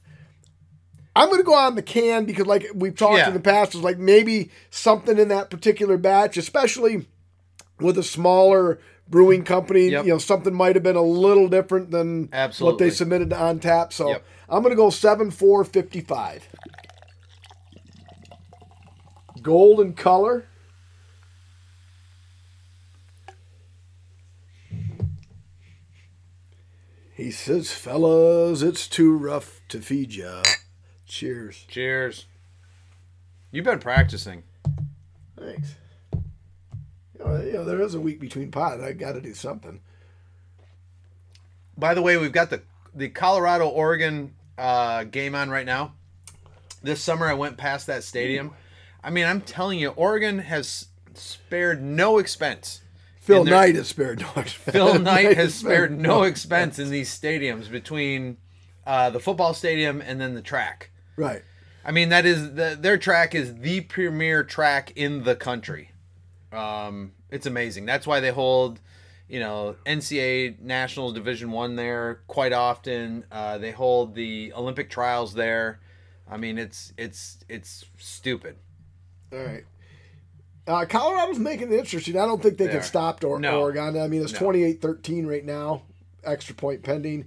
I'm 1.17 1.29
going 1.29 1.41
to 1.41 1.45
go 1.45 1.55
on 1.55 1.75
the 1.75 1.83
can 1.83 2.27
because, 2.27 2.47
like 2.47 2.67
we've 2.75 2.95
talked 2.95 3.17
Yeah. 3.19 3.29
in 3.29 3.35
the 3.35 3.41
past, 3.41 3.75
is 3.75 3.81
like 3.83 3.99
maybe 3.99 4.51
something 4.71 5.19
in 5.19 5.29
that 5.29 5.51
particular 5.51 5.97
batch, 5.97 6.37
especially 6.37 7.07
with 7.81 7.97
a 7.99 8.03
smaller 8.03 8.79
brewing 9.09 9.43
company. 9.45 9.89
Yep. 9.89 10.05
You 10.05 10.11
know, 10.13 10.19
something 10.19 10.55
might 10.55 10.77
have 10.77 10.83
been 10.83 10.97
a 10.97 11.03
little 11.03 11.49
different 11.49 11.91
than 11.91 12.29
what 12.59 12.79
they 12.79 12.91
submitted 12.91 13.31
to 13.31 13.37
Untap. 13.37 13.93
So 13.93 14.11
Yep. 14.11 14.25
I'm 14.49 14.63
going 14.63 14.73
to 14.73 14.77
go 14.77 14.91
7455. 14.91 16.49
Golden 19.43 19.93
color. 19.95 20.45
He 27.19 27.33
says, 27.33 27.73
"Fellas, 27.73 28.63
it's 28.63 28.87
too 28.87 29.19
rough 29.19 29.61
to 29.71 29.81
feed 29.81 30.15
ya." 30.15 30.45
Cheers. 31.05 31.65
Cheers. 31.67 32.27
You've 33.51 33.65
been 33.65 33.81
practicing. 33.81 34.45
Thanks. 35.37 35.75
You 36.13 37.25
know, 37.25 37.43
you 37.43 37.53
know, 37.55 37.65
there 37.65 37.81
is 37.81 37.97
a 37.97 38.01
week 38.01 38.21
between 38.21 38.53
pot. 38.53 38.81
I 38.81 38.93
got 38.93 39.15
to 39.15 39.21
do 39.21 39.35
something. 39.35 39.81
By 41.77 41.93
the 41.93 42.03
way, 42.03 42.17
we've 42.17 42.31
got 42.31 42.51
the 42.51 42.63
the 42.95 43.09
Colorado 43.09 43.69
Oregon 43.69 44.37
uh, 44.57 45.03
game 45.03 45.35
on 45.35 45.51
right 45.51 45.67
now. 45.67 45.95
This 46.85 47.03
summer, 47.03 47.27
I 47.27 47.35
went 47.35 47.57
past 47.57 47.89
that 47.89 48.05
stadium. 48.05 48.53
I 49.03 49.11
mean, 49.11 49.27
I'm 49.27 49.41
telling 49.41 49.81
you, 49.81 49.89
Oregon 49.89 50.39
has 50.39 50.87
spared 51.15 51.83
no 51.83 52.19
expense. 52.19 52.83
Phil 53.29 53.45
Knight 53.45 53.75
has 53.75 53.89
spared 53.89 54.21
no 54.21 54.31
expense. 54.37 54.75
Phil 54.75 54.99
Knight 54.99 55.37
has 55.37 55.55
spared 55.55 55.99
no 55.99 56.23
expense 56.23 56.79
in 56.79 56.91
these 56.91 57.11
stadiums 57.11 57.71
between 57.71 58.39
uh, 58.87 59.11
the 59.11 59.21
football 59.21 59.53
stadium 59.53 60.01
and 60.01 60.21
then 60.21 60.35
the 60.35 60.43
track. 60.43 60.91
Right. 61.17 61.43
I 61.85 61.93
mean, 61.93 62.09
that 62.09 62.25
is 62.25 62.55
the, 62.55 62.77
their 62.81 62.97
track 62.97 63.35
is 63.35 63.57
the 63.57 63.83
premier 63.83 64.45
track 64.45 64.93
in 64.97 65.25
the 65.25 65.37
country. 65.37 65.91
Um, 66.53 67.13
it's 67.31 67.47
amazing. 67.47 67.85
That's 67.85 68.07
why 68.07 68.21
they 68.21 68.31
hold, 68.31 68.81
you 69.29 69.41
know, 69.41 69.77
NCAA 69.85 70.59
Nationals 70.61 71.13
Division 71.13 71.51
One 71.51 71.77
there 71.77 72.21
quite 72.29 72.55
often. 72.55 73.25
Uh, 73.31 73.59
they 73.59 73.73
hold 73.73 74.15
the 74.15 74.53
Olympic 74.55 74.89
trials 74.89 75.35
there. 75.35 75.81
I 76.31 76.37
mean, 76.39 76.59
it's 76.59 76.93
it's 76.97 77.39
it's 77.49 77.85
stupid. 77.99 78.57
All 79.33 79.39
right. 79.39 79.65
Uh, 80.69 80.85
Colorado's 80.85 81.39
making 81.39 81.73
it 81.73 81.79
interesting. 81.79 82.17
I 82.19 82.27
don't 82.27 82.43
think 82.43 82.59
they, 82.59 82.67
They 82.67 82.73
can 82.73 82.81
are. 82.81 82.85
stop 82.85 83.25
or- 83.25 83.41
No. 83.41 83.61
Oregon. 83.63 83.99
I 83.99 84.07
mean, 84.07 84.23
it's 84.23 84.33
No. 84.35 84.39
28-13 84.41 85.27
right 85.27 85.45
now. 85.45 85.83
Extra 86.25 86.55
point 86.55 86.83
pending. 86.83 87.25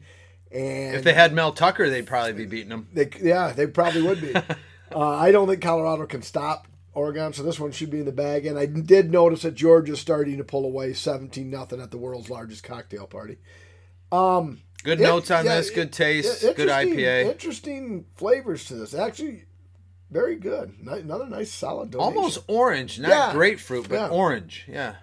And 0.52 0.96
If 0.96 1.04
they 1.04 1.14
had 1.14 1.34
Mel 1.34 1.52
Tucker, 1.52 1.90
they'd 1.90 2.06
probably 2.06 2.34
be 2.34 2.46
beating 2.46 2.70
them. 2.70 2.88
They, 2.94 3.10
yeah, 3.22 3.52
they 3.52 3.66
probably 3.68 4.02
would 4.04 4.22
be. 4.22 4.36
uh, 4.96 5.00
I 5.00 5.32
don't 5.32 5.48
think 5.48 5.62
Colorado 5.62 6.06
can 6.06 6.22
stop 6.22 6.68
Oregon, 6.94 7.32
so 7.34 7.42
this 7.42 7.60
one 7.60 7.72
should 7.72 7.90
be 7.90 8.00
in 8.00 8.06
the 8.06 8.12
bag. 8.12 8.46
And 8.46 8.60
I 8.60 8.66
did 8.66 9.12
notice 9.12 9.42
that 9.44 9.56
Georgia's 9.56 10.00
starting 10.02 10.38
to 10.38 10.44
pull 10.44 10.66
away 10.66 10.94
17 10.94 11.50
nothing 11.50 11.80
at 11.82 11.90
the 11.90 11.98
world's 11.98 12.30
largest 12.30 12.64
cocktail 12.64 13.08
party. 13.08 13.38
Um, 14.12 14.60
Good 14.84 15.00
Yeah, 15.00 15.08
notes 15.08 15.32
on 15.32 15.46
yeah, 15.46 15.56
this. 15.58 15.70
Good 15.70 15.94
taste. 15.94 16.44
yeah, 16.44 16.54
Good 16.54 16.70
IPA. 16.70 17.32
Interesting 17.32 18.06
flavors 18.16 18.66
to 18.66 18.76
this. 18.76 18.94
Actually, 18.94 19.46
very 20.12 20.36
good. 20.36 20.74
Another 20.86 21.26
nice 21.28 21.52
solid 21.52 21.90
donation. 21.92 22.18
Almost 22.18 22.40
orange, 22.48 23.00
not 23.00 23.10
Yeah. 23.10 23.32
grapefruit, 23.34 23.88
but 23.90 23.96
Yeah. 23.96 24.08
orange. 24.10 24.66
Yeah. 24.68 24.96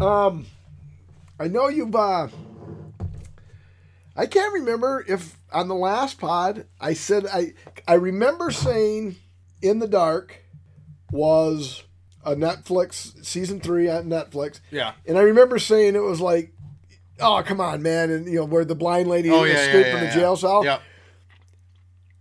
Um, 0.00 0.46
I 1.38 1.48
know 1.48 1.68
you've. 1.68 1.94
Uh, 1.94 2.28
I 4.16 4.26
can't 4.26 4.52
remember 4.54 5.04
if 5.06 5.36
on 5.52 5.68
the 5.68 5.74
last 5.74 6.18
pod 6.18 6.66
I 6.80 6.94
said 6.94 7.26
I. 7.26 7.52
I 7.86 7.94
remember 7.94 8.50
saying 8.50 9.16
"In 9.60 9.78
the 9.78 9.88
Dark" 9.88 10.42
was 11.10 11.82
a 12.24 12.34
Netflix 12.34 13.24
season 13.24 13.60
three 13.60 13.88
on 13.88 14.04
Netflix, 14.06 14.60
Yeah. 14.70 14.92
and 15.06 15.18
I 15.18 15.22
remember 15.22 15.58
saying 15.58 15.96
it 15.96 16.02
was 16.02 16.20
like, 16.20 16.52
"Oh 17.18 17.42
come 17.44 17.60
on, 17.60 17.82
man!" 17.82 18.10
And 18.10 18.26
you 18.26 18.36
know 18.36 18.44
where 18.46 18.64
the 18.64 18.74
blind 18.74 19.08
lady 19.08 19.30
Oh 19.30 19.44
yeah, 19.44 19.54
escaped 19.54 19.74
yeah, 19.88 19.92
yeah, 19.94 19.98
from 19.98 20.06
the 20.08 20.14
jail 20.14 20.36
cell. 20.36 20.64
Yep. 20.64 20.80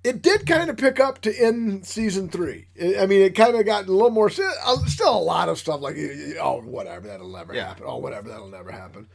It 0.10 0.22
did 0.22 0.46
kind 0.48 0.70
of 0.70 0.78
pick 0.78 1.00
up 1.00 1.22
to 1.22 1.34
end 1.36 1.86
season 1.86 2.30
three. 2.30 2.68
I 3.00 3.06
mean, 3.06 3.22
it 3.22 3.36
kind 3.36 3.56
of 3.56 3.66
got 3.66 3.88
a 3.88 3.92
little 3.92 4.10
more. 4.10 4.30
Still 4.30 4.52
still 4.88 5.16
a 5.16 5.20
lot 5.20 5.50
of 5.50 5.58
stuff 5.58 5.82
like, 5.82 5.96
oh, 6.42 6.62
whatever, 6.62 7.08
that'll 7.08 7.30
never 7.30 7.54
Yeah. 7.54 7.68
happen. 7.68 7.84
Oh, 7.88 7.98
whatever, 7.98 8.30
that'll 8.30 8.50
never 8.50 8.72
happen. 8.72 9.08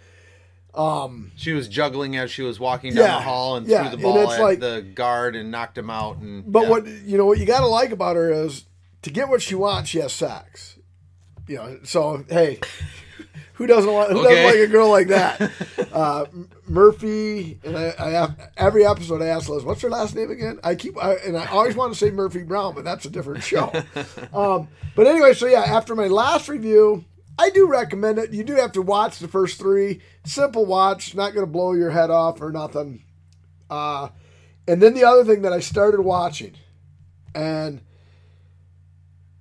Um, 0.74 1.30
She 1.36 1.52
was 1.52 1.68
juggling 1.68 2.16
as 2.16 2.30
she 2.32 2.42
was 2.42 2.58
walking 2.58 2.94
down 2.94 3.04
Yeah, 3.04 3.14
the 3.16 3.22
hall 3.22 3.56
and 3.56 3.66
yeah, 3.66 3.82
threw 3.88 3.96
the 3.96 4.02
ball 4.02 4.30
at 4.30 4.40
like- 4.40 4.60
the 4.60 4.82
guard 4.82 5.36
and 5.36 5.50
knocked 5.50 5.78
him 5.78 5.88
out. 5.90 6.16
And 6.18 6.50
but 6.50 6.68
what 6.68 6.86
you 6.86 7.16
know, 7.16 7.26
what 7.26 7.38
you 7.38 7.46
got 7.46 7.60
to 7.60 7.66
like 7.66 7.90
about 7.92 8.16
her 8.16 8.32
is 8.32 8.64
to 9.02 9.10
get 9.10 9.28
what 9.28 9.40
she 9.42 9.54
wants, 9.54 9.90
she 9.90 9.98
has 9.98 10.12
sex. 10.12 10.78
You 11.46 11.56
know, 11.56 11.78
so 11.84 12.24
hey, 12.28 12.58
who 13.54 13.66
doesn't 13.66 13.90
want 13.92 14.10
who 14.12 14.20
Okay. 14.20 14.34
doesn't 14.34 14.60
like 14.60 14.68
a 14.68 14.72
girl 14.72 14.88
like 14.90 15.08
that? 15.08 15.50
Uh, 15.94 16.26
Murphy 16.66 17.60
and 17.62 17.76
I, 17.76 17.94
I 17.96 18.10
have, 18.10 18.50
every 18.56 18.84
episode 18.84 19.22
I 19.22 19.26
ask 19.26 19.48
Liz, 19.48 19.62
"What's 19.62 19.80
her 19.82 19.88
last 19.90 20.16
name 20.16 20.28
again?" 20.32 20.58
I 20.64 20.74
keep 20.74 20.98
I, 21.02 21.14
and 21.14 21.36
I 21.36 21.46
always 21.46 21.76
want 21.76 21.92
to 21.92 21.98
say 21.98 22.10
Murphy 22.10 22.42
Brown, 22.42 22.74
but 22.74 22.82
that's 22.82 23.04
a 23.04 23.10
different 23.10 23.44
show. 23.44 23.70
um, 24.34 24.66
but 24.96 25.06
anyway, 25.06 25.34
so 25.34 25.46
yeah, 25.46 25.60
after 25.62 25.94
my 25.94 26.08
last 26.08 26.48
review, 26.48 27.04
I 27.38 27.50
do 27.50 27.68
recommend 27.68 28.18
it. 28.18 28.32
You 28.32 28.42
do 28.42 28.56
have 28.56 28.72
to 28.72 28.82
watch 28.82 29.20
the 29.20 29.28
first 29.28 29.56
three. 29.56 30.00
Simple 30.24 30.66
watch, 30.66 31.14
not 31.14 31.32
going 31.32 31.46
to 31.46 31.50
blow 31.52 31.74
your 31.74 31.90
head 31.90 32.10
off 32.10 32.40
or 32.40 32.50
nothing. 32.50 33.04
Uh, 33.70 34.08
and 34.66 34.82
then 34.82 34.94
the 34.94 35.04
other 35.04 35.24
thing 35.24 35.42
that 35.42 35.52
I 35.52 35.60
started 35.60 36.00
watching, 36.00 36.54
and 37.36 37.80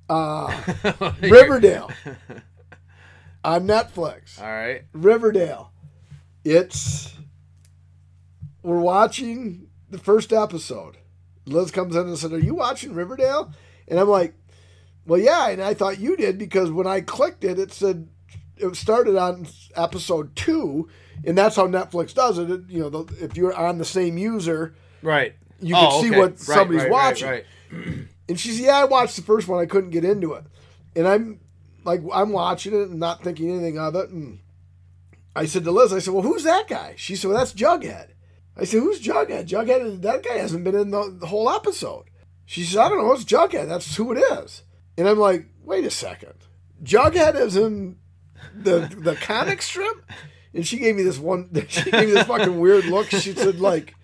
uh, 0.07 0.55
Riverdale 1.22 1.89
on 3.44 3.68
Netflix. 3.68 4.41
All 4.41 4.48
right. 4.48 4.84
Riverdale. 4.94 5.72
It's 6.44 7.14
we're 8.62 8.80
watching 8.80 9.68
the 9.89 9.98
first 9.98 10.32
episode. 10.34 10.98
Liz 11.46 11.72
comes 11.72 11.96
in 11.96 12.08
and 12.08 12.18
said, 12.18 12.32
"Are 12.34 12.39
you 12.39 12.56
watching 12.56 12.94
Riverdale?" 12.94 13.52
And 13.88 14.00
I'm 14.00 14.08
like, 14.08 14.34
"Well, 15.06 15.20
yeah." 15.20 15.50
And 15.50 15.62
I 15.62 15.74
thought 15.74 16.00
you 16.00 16.16
did 16.16 16.38
because 16.38 16.72
when 16.72 16.88
I 16.88 17.02
clicked 17.02 17.44
it, 17.44 17.60
it 17.60 17.72
said 17.74 18.08
it 18.58 18.76
started 18.76 19.18
on 19.18 19.48
episode 19.76 20.36
two, 20.36 20.88
and 21.26 21.38
that's 21.38 21.56
how 21.56 21.68
Netflix 21.68 22.14
does 22.14 22.38
it. 22.38 22.50
It- 22.50 22.70
you 22.70 22.80
know, 22.80 22.89
the, 22.89 23.24
if 23.24 23.36
you're 23.36 23.54
on 23.54 23.78
the 23.78 23.86
same 23.86 24.18
user, 24.18 24.76
Right. 25.02 25.36
You 25.60 25.76
can 25.76 25.88
oh, 25.89 26.02
see 26.02 26.12
what 26.12 26.32
Right, 26.32 26.39
somebody's 26.39 26.84
right, 26.84 26.91
watching. 26.91 27.30
Right, 27.30 27.46
and 28.28 28.39
she 28.39 28.52
said, 28.52 28.66
"Yeah, 28.66 28.78
I 28.80 28.86
watched 28.86 29.16
the 29.16 29.22
first 29.22 29.48
one. 29.48 29.62
I 29.62 29.66
couldn't 29.66 29.91
get 29.91 30.04
into 30.06 30.34
it." 30.34 30.44
And 30.96 31.08
I'm 31.08 31.39
like, 31.84 32.01
I'm 32.13 32.31
watching 32.31 32.73
it 32.73 32.89
and 32.89 32.99
not 32.99 33.23
thinking 33.23 33.51
anything 33.51 33.77
of 33.77 33.95
it. 33.95 34.09
And 34.09 34.39
I 35.36 35.45
said 35.45 35.63
to 35.63 35.71
Liz, 35.71 35.93
I 35.93 35.99
said, 35.99 36.13
"Well, 36.13 36.23
who's 36.23 36.43
that 36.43 36.67
guy?" 36.67 36.93
She 36.97 37.15
said, 37.15 37.29
"Well, 37.29 37.38
that's 37.38 37.53
Jughead." 37.53 38.09
I 38.55 38.65
said, 38.65 38.79
"Who's 38.79 39.01
Jughead?" 39.01 39.47
Jughead, 39.47 40.01
that 40.01 40.23
guy 40.23 40.38
hasn't 40.38 40.63
been 40.63 40.75
in 40.75 40.91
the, 40.91 41.17
the 41.19 41.27
whole 41.27 41.49
episode. 41.49 42.05
She 42.45 42.63
said, 42.63 42.79
"I 42.79 42.89
don't 42.89 42.99
know. 42.99 43.13
It's 43.13 43.23
Jughead. 43.25 43.67
That's 43.67 43.95
who 43.95 44.11
it 44.13 44.19
is." 44.19 44.63
And 44.97 45.07
I'm 45.07 45.17
like, 45.17 45.47
"Wait 45.63 45.86
a 45.86 45.89
second. 45.89 46.36
Jughead 46.84 47.36
is 47.36 47.55
in 47.55 47.97
the 48.55 48.93
the 49.01 49.15
comic 49.15 49.61
strip?" 49.61 50.03
And 50.53 50.67
she 50.67 50.77
gave 50.77 50.95
me 50.95 51.03
this 51.03 51.17
one. 51.17 51.49
She 51.67 51.89
gave 51.89 52.07
me 52.07 52.13
this 52.13 52.27
fucking 52.27 52.59
weird 52.59 52.86
look. 52.86 53.09
She 53.09 53.34
said, 53.34 53.59
"Like." 53.59 53.95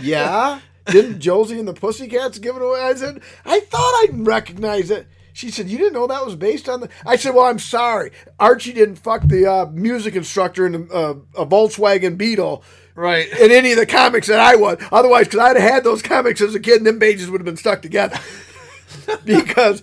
Yeah. 0.00 0.60
Didn't 0.86 1.20
Josie 1.20 1.58
and 1.58 1.68
the 1.68 1.74
Pussycats 1.74 2.38
give 2.38 2.56
it 2.56 2.62
away? 2.62 2.80
I 2.80 2.94
said, 2.94 3.22
I 3.44 3.60
thought 3.60 4.02
I'd 4.02 4.26
recognize 4.26 4.90
it. 4.90 5.06
She 5.32 5.50
said, 5.50 5.68
You 5.68 5.78
didn't 5.78 5.94
know 5.94 6.06
that 6.06 6.24
was 6.24 6.36
based 6.36 6.68
on 6.68 6.80
the. 6.80 6.88
I 7.06 7.16
said, 7.16 7.34
Well, 7.34 7.46
I'm 7.46 7.58
sorry. 7.58 8.12
Archie 8.38 8.72
didn't 8.72 8.96
fuck 8.96 9.22
the 9.22 9.46
uh, 9.46 9.66
music 9.66 10.14
instructor 10.14 10.66
in 10.66 10.74
a, 10.74 10.94
uh, 10.94 11.14
a 11.36 11.46
Volkswagen 11.46 12.16
Beetle 12.16 12.62
right. 12.94 13.28
in 13.38 13.50
any 13.50 13.72
of 13.72 13.78
the 13.78 13.86
comics 13.86 14.26
that 14.28 14.40
I 14.40 14.56
was. 14.56 14.78
Otherwise, 14.90 15.26
because 15.26 15.40
I'd 15.40 15.56
have 15.56 15.70
had 15.70 15.84
those 15.84 16.02
comics 16.02 16.40
as 16.40 16.54
a 16.54 16.60
kid 16.60 16.78
and 16.78 16.86
them 16.86 16.98
pages 16.98 17.30
would 17.30 17.40
have 17.40 17.46
been 17.46 17.56
stuck 17.56 17.82
together. 17.82 18.18
because, 19.24 19.82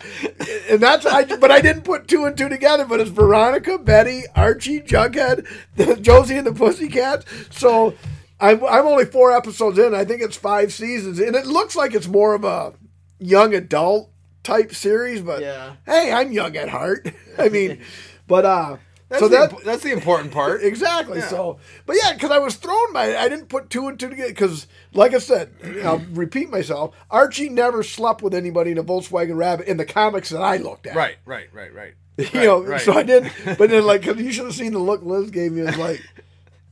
and 0.70 0.80
that's, 0.80 1.06
I, 1.06 1.24
but 1.24 1.52
I 1.52 1.62
didn't 1.62 1.84
put 1.84 2.08
two 2.08 2.26
and 2.26 2.38
two 2.38 2.50
together. 2.50 2.86
But 2.86 3.00
it's 3.00 3.10
Veronica, 3.10 3.78
Betty, 3.78 4.24
Archie, 4.36 4.82
Jughead, 4.82 5.48
the, 5.76 5.96
Josie 6.02 6.38
and 6.38 6.48
the 6.48 6.54
Pussycats. 6.54 7.26
So 7.50 7.96
I'm, 8.40 8.64
I'm 8.66 8.86
only 8.86 9.06
four 9.06 9.32
episodes 9.32 9.78
in. 9.80 9.94
I 9.94 10.06
think 10.06 10.22
it's 10.22 10.38
five 10.38 10.72
seasons. 10.72 11.20
And 11.20 11.36
it 11.36 11.46
looks 11.46 11.76
like 11.76 11.94
it's 11.94 12.08
more 12.08 12.36
of 12.36 12.44
a 12.44 12.74
young 13.20 13.54
adult 13.54 14.12
type 14.44 14.74
series. 14.74 15.22
But 15.22 15.42
Yeah. 15.42 15.74
hey, 15.86 16.12
I'm 16.12 16.32
young 16.32 16.56
at 16.58 16.70
heart. 16.70 17.12
I 17.38 17.50
mean, 17.50 17.82
but, 18.28 18.46
uh, 18.46 18.78
That's, 19.10 19.22
so 19.22 19.28
the, 19.28 19.38
that 19.38 19.64
that's 19.66 19.84
the 19.84 19.92
important 19.92 20.32
part. 20.32 20.62
Exactly. 20.70 21.20
So, 21.22 21.58
but 21.86 21.96
yeah, 22.02 22.14
because 22.14 22.30
I 22.32 22.38
was 22.38 22.56
thrown 22.56 22.94
by 22.94 23.08
it. 23.08 23.16
I 23.18 23.28
didn't 23.28 23.48
put 23.50 23.70
two 23.70 23.88
and 23.88 24.00
two 24.00 24.10
together. 24.10 24.30
Because, 24.30 24.68
like 24.94 25.14
I 25.16 25.20
said, 25.20 25.52
I'll 25.84 26.00
repeat 26.12 26.50
myself. 26.52 26.96
Archie 27.10 27.50
never 27.50 27.82
slept 27.84 28.22
with 28.22 28.34
anybody 28.36 28.70
in 28.72 28.78
a 28.78 28.84
Volkswagen 28.84 29.36
Rabbit 29.36 29.68
in 29.68 29.78
the 29.78 29.86
comics 29.86 30.30
that 30.30 30.42
I 30.42 30.58
looked 30.58 30.86
at. 30.88 30.96
Right, 30.96 31.16
right, 31.26 31.48
right, 31.54 31.74
right. 31.74 31.94
You 32.20 32.26
Right, 32.26 32.34
know, 32.44 32.62
right. 32.64 32.82
so 32.82 32.94
I 32.94 33.04
did. 33.04 33.32
But 33.58 33.70
then, 33.72 33.86
like, 33.86 34.04
'cause 34.04 34.18
you 34.18 34.32
should 34.32 34.46
have 34.46 34.54
seen 34.54 34.74
the 34.74 34.80
look 34.80 35.02
Liz 35.04 35.32
gave 35.32 35.54
me. 35.54 35.62
It 35.62 35.66
was 35.68 35.78
like, 35.78 36.02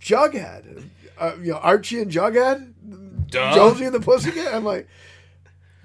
Jughead. 0.02 0.90
Uh, 1.18 1.34
you 1.42 1.52
know, 1.54 1.58
Archie 1.58 2.02
and 2.02 2.12
Jughead. 2.12 2.74
Duh. 3.32 3.56
Josie 3.56 3.86
and 3.86 3.96
the 3.96 4.00
Pussycat. 4.00 4.54
I'm 4.54 4.64
like, 4.64 4.88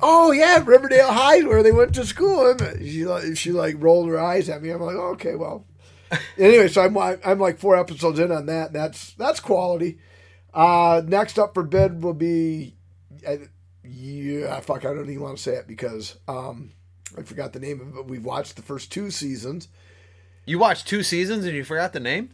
oh 0.02 0.32
yeah, 0.32 0.62
Riverdale 0.64 1.12
High, 1.12 1.42
where 1.42 1.62
they 1.62 1.72
went 1.72 1.94
to 1.94 2.04
school. 2.04 2.50
And 2.50 2.86
she 2.86 3.04
like 3.04 3.36
she 3.36 3.52
like 3.52 3.76
rolled 3.78 4.08
her 4.08 4.18
eyes 4.20 4.48
at 4.48 4.62
me. 4.62 4.70
I'm 4.70 4.80
like, 4.82 4.96
oh, 4.96 5.10
okay, 5.12 5.34
well. 5.36 5.64
anyway, 6.36 6.68
so 6.68 6.82
I'm 6.82 6.96
I'm 7.24 7.38
like 7.38 7.58
four 7.58 7.76
episodes 7.76 8.18
in 8.18 8.30
on 8.32 8.46
that. 8.46 8.72
That's 8.72 9.14
that's 9.14 9.40
quality. 9.40 9.98
Uh, 10.52 11.00
next 11.06 11.38
up 11.38 11.54
for 11.54 11.62
bid 11.62 12.02
will 12.02 12.12
be, 12.12 12.76
uh, 13.26 13.36
yeah, 13.84 14.60
fuck, 14.60 14.84
I 14.84 14.92
don't 14.92 15.08
even 15.08 15.22
want 15.22 15.38
to 15.38 15.42
say 15.42 15.54
it 15.54 15.66
because 15.66 16.18
um, 16.28 16.72
I 17.16 17.22
forgot 17.22 17.54
the 17.54 17.60
name 17.60 17.80
of 17.80 17.88
it. 17.88 17.94
But 17.94 18.08
we've 18.08 18.24
watched 18.24 18.56
the 18.56 18.62
first 18.62 18.92
two 18.92 19.10
seasons. 19.10 19.68
You 20.44 20.58
watched 20.58 20.86
two 20.86 21.02
seasons 21.02 21.46
and 21.46 21.54
you 21.54 21.64
forgot 21.64 21.94
the 21.94 22.00
name? 22.00 22.30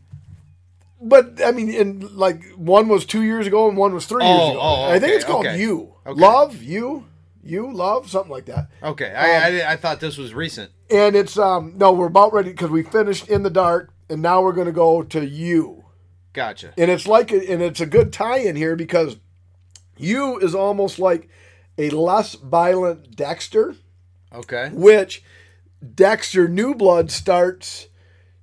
But 1.01 1.41
I 1.45 1.53
mean, 1.53 1.73
and 1.73 2.11
like 2.13 2.43
one 2.57 2.89
was 2.89 3.07
two 3.07 3.23
years 3.23 3.47
ago 3.47 3.69
and 3.69 3.77
one 3.77 3.95
was 3.95 4.07
three 4.07 4.25
years 4.25 4.41
Oh, 4.41 4.51
ago. 4.51 4.61
oh, 4.61 4.85
I 4.91 4.99
think 4.99 5.13
it's 5.15 5.25
called 5.25 5.47
okay. 5.47 5.61
You 5.61 5.95
Okay. 6.05 6.21
Love 6.21 6.61
You 6.61 7.05
You 7.49 7.73
Love 7.73 8.11
something 8.11 8.31
like 8.31 8.45
that. 8.47 8.69
Okay, 8.83 9.09
Um, 9.15 9.25
I, 9.25 9.63
I 9.63 9.73
I 9.73 9.77
thought 9.77 10.01
this 10.01 10.19
was 10.19 10.35
recent. 10.35 10.71
And 10.91 11.17
it's 11.17 11.39
um 11.39 11.75
no, 11.77 11.93
we're 11.93 12.07
about 12.07 12.33
ready 12.33 12.51
because 12.51 12.71
we 12.71 12.83
finished 12.83 13.29
in 13.29 13.43
the 13.43 13.51
dark 13.51 13.93
and 14.11 14.21
now 14.21 14.43
we're 14.43 14.53
gonna 14.53 14.73
go 14.73 15.03
to 15.03 15.27
You. 15.27 15.85
Gotcha. 16.35 16.73
And 16.77 16.91
it's 16.91 17.07
like 17.07 17.31
and 17.33 17.63
it's 17.63 17.81
a 17.81 17.87
good 17.87 18.13
tie 18.13 18.39
in 18.39 18.55
here 18.57 18.77
because 18.77 19.17
You 19.97 20.39
is 20.39 20.55
almost 20.55 20.99
like 20.99 21.29
a 21.79 21.91
less 21.91 22.35
violent 22.35 23.17
Dexter, 23.17 23.75
Okay. 24.35 24.69
which 24.73 25.23
Dexter 25.95 26.49
New 26.49 26.75
Blood 26.75 27.11
starts 27.11 27.89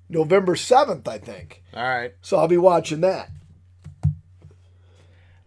November 0.10 0.56
seventh, 0.56 1.08
I 1.08 1.18
think. 1.20 1.64
All 1.74 1.84
right. 1.84 2.14
So 2.22 2.38
I'll 2.38 2.48
be 2.48 2.58
watching 2.58 3.02
that. 3.02 3.30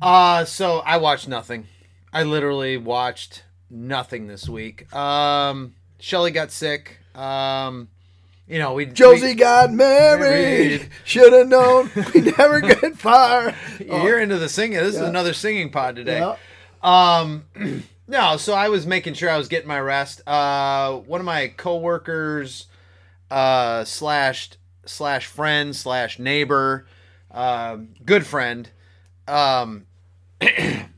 Uh 0.00 0.44
so 0.44 0.78
I 0.80 0.96
watched 0.98 1.26
nothing. 1.28 1.66
I 2.12 2.22
literally 2.22 2.76
watched 2.76 3.42
nothing 3.70 4.26
this 4.26 4.48
week. 4.48 4.92
Um 4.94 5.74
Shelly 6.00 6.30
got 6.30 6.50
sick. 6.50 6.98
Um 7.14 7.88
you 8.46 8.58
know, 8.58 8.72
we 8.72 8.86
Josie 8.86 9.26
we- 9.28 9.34
got 9.34 9.70
married. 9.72 10.20
Married. 10.80 10.88
Should 11.04 11.32
have 11.34 11.48
known 11.48 11.90
we 12.14 12.20
never 12.22 12.60
get 12.62 12.96
far. 12.96 13.54
you're 13.78 14.18
into 14.20 14.38
the 14.38 14.48
singing. 14.48 14.78
This 14.78 14.94
is 14.94 15.00
another 15.02 15.34
singing 15.34 15.70
pod 15.70 15.96
today. 15.96 16.18
Yeah. 16.20 16.36
Um, 16.82 17.44
no, 18.08 18.36
so 18.38 18.54
I 18.54 18.68
was 18.70 18.86
making 18.86 19.14
sure 19.14 19.28
I 19.28 19.36
was 19.36 19.48
getting 19.48 19.68
my 19.68 19.80
rest. 19.80 20.22
Uh, 20.26 20.94
one 20.94 21.20
of 21.20 21.26
my 21.26 21.48
coworkers, 21.48 22.68
uh, 23.30 23.84
slash 23.84 24.50
slash 24.86 25.26
friend 25.26 25.76
slash 25.76 26.18
neighbor, 26.18 26.86
um, 27.30 27.90
good 28.06 28.24
friend. 28.24 28.70
Um, 29.26 29.84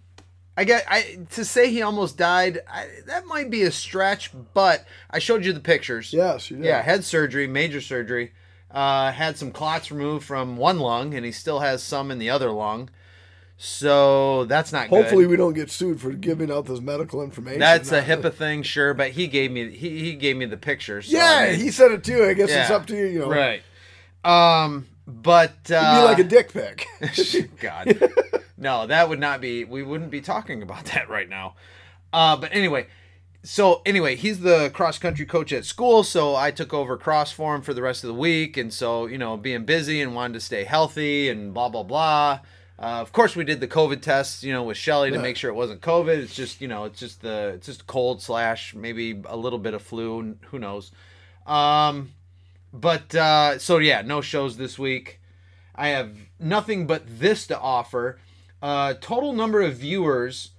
I 0.57 0.65
get 0.65 0.85
I 0.89 1.19
to 1.31 1.45
say 1.45 1.71
he 1.71 1.83
almost 1.83 2.17
died. 2.19 2.61
I, 2.69 2.87
that 3.07 3.27
might 3.27 3.51
be 3.51 3.63
a 3.63 3.71
stretch, 3.71 4.31
but 4.53 4.85
I 5.11 5.19
showed 5.19 5.45
you 5.45 5.53
the 5.53 5.61
pictures. 5.61 6.13
Yes, 6.13 6.51
you 6.51 6.57
did. 6.59 6.67
Yeah, 6.67 6.83
head 6.83 7.05
surgery, 7.05 7.47
major 7.47 7.81
surgery. 7.81 8.33
Uh, 8.71 9.11
had 9.13 9.37
some 9.37 9.51
clots 9.51 9.91
removed 9.91 10.25
from 10.25 10.57
one 10.57 10.79
lung, 10.79 11.15
and 11.15 11.25
he 11.25 11.33
still 11.33 11.61
has 11.61 11.83
some 11.83 12.11
in 12.11 12.19
the 12.19 12.31
other 12.31 12.51
lung. 12.51 12.91
So 13.63 14.45
that's 14.47 14.73
not 14.73 14.89
Hopefully, 14.89 15.25
good. 15.25 15.31
we 15.33 15.37
don't 15.37 15.53
get 15.53 15.71
sued 15.71 16.01
for 16.01 16.13
giving 16.13 16.51
out 16.51 16.65
this 16.67 16.81
medical 16.81 17.23
information. 17.23 17.61
That's 17.61 17.93
a 17.93 17.99
Uh, 17.99 18.05
HIPAA 18.05 18.33
thing, 18.33 18.63
sure, 18.63 18.95
but 18.95 19.11
he 19.11 19.27
gave 19.27 19.51
me 19.51 19.71
he, 19.71 19.99
he 20.01 20.15
gave 20.15 20.37
me 20.37 20.47
the 20.47 20.57
pictures. 20.57 21.11
So 21.11 21.17
Yeah, 21.17 21.37
I 21.49 21.51
mean, 21.51 21.61
he 21.61 21.71
said 21.71 21.93
it 21.93 22.03
too. 22.05 22.25
I 22.25 22.33
guess 22.35 22.51
it's 22.51 22.71
up 22.71 22.87
to 22.87 22.97
you. 22.97 23.07
You 23.07 23.19
know, 23.21 23.29
right. 23.31 23.63
Um, 24.25 24.87
but 25.07 25.71
uh, 25.71 25.75
It'd 25.75 26.01
be 26.01 26.05
like 26.05 26.19
a 26.19 26.25
dick 26.25 26.53
pic. 26.53 26.87
God. 27.61 28.11
No, 28.61 28.87
that 28.87 29.09
would 29.09 29.19
not 29.19 29.41
be. 29.41 29.65
We 29.65 29.83
wouldn't 29.83 30.11
be 30.11 30.21
talking 30.21 30.63
about 30.63 30.85
that 30.95 31.09
right 31.09 31.29
now. 31.29 31.55
Uh, 32.13 32.37
but 32.37 32.55
anyway, 32.55 32.87
so 33.43 33.81
anyway, 33.87 34.15
he's 34.17 34.41
the 34.41 34.71
cross 34.75 34.99
country 34.99 35.25
coach 35.27 35.53
at 35.53 35.65
school, 35.65 36.05
so 36.05 36.37
I 36.37 36.51
took 36.51 36.73
over 36.75 36.97
cross 36.97 37.33
for 37.33 37.55
him 37.55 37.63
for 37.63 37.73
the 37.73 37.83
rest 37.83 38.05
of 38.05 38.09
the 38.09 38.15
week, 38.15 38.57
and 38.57 38.73
so 38.73 39.07
you 39.07 39.17
know, 39.19 39.37
being 39.37 39.65
busy 39.65 40.01
and 40.03 40.15
wanted 40.15 40.35
to 40.35 40.41
stay 40.41 40.65
healthy 40.65 41.29
and 41.31 41.53
blah 41.55 41.69
blah 41.71 41.83
blah. 41.83 42.41
Uh, 42.79 43.01
of 43.03 43.13
course, 43.13 43.37
we 43.37 43.45
did 43.45 43.61
the 43.61 43.69
COVID 43.69 44.01
tests, 44.01 44.43
you 44.43 44.55
know, 44.55 44.63
with 44.63 44.77
Shelly 44.79 45.11
to 45.11 45.17
Yeah. 45.17 45.23
make 45.23 45.37
sure 45.37 45.51
it 45.51 45.55
wasn't 45.55 45.83
COVID. 45.83 46.17
It's 46.17 46.35
just, 46.35 46.63
you 46.63 46.69
know, 46.69 46.85
it's 46.85 46.99
just 46.99 47.21
the, 47.21 47.53
it's 47.57 47.67
just 47.67 47.87
cold 47.87 48.23
slash 48.23 48.75
maybe 48.75 49.21
a 49.27 49.37
little 49.37 49.59
bit 49.59 49.75
of 49.75 49.83
flu. 49.83 50.37
Who 50.47 50.59
knows? 50.59 50.91
Um, 51.47 52.13
but 52.73 53.15
uh, 53.15 53.59
so 53.59 53.77
yeah, 53.79 54.01
no 54.01 54.23
shows 54.23 54.57
this 54.57 54.79
week. 54.79 55.21
I 55.75 55.89
have 55.89 56.15
nothing 56.39 56.87
but 56.87 57.03
this 57.07 57.47
to 57.49 57.59
offer. 57.61 58.19
Uh, 58.63 58.95
total 59.01 59.33
number 59.33 59.63
of 59.63 59.75
viewers 59.75 60.51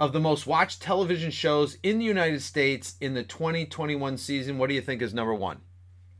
of 0.00 0.12
the 0.12 0.20
most 0.20 0.46
watched 0.46 0.82
television 0.82 1.30
shows 1.30 1.78
in 1.82 1.98
the 1.98 2.04
United 2.04 2.42
States 2.42 2.96
in 3.00 3.14
the 3.14 3.22
2021 3.22 4.16
season. 4.18 4.58
What 4.58 4.68
do 4.68 4.74
you 4.74 4.80
think 4.80 5.02
is 5.02 5.14
number 5.14 5.34
one? 5.34 5.60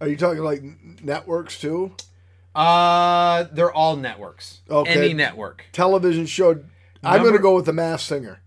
Are 0.01 0.09
you 0.09 0.17
talking 0.17 0.43
like 0.43 0.63
networks 1.03 1.61
too? 1.61 1.95
Uh, 2.55 3.45
they're 3.53 3.73
all 3.73 3.97
networks. 3.97 4.61
Okay. 4.69 4.91
Any 4.93 5.15
network. 5.15 5.65
Television 5.73 6.27
show. 6.27 6.63
I'm 7.03 7.23
going 7.23 7.33
to 7.35 7.39
go 7.39 7.55
with 7.55 7.67
the 7.67 7.73
Masked 7.73 8.09
Singer. 8.09 8.41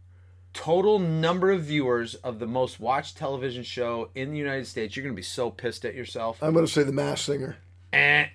Total 0.53 0.99
number 0.99 1.51
of 1.51 1.63
viewers 1.63 2.15
of 2.15 2.39
the 2.39 2.47
most 2.47 2.79
watched 2.79 3.17
television 3.17 3.63
show 3.63 4.09
in 4.15 4.31
the 4.31 4.37
United 4.37 4.67
States. 4.67 4.95
You're 4.95 5.03
gonna 5.03 5.15
be 5.15 5.21
so 5.21 5.49
pissed 5.49 5.83
at 5.83 5.95
yourself. 5.95 6.41
I'm 6.41 6.53
going 6.53 6.65
to 6.65 6.71
say 6.71 6.83
the 6.83 6.93
Masked 6.93 7.25
Singer. 7.25 7.57
Eh. 7.91 8.27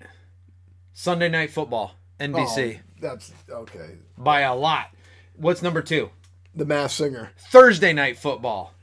Sunday 0.93 1.29
Night 1.29 1.49
Football, 1.49 1.95
NBC, 2.21 2.77
Oh, 2.77 2.81
that's 3.01 3.31
okay. 3.49 3.95
by 4.17 4.41
a 4.41 4.55
lot. 4.55 4.87
What's 5.35 5.61
number 5.61 5.81
two? 5.81 6.09
The 6.55 6.65
Masked 6.65 6.97
Singer. 6.97 7.31
Thursday 7.37 7.93
Night 7.93 8.17
Football, 8.17 8.73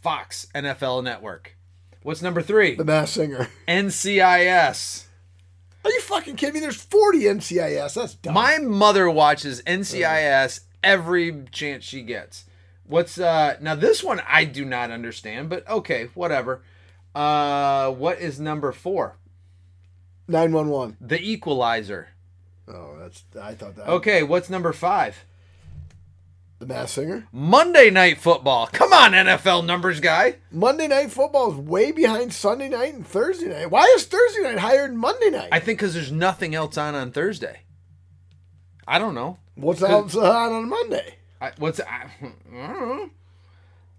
Fox 0.00 0.46
NFL 0.54 1.04
Network. 1.04 1.56
What's 2.02 2.22
number 2.22 2.42
three? 2.42 2.74
The 2.74 2.84
Masked 2.84 3.14
Singer. 3.14 3.48
NCIS. 3.68 5.04
Are 5.84 5.90
you 5.90 6.00
fucking 6.00 6.36
kidding 6.36 6.54
me? 6.54 6.60
There's 6.60 6.80
40 6.82 7.20
NCIS. 7.20 7.94
That's 7.94 8.14
dumb. 8.14 8.34
My 8.34 8.58
mother 8.58 9.08
watches 9.10 9.62
NCIS 9.62 10.60
every 10.82 11.44
chance 11.52 11.84
she 11.84 12.02
gets. 12.02 12.44
What's 12.86 13.18
uh 13.18 13.56
now 13.60 13.74
this 13.74 14.02
one 14.02 14.20
I 14.28 14.44
do 14.44 14.64
not 14.64 14.90
understand, 14.90 15.48
but 15.48 15.66
okay, 15.68 16.08
whatever. 16.14 16.62
Uh 17.14 17.90
what 17.90 18.18
is 18.18 18.40
number 18.40 18.72
4? 18.72 19.16
911. 20.28 20.96
The 21.00 21.20
Equalizer. 21.20 22.08
That's. 23.04 23.22
I 23.40 23.54
thought 23.54 23.76
that. 23.76 23.88
Okay, 23.88 24.22
what's 24.22 24.48
number 24.48 24.72
5? 24.72 25.24
The 26.58 26.66
Masked 26.66 26.94
Singer. 26.94 27.28
Monday 27.32 27.90
Night 27.90 28.16
Football. 28.18 28.68
Come 28.68 28.92
on 28.94 29.12
NFL 29.12 29.66
numbers 29.66 30.00
guy. 30.00 30.36
Monday 30.50 30.88
Night 30.88 31.10
Football 31.10 31.52
is 31.52 31.58
way 31.58 31.92
behind 31.92 32.32
Sunday 32.32 32.70
night 32.70 32.94
and 32.94 33.06
Thursday 33.06 33.48
night. 33.48 33.70
Why 33.70 33.84
is 33.96 34.06
Thursday 34.06 34.42
night 34.42 34.58
higher 34.58 34.86
than 34.86 34.96
Monday 34.96 35.28
night? 35.28 35.50
I 35.52 35.60
think 35.60 35.80
cuz 35.80 35.92
there's 35.92 36.12
nothing 36.12 36.54
else 36.54 36.78
on 36.78 36.94
on 36.94 37.10
Thursday. 37.10 37.60
I 38.88 38.98
don't 38.98 39.14
know. 39.14 39.36
What's 39.56 39.82
else 39.82 40.16
on 40.16 40.52
on 40.52 40.68
Monday? 40.70 41.16
I, 41.40 41.52
what's 41.58 41.80
I, 41.80 42.10
I 42.22 42.72
don't 42.72 43.10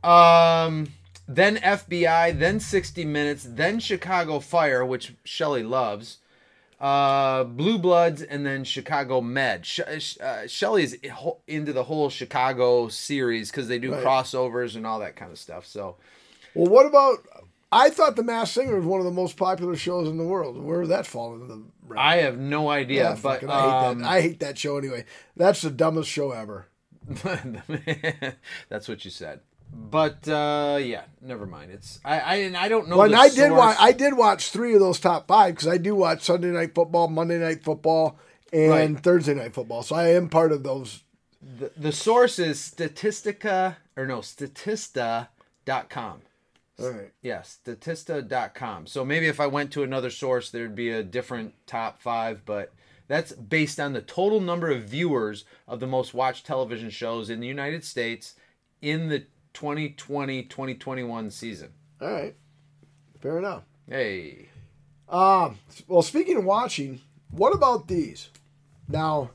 know. 0.04 0.10
Um, 0.10 0.88
then 1.28 1.58
FBI, 1.58 2.40
then 2.40 2.60
60 2.60 3.06
Minutes, 3.06 3.46
then 3.48 3.80
Chicago 3.80 4.40
Fire, 4.40 4.84
which 4.84 5.14
Shelley 5.24 5.64
loves. 5.64 6.18
Uh, 6.80 7.44
Blue 7.46 7.78
Bloods, 7.78 8.22
and 8.22 8.46
then 8.46 8.64
Chicago 8.66 9.22
Med. 9.22 9.66
Sh- 9.66 9.80
sh- 10.00 10.18
uh, 10.20 10.46
Shelley's 10.48 10.96
ho- 11.10 11.40
into 11.48 11.72
the 11.74 11.84
whole 11.84 12.10
Chicago 12.10 12.90
series 12.90 13.50
because 13.50 13.68
they 13.70 13.80
do 13.80 13.94
Right. 13.94 14.04
crossovers 14.04 14.76
and 14.76 14.86
all 14.86 15.00
that 15.00 15.16
kind 15.16 15.32
of 15.32 15.40
stuff. 15.40 15.66
So 15.66 15.96
Well, 16.54 16.68
what 16.72 16.86
about? 16.86 17.20
I 17.72 17.90
thought 17.90 18.16
The 18.16 18.24
Masked 18.24 18.54
Singer 18.56 18.76
was 18.78 18.86
one 18.86 19.00
of 19.00 19.06
the 19.06 19.12
most 19.12 19.36
popular 19.38 19.76
shows 19.76 20.08
in 20.08 20.18
the 20.18 20.24
world. 20.24 20.62
Where 20.62 20.82
did 20.82 20.90
that 20.92 21.06
fall 21.08 21.34
into 21.34 21.48
the? 21.48 21.64
rank? 21.88 22.00
I 22.00 22.18
have 22.18 22.38
no 22.38 22.70
idea, 22.70 23.04
Yeah, 23.04 23.10
but 23.22 23.42
fucking, 23.42 23.50
I 23.50 23.62
hate 23.62 23.88
um, 23.88 24.00
that. 24.02 24.08
I 24.08 24.22
hate 24.22 24.40
that 24.42 24.58
show 24.58 24.78
anyway. 24.78 25.06
That's 25.36 25.62
the 25.62 25.72
dumbest 25.72 26.10
show 26.10 26.32
ever. 26.32 26.68
that's 28.70 28.88
what 28.88 29.06
you 29.06 29.12
said. 29.12 29.40
But 29.72 30.28
uh, 30.28 30.78
yeah, 30.82 31.04
never 31.22 31.46
mind. 31.46 31.72
It's 31.72 32.00
I 32.06 32.20
I, 32.20 32.36
and 32.36 32.58
I 32.58 32.70
don't 32.70 32.88
know. 32.90 32.98
Well, 32.98 33.08
and 33.08 33.16
I 33.16 33.30
did 33.30 33.52
watch. 33.52 33.78
I 33.80 33.92
did 33.92 34.16
watch 34.16 34.52
three 34.52 34.74
of 34.74 34.80
those 34.80 35.00
top 35.00 35.28
five 35.28 35.56
because 35.56 35.68
I 35.68 35.78
do 35.78 35.96
watch 35.96 36.24
Sunday 36.24 36.52
night 36.52 36.74
football, 36.76 37.08
Monday 37.08 37.40
night 37.40 37.64
football, 37.64 38.18
and 38.54 38.72
Right. 38.96 39.04
Thursday 39.04 39.34
night 39.34 39.54
football. 39.54 39.84
So 39.84 39.96
I 39.96 40.10
am 40.10 40.30
part 40.30 40.52
of 40.52 40.64
those. 40.64 41.04
the, 41.42 41.72
the 41.78 41.92
source 41.92 42.40
is 42.40 42.60
statistica 42.60 43.78
or 43.98 44.06
no 44.08 44.20
statista.com 44.20 46.22
All 46.80 46.90
right. 46.90 47.12
yeah 47.22 47.42
statista.com 47.42 48.88
so 48.88 49.06
maybe 49.06 49.28
if 49.28 49.40
i 49.40 49.48
went 49.48 49.72
to 49.72 49.84
another 49.84 50.10
source 50.10 50.50
there'd 50.50 50.76
be 50.76 50.90
a 50.90 51.04
different 51.04 51.54
top 51.68 52.02
five 52.02 52.46
but 52.46 52.74
that's 53.08 53.32
based 53.34 53.80
on 53.80 53.94
the 53.94 54.02
total 54.02 54.42
number 54.42 54.70
of 54.72 54.84
viewers 54.84 55.46
of 55.68 55.80
the 55.80 55.88
most 55.88 56.14
watched 56.14 56.46
television 56.46 56.90
shows 56.90 57.30
in 57.30 57.40
the 57.40 57.48
united 57.48 57.84
states 57.86 58.34
in 58.82 59.08
the 59.10 59.26
2020-2021 59.56 61.32
season 61.32 61.70
All 62.02 62.12
right. 62.12 62.36
Fair 63.22 63.38
enough. 63.40 63.64
hey 63.90 64.50
Um. 65.10 65.58
Well, 65.88 66.02
speaking 66.02 66.38
of 66.38 66.44
watching, 66.46 67.02
what 67.32 67.54
about 67.54 67.88
these? 67.88 68.30
Now, 68.88 69.32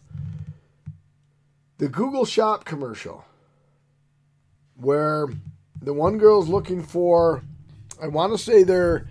the 1.78 1.88
Google 1.88 2.24
Shop 2.24 2.64
commercial, 2.64 3.24
where 4.76 5.26
the 5.82 5.92
one 5.92 6.18
girl's 6.18 6.48
looking 6.48 6.82
for, 6.82 7.42
I 8.00 8.06
want 8.08 8.32
to 8.32 8.38
say 8.38 8.62
they're 8.62 9.08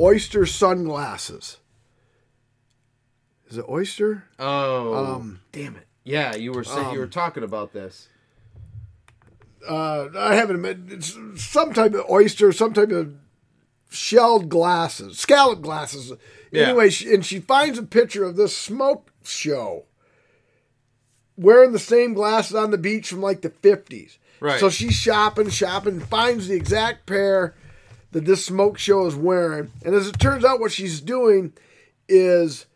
oyster 0.00 0.44
sunglasses. 0.46 1.58
Is 3.48 3.56
it 3.56 3.64
oyster? 3.68 4.24
oh 4.38 5.14
Um, 5.14 5.40
damn 5.52 5.76
it 5.76 5.86
yeah 6.04 6.34
you 6.34 6.52
were 6.52 6.64
saying 6.64 6.90
you 6.92 6.98
were 6.98 7.06
talking 7.06 7.42
about 7.42 7.72
this 7.74 8.08
uh, 9.66 10.08
I 10.16 10.34
haven't. 10.34 10.56
admit- 10.56 10.92
It's 10.98 11.16
some 11.36 11.72
type 11.72 11.94
of 11.94 12.08
oyster, 12.10 12.52
some 12.52 12.72
type 12.74 12.90
of 12.90 13.14
shelled 13.90 14.48
glasses, 14.48 15.18
scallop 15.18 15.62
glasses. 15.62 16.12
Yeah. 16.52 16.64
Anyway, 16.64 16.90
she, 16.90 17.14
and 17.14 17.24
she 17.24 17.40
finds 17.40 17.78
a 17.78 17.82
picture 17.82 18.24
of 18.24 18.36
this 18.36 18.56
smoke 18.56 19.10
show 19.24 19.84
wearing 21.36 21.72
the 21.72 21.78
same 21.78 22.14
glasses 22.14 22.54
on 22.56 22.70
the 22.70 22.78
beach 22.78 23.08
from 23.08 23.20
like 23.22 23.42
the 23.42 23.50
50s. 23.50 24.18
Right. 24.40 24.60
So 24.60 24.70
she's 24.70 24.94
shopping, 24.94 25.50
shopping, 25.50 26.00
finds 26.00 26.48
the 26.48 26.54
exact 26.56 27.06
pair 27.06 27.54
that 28.12 28.24
this 28.24 28.44
smoke 28.44 28.78
show 28.78 29.06
is 29.06 29.14
wearing. 29.14 29.70
And 29.84 29.94
as 29.94 30.06
it 30.08 30.18
turns 30.18 30.44
out, 30.44 30.60
what 30.60 30.72
she's 30.72 31.00
doing 31.00 31.52
is 32.08 32.66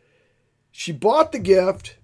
she 0.70 0.92
bought 0.92 1.32
the 1.32 1.38
gift, 1.38 1.96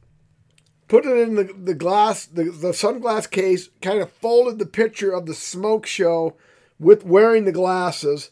put 0.89 1.07
it 1.07 1.17
in 1.17 1.35
the, 1.35 1.45
the 1.45 1.75
glass, 1.75 2.27
the, 2.27 2.45
the 2.45 2.73
sunglass 2.73 3.31
case, 3.31 3.69
kind 3.81 4.01
of 4.01 4.11
folded 4.11 4.59
the 4.59 4.67
picture 4.67 5.13
of 5.13 5.27
the 5.27 5.35
smoke 5.35 5.87
show 5.87 6.35
with 6.81 7.05
wearing 7.05 7.45
the 7.45 7.53
glasses, 7.53 8.31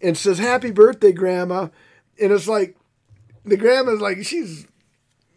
and 0.00 0.16
says, 0.16 0.38
Happy 0.38 0.70
birthday, 0.70 1.12
Grandma. 1.12 1.68
And 2.20 2.32
it's 2.32 2.48
like, 2.48 2.76
the 3.44 3.56
grandma's 3.56 4.00
like, 4.00 4.24
she's, 4.24 4.66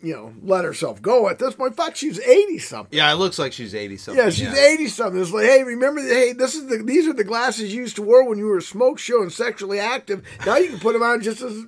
you 0.01 0.13
know, 0.13 0.33
let 0.43 0.65
herself 0.65 1.01
go 1.01 1.29
at 1.29 1.39
this 1.39 1.55
point. 1.55 1.75
Fuck, 1.75 1.95
she's 1.95 2.19
80 2.19 2.59
something. 2.59 2.97
Yeah, 2.97 3.11
it 3.11 3.15
looks 3.15 3.39
like 3.39 3.53
she's 3.53 3.75
eighty 3.75 3.97
something. 3.97 4.23
Yeah, 4.23 4.29
she's 4.29 4.53
80 4.53 4.87
something. 4.87 5.21
It's 5.21 5.31
like, 5.31 5.45
hey, 5.45 5.63
remember, 5.63 6.01
hey, 6.01 6.33
this 6.33 6.55
is 6.55 6.67
the 6.67 6.77
these 6.77 7.07
are 7.07 7.13
the 7.13 7.23
glasses 7.23 7.73
you 7.73 7.81
used 7.81 7.95
to 7.97 8.01
wear 8.01 8.23
when 8.23 8.37
you 8.37 8.45
were 8.45 8.57
a 8.57 8.61
smoke 8.61 8.99
show 8.99 9.21
and 9.21 9.31
sexually 9.31 9.79
active. 9.79 10.23
Now 10.45 10.57
you 10.57 10.69
can 10.69 10.79
put 10.79 10.93
them 10.93 11.03
on 11.03 11.21
just 11.21 11.41
as 11.41 11.65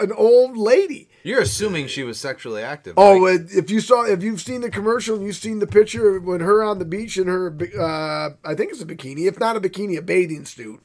an 0.00 0.12
old 0.12 0.56
lady. 0.56 1.08
You're 1.22 1.40
assuming 1.40 1.88
she 1.88 2.04
was 2.04 2.18
sexually 2.18 2.62
active. 2.62 2.94
Oh, 2.96 3.20
Mike. 3.20 3.40
uh, 3.40 3.58
if 3.58 3.70
you 3.70 3.80
saw, 3.80 4.04
if 4.04 4.22
you've 4.22 4.40
seen 4.40 4.60
the 4.60 4.70
commercial 4.70 5.16
and 5.16 5.26
you've 5.26 5.36
seen 5.36 5.58
the 5.58 5.66
picture 5.66 6.20
when 6.20 6.40
her 6.40 6.62
on 6.62 6.78
the 6.78 6.84
beach 6.84 7.18
in 7.18 7.26
her, 7.26 7.56
uh, 7.78 8.30
I 8.48 8.54
think 8.54 8.70
it's 8.70 8.80
a 8.80 8.86
bikini, 8.86 9.26
if 9.26 9.38
not 9.40 9.56
a 9.56 9.60
bikini, 9.60 9.98
a 9.98 10.02
bathing 10.02 10.44
suit, 10.44 10.80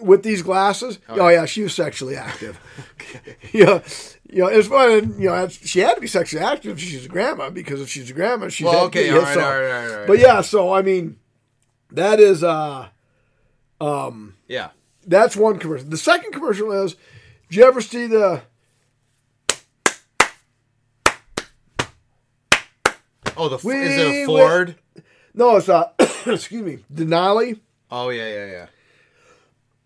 with 0.00 0.22
these 0.22 0.42
glasses. 0.42 0.98
Oh, 1.08 1.28
yeah, 1.28 1.44
she 1.44 1.62
was 1.62 1.74
sexually 1.74 2.16
active. 2.16 2.58
yeah, 3.52 3.82
you 4.28 4.42
know, 4.42 4.48
it's 4.48 4.68
fun. 4.68 5.14
You 5.18 5.28
know, 5.28 5.48
she 5.48 5.80
had 5.80 5.94
to 5.94 6.00
be 6.00 6.06
sexually 6.06 6.44
active 6.44 6.72
if 6.72 6.80
she's 6.80 7.06
a 7.06 7.08
grandma 7.08 7.50
because 7.50 7.80
if 7.80 7.88
she's 7.88 8.10
a 8.10 8.14
grandma, 8.14 8.48
she's 8.48 8.66
Well, 8.66 8.86
okay, 8.86 9.10
All 9.10 9.20
right, 9.20 9.36
all 9.36 9.42
right, 9.42 9.54
all 9.54 9.60
right, 9.60 9.90
all 9.90 9.98
right, 9.98 10.06
But 10.06 10.18
yeah, 10.18 10.40
so 10.40 10.72
I 10.72 10.82
mean, 10.82 11.18
that 11.90 12.20
is 12.20 12.42
uh, 12.42 12.88
um, 13.80 14.36
yeah. 14.46 14.70
that's 15.06 15.36
one 15.36 15.58
commercial. 15.58 15.88
The 15.88 15.96
second 15.96 16.32
commercial 16.32 16.72
is, 16.72 16.96
did 17.48 17.56
you 17.56 17.64
ever 17.64 17.80
see 17.80 18.06
the? 18.06 18.42
Oh, 23.36 23.48
the 23.48 23.58
We 23.66 23.74
is 23.80 23.96
it 23.96 24.06
a 24.22 24.26
Ford? 24.26 24.74
No, 25.34 25.56
it's 25.56 25.68
a 25.68 25.92
excuse 26.26 26.62
me, 26.62 26.78
Denali. 26.92 27.60
Oh 27.90 28.08
yeah, 28.10 28.28
yeah, 28.28 28.66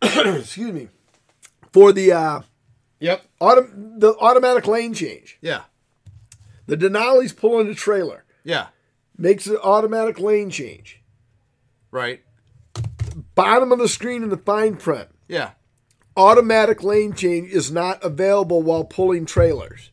yeah. 0.03 0.33
excuse 0.39 0.73
me, 0.73 0.89
for 1.73 1.93
the 1.93 2.13
uh, 2.13 2.41
Yep. 3.01 3.23
autom- 3.41 4.01
the 4.01 4.17
automatic 4.19 4.67
lane 4.67 4.95
change. 4.95 5.39
Yeah. 5.41 5.63
The 6.67 6.77
Denali's 6.77 7.33
pulling 7.33 7.67
the 7.67 7.75
trailer, 7.75 8.25
Yeah. 8.45 8.69
makes 9.19 9.47
an 9.47 9.57
automatic 9.57 10.19
lane 10.21 10.49
change. 10.51 11.03
Right. 11.91 12.23
Bottom 13.35 13.73
of 13.73 13.79
the 13.81 13.89
screen 13.89 14.23
in 14.23 14.29
the 14.31 14.37
fine 14.39 14.77
print, 14.77 15.09
Yeah. 15.29 15.51
Automatic 16.17 16.83
lane 16.83 17.15
change 17.15 17.51
is 17.51 17.71
not 17.71 18.03
available 18.03 18.63
while 18.63 18.85
pulling 18.85 19.27
trailers. 19.27 19.91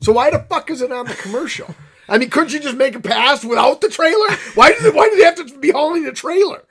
So 0.00 0.12
why 0.12 0.30
the 0.30 0.40
fuck 0.40 0.70
is 0.70 0.82
it 0.82 0.92
on 0.92 1.06
the 1.06 1.14
commercial? 1.14 1.74
I 2.08 2.18
mean, 2.18 2.30
couldn't 2.30 2.52
you 2.52 2.60
just 2.60 2.76
make 2.76 2.94
a 2.94 3.00
pass 3.00 3.44
without 3.44 3.80
the 3.80 3.88
trailer? 3.88 4.30
Why 4.54 4.72
did 4.72 4.84
it, 4.84 4.94
why 4.94 5.08
do 5.08 5.16
they 5.16 5.24
have 5.24 5.36
to 5.36 5.58
be 5.58 5.70
hauling 5.70 6.06
a 6.06 6.12
trailer? 6.12 6.64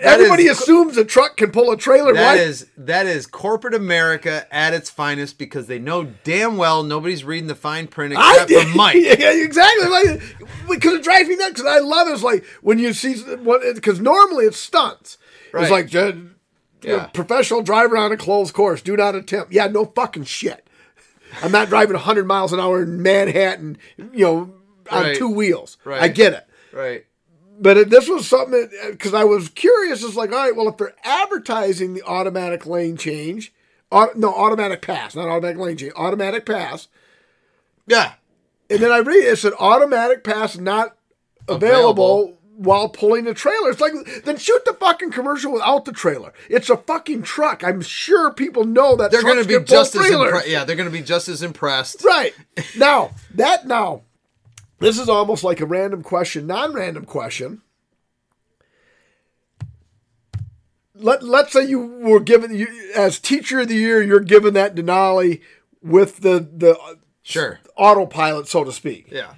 Everybody 0.00 0.44
is- 0.46 0.60
assumes 0.60 0.96
a 0.96 1.04
truck 1.04 1.36
can 1.36 1.52
pull 1.52 1.70
a 1.70 1.76
trailer. 1.76 2.12
That 2.14 2.38
is 2.38 2.66
that 2.76 3.06
is 3.06 3.26
corporate 3.26 3.74
America 3.74 4.46
at 4.52 4.74
its 4.74 4.90
finest 4.90 5.38
because 5.38 5.66
they 5.68 5.78
know 5.78 6.04
damn 6.24 6.56
well 6.56 6.82
nobody's 6.82 7.22
reading 7.22 7.46
the 7.46 7.54
fine 7.54 7.86
print 7.86 8.14
except 8.14 8.50
for 8.50 8.76
Mike. 8.76 8.96
Yeah, 9.00 9.30
exactly. 9.32 9.86
Like, 9.88 10.22
because 10.68 10.94
it 10.94 11.04
drives 11.04 11.28
me 11.28 11.36
nuts. 11.36 11.50
Because 11.52 11.66
I 11.66 11.78
love 11.78 12.08
it. 12.08 12.12
It's 12.12 12.22
like 12.24 12.44
when 12.62 12.78
you 12.80 12.92
see 12.92 13.14
what. 13.36 13.62
Because 13.74 14.00
normally 14.00 14.46
it's 14.46 14.56
stunts. 14.58 15.18
Right. 15.52 15.62
It's 15.62 15.70
like 15.70 15.86
Yeah. 16.84 17.06
professional 17.06 17.62
driver 17.62 17.96
on 17.96 18.12
a 18.12 18.16
closed 18.16 18.54
course. 18.54 18.82
Do 18.82 18.96
not 18.96 19.14
attempt. 19.14 19.52
Yeah, 19.52 19.66
no 19.68 19.84
fucking 19.86 20.24
shit. 20.24 20.66
I'm 21.42 21.52
not 21.52 21.68
driving 21.68 21.94
100 21.94 22.26
miles 22.26 22.52
an 22.52 22.60
hour 22.60 22.82
in 22.82 23.02
Manhattan. 23.02 23.78
You 23.96 24.24
know, 24.24 24.54
on 24.90 25.02
Right. 25.04 25.16
two 25.16 25.28
wheels. 25.28 25.76
Right. 25.84 26.02
I 26.02 26.08
get 26.08 26.32
it. 26.34 26.46
Right. 26.72 27.04
But 27.60 27.90
this 27.90 28.08
was 28.08 28.26
something 28.26 28.68
because 28.90 29.14
I 29.14 29.24
was 29.24 29.48
curious. 29.48 30.02
It's 30.02 30.16
like, 30.16 30.32
all 30.32 30.38
right, 30.38 30.56
well, 30.56 30.68
if 30.68 30.76
they're 30.76 30.94
advertising 31.04 31.94
the 31.94 32.02
automatic 32.02 32.66
lane 32.66 32.96
change, 32.96 33.52
au- 33.92 34.10
no, 34.16 34.34
automatic 34.34 34.82
pass, 34.82 35.14
not 35.14 35.28
automatic 35.28 35.58
lane 35.58 35.76
change, 35.76 35.92
automatic 35.94 36.44
pass. 36.44 36.88
Yeah. 37.86 38.12
And 38.68 38.80
then 38.80 38.90
I 38.90 38.98
read 38.98 39.24
it 39.24 39.38
said 39.38 39.52
automatic 39.60 40.24
pass 40.24 40.56
not 40.56 40.96
available, 41.48 42.36
while 42.56 42.88
pulling 42.88 43.24
the 43.24 43.34
trailer. 43.34 43.70
It's 43.70 43.80
like 43.80 43.92
then 44.24 44.36
shoot 44.36 44.64
the 44.64 44.74
fucking 44.74 45.10
commercial 45.10 45.52
without 45.52 45.84
the 45.84 45.92
trailer. 45.92 46.32
It's 46.48 46.70
a 46.70 46.76
fucking 46.76 47.22
truck. 47.22 47.64
I'm 47.64 47.80
sure 47.80 48.32
people 48.32 48.64
know 48.64 48.96
that 48.96 49.10
They're 49.10 49.22
going 49.22 49.42
to 49.42 49.48
be 49.48 49.64
just 49.64 49.94
as 49.96 50.06
impre- 50.10 50.46
yeah, 50.46 50.64
they're 50.64 50.76
going 50.76 50.88
to 50.90 50.96
be 50.96 51.02
just 51.02 51.28
as 51.28 51.42
impressed. 51.42 52.04
Right. 52.04 52.34
Now, 52.76 53.12
that 53.34 53.66
now, 53.66 54.02
this 54.78 54.98
is 54.98 55.08
almost 55.08 55.42
like 55.44 55.60
a 55.60 55.66
random 55.66 56.02
question, 56.02 56.46
non-random 56.46 57.04
question. 57.06 57.62
Let 60.94 61.22
let's 61.22 61.52
say 61.52 61.64
you 61.64 61.80
were 61.80 62.20
given 62.20 62.54
you 62.54 62.68
as 62.94 63.18
teacher 63.18 63.60
of 63.60 63.68
the 63.68 63.74
year, 63.74 64.02
you're 64.02 64.20
given 64.20 64.54
that 64.54 64.74
Denali 64.74 65.40
with 65.82 66.18
the 66.18 66.46
the 66.54 66.78
uh, 66.78 66.94
Sure. 67.22 67.60
autopilot, 67.76 68.48
so 68.48 68.64
to 68.64 68.72
speak. 68.72 69.08
Yeah. 69.10 69.34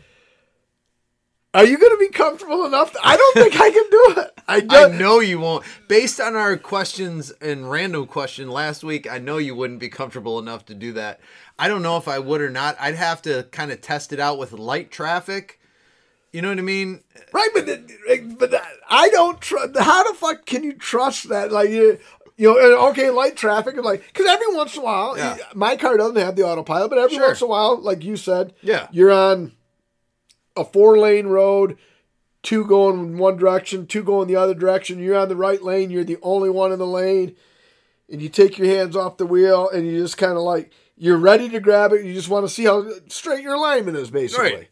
Are 1.55 1.65
you 1.65 1.79
going 1.79 1.93
to 1.93 1.99
be 1.99 2.09
comfortable 2.09 2.67
enough? 2.67 2.93
To, 2.93 2.99
I 3.03 3.17
don't 3.17 3.35
think 3.35 3.55
I 3.61 3.71
can 3.71 3.91
do 3.91 4.21
it. 4.23 4.41
I 4.49 4.57
I 4.57 4.61
don't. 4.61 4.99
know 4.99 5.21
you 5.21 5.39
won't. 5.39 5.65
Based 5.89 6.21
on 6.21 6.35
our 6.35 6.57
questions 6.57 7.31
and 7.41 7.71
random 7.71 8.07
question 8.07 8.51
last 8.51 8.83
week, 8.83 9.11
I 9.11 9.19
know 9.19 9.39
you 9.39 9.55
wouldn't 9.55 9.79
be 9.81 9.89
comfortable 9.89 10.39
enough 10.41 10.67
to 10.67 10.75
do 10.75 10.93
that. 10.95 11.21
I 11.59 11.69
don't 11.69 11.83
know 11.83 11.97
if 11.97 12.09
I 12.09 12.19
would 12.19 12.41
or 12.41 12.51
not. 12.51 12.77
I'd 12.81 12.97
have 12.97 13.23
to 13.23 13.45
kind 13.53 13.71
of 13.71 13.81
test 13.81 14.13
it 14.13 14.19
out 14.21 14.39
with 14.39 14.53
light 14.53 14.91
traffic. 14.91 15.61
You 16.33 16.43
know 16.43 16.49
what 16.49 16.59
I 16.59 16.63
mean? 16.63 17.05
Right, 17.33 17.49
but 17.55 17.67
the- 17.67 18.35
but 18.39 18.53
I 18.91 19.09
don't 19.11 19.41
trust. 19.41 19.77
How 19.79 20.03
the 20.11 20.19
fuck 20.19 20.45
can 20.47 20.65
you 20.65 20.73
trust 20.73 21.29
that? 21.29 21.53
Like 21.53 21.71
you, 21.71 21.99
you 22.37 22.53
know, 22.53 22.89
okay, 22.89 23.11
light 23.11 23.37
traffic, 23.37 23.77
and 23.77 23.85
like 23.85 24.05
because 24.13 24.27
every 24.27 24.53
once 24.53 24.75
in 24.75 24.83
a 24.83 24.85
while, 24.85 25.17
Yeah. 25.17 25.37
my 25.55 25.77
car 25.77 25.97
doesn't 25.97 26.17
have 26.17 26.35
the 26.35 26.43
autopilot, 26.43 26.91
but 26.91 26.99
every 26.99 27.15
Sure. 27.17 27.29
once 27.29 27.41
in 27.41 27.45
a 27.47 27.49
while, 27.51 27.81
like 27.81 28.03
you 28.03 28.17
said, 28.17 28.53
Yeah. 28.63 28.89
you're 28.91 29.13
on 29.13 29.53
a 30.57 30.65
four 30.65 30.99
lane 30.99 31.27
road, 31.27 31.77
two 32.43 32.65
going 32.65 33.19
one 33.19 33.37
direction, 33.37 33.87
two 33.87 34.03
going 34.03 34.29
the 34.29 34.37
other 34.37 34.55
direction. 34.55 34.99
You're 34.99 35.19
on 35.19 35.29
the 35.29 35.37
right 35.37 35.63
lane. 35.63 35.91
You're 35.91 36.05
the 36.05 36.19
only 36.23 36.51
one 36.51 36.73
in 36.73 36.79
the 36.79 36.87
lane, 36.87 37.37
and 38.11 38.23
you 38.23 38.29
take 38.29 38.59
your 38.59 38.69
hands 38.69 38.97
off 38.97 39.17
the 39.17 39.27
wheel, 39.27 39.69
and 39.69 39.87
you 39.87 40.01
just 40.01 40.19
kind 40.19 40.33
of 40.33 40.43
like 40.43 40.73
you're 40.97 41.19
ready 41.19 41.49
to 41.49 41.61
grab 41.61 41.93
it. 41.93 42.05
You 42.05 42.13
just 42.13 42.29
want 42.29 42.47
to 42.47 42.53
see 42.53 42.65
how 42.65 42.89
straight 43.09 43.43
your 43.43 43.55
alignment 43.55 43.97
is, 43.97 44.11
basically. 44.11 44.53
Right. 44.53 44.69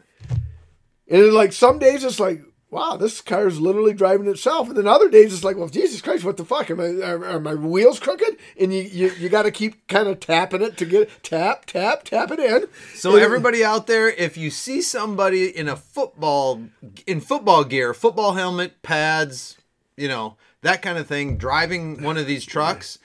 And 1.09 1.33
like 1.33 1.53
some 1.53 1.79
days 1.79 2.05
it's 2.05 2.21
like, 2.21 2.43
wow, 2.73 2.97
this 2.97 3.21
car 3.21 3.47
is 3.47 3.61
literally 3.61 3.93
driving 3.93 4.27
itself. 4.27 4.67
And 4.69 4.77
then 4.79 4.87
other 4.89 5.11
days 5.11 5.35
it's 5.35 5.45
like, 5.45 5.59
well, 5.59 5.69
Jesus 5.69 6.01
Christ, 6.01 6.25
what 6.25 6.39
the 6.39 6.45
fuck? 6.45 6.71
Am 6.71 6.81
I, 6.81 6.87
are, 7.07 7.25
are 7.27 7.39
my 7.39 7.55
wheels 7.55 8.01
crooked? 8.01 8.39
And 8.59 8.73
you 8.73 8.83
you, 8.83 9.11
you 9.19 9.29
got 9.29 9.43
to 9.43 9.51
keep 9.51 9.87
kind 9.89 10.09
of 10.09 10.19
tapping 10.21 10.63
it 10.63 10.79
to 10.79 10.87
get 10.87 11.23
tap 11.23 11.67
tap 11.67 12.05
tap 12.05 12.31
it 12.31 12.41
in. 12.41 12.67
So 12.95 13.13
And- 13.13 13.21
everybody 13.21 13.63
out 13.63 13.87
there, 13.87 14.09
if 14.09 14.37
you 14.39 14.51
see 14.51 14.81
somebody 14.81 15.47
in 15.57 15.69
a 15.69 15.77
football 15.77 16.63
in 17.07 17.21
football 17.21 17.63
gear, 17.65 17.93
football 17.93 18.33
helmet, 18.33 18.83
pads, 18.83 19.59
you 19.97 20.09
know, 20.09 20.37
that 20.63 20.81
kind 20.81 20.97
of 20.97 21.07
thing, 21.07 21.37
driving 21.37 22.03
one 22.03 22.17
of 22.17 22.27
these 22.27 22.47
trucks, 22.47 22.99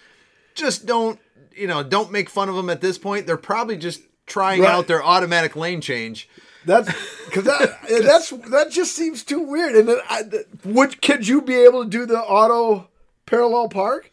just 0.55 0.86
don't, 0.86 1.20
you 1.53 1.68
know, 1.68 1.84
don't 1.84 2.11
make 2.11 2.30
fun 2.30 2.47
of 2.49 2.55
them 2.55 2.70
at 2.70 2.80
this 2.82 2.97
point. 2.97 3.28
They're 3.28 3.36
probably 3.36 3.76
just 3.78 4.01
trying 4.28 4.61
Right. 4.61 4.70
out 4.72 4.88
their 4.88 5.03
automatic 5.03 5.55
lane 5.55 5.82
change. 5.82 6.30
That's 6.68 6.91
because 7.26 7.45
that 7.45 7.80
that's 8.03 8.30
that 8.30 8.72
just 8.72 8.95
seems 8.95 9.24
too 9.24 9.39
weird. 9.39 9.76
And 9.76 9.89
then 9.89 9.97
I, 10.09 10.24
would 10.65 11.01
could 11.01 11.28
you 11.28 11.41
be 11.41 11.55
able 11.55 11.84
to 11.84 11.89
do 11.89 12.05
the 12.05 12.20
auto 12.20 12.89
parallel 13.26 13.70
park? 13.70 14.11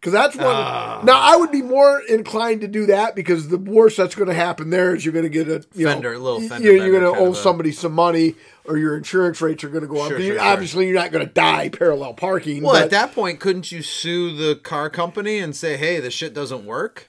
Because 0.00 0.12
that's 0.14 0.34
one. 0.34 0.46
Ah. 0.48 1.00
now 1.04 1.16
I 1.16 1.36
would 1.36 1.52
be 1.52 1.62
more 1.62 2.00
inclined 2.08 2.62
to 2.62 2.66
do 2.68 2.86
that 2.86 3.14
because 3.14 3.46
the 3.46 3.56
worst 3.56 3.96
that's 3.96 4.16
going 4.16 4.28
to 4.28 4.34
happen 4.34 4.70
there 4.70 4.96
is 4.96 5.04
you're 5.04 5.12
going 5.12 5.22
to 5.22 5.28
get 5.28 5.46
a 5.46 5.64
you 5.76 5.86
Fender, 5.86 6.14
know, 6.14 6.18
little 6.18 6.40
fender 6.40 6.66
You're, 6.72 6.84
you're 6.84 7.00
going 7.00 7.14
to 7.14 7.20
owe 7.20 7.28
of 7.28 7.34
a- 7.34 7.36
somebody 7.36 7.70
some 7.70 7.92
money, 7.92 8.34
or 8.64 8.76
your 8.76 8.96
insurance 8.96 9.40
rates 9.40 9.62
are 9.62 9.68
going 9.68 9.82
to 9.82 9.88
go 9.88 10.00
up. 10.00 10.08
Sure, 10.08 10.18
sure, 10.18 10.26
you- 10.26 10.32
sure. 10.34 10.42
Obviously, 10.42 10.86
you're 10.86 10.96
not 10.96 11.12
going 11.12 11.24
to 11.24 11.32
die 11.32 11.68
parallel 11.68 12.14
parking. 12.14 12.64
Well, 12.64 12.72
but, 12.72 12.82
at 12.82 12.90
that 12.90 13.14
point, 13.14 13.38
couldn't 13.38 13.70
you 13.70 13.80
sue 13.80 14.34
the 14.34 14.56
car 14.56 14.90
company 14.90 15.38
and 15.38 15.54
say, 15.54 15.76
"Hey, 15.76 16.00
this 16.00 16.14
shit 16.14 16.34
doesn't 16.34 16.64
work"? 16.66 17.06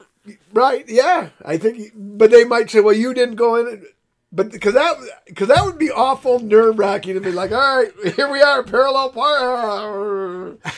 right? 0.53 0.85
Yeah, 0.87 1.29
I 1.43 1.57
think. 1.57 1.93
But 1.95 2.29
they 2.29 2.43
might 2.43 2.69
say, 2.69 2.79
"Well, 2.79 2.93
you 2.93 3.15
didn't 3.15 3.35
go 3.37 3.55
in." 3.55 3.87
But 4.35 4.51
because 4.51 4.73
that 4.73 4.97
because 5.27 5.47
that 5.49 5.63
would 5.63 5.77
be 5.77 5.91
awful 5.91 6.39
nerve 6.39 6.79
wracking 6.79 7.13
to 7.13 7.21
be 7.21 7.31
like, 7.31 7.51
all 7.51 7.77
right, 7.77 7.91
here 8.15 8.31
we 8.31 8.41
are, 8.41 8.63
parallel 8.63 9.11
park. 9.11 10.73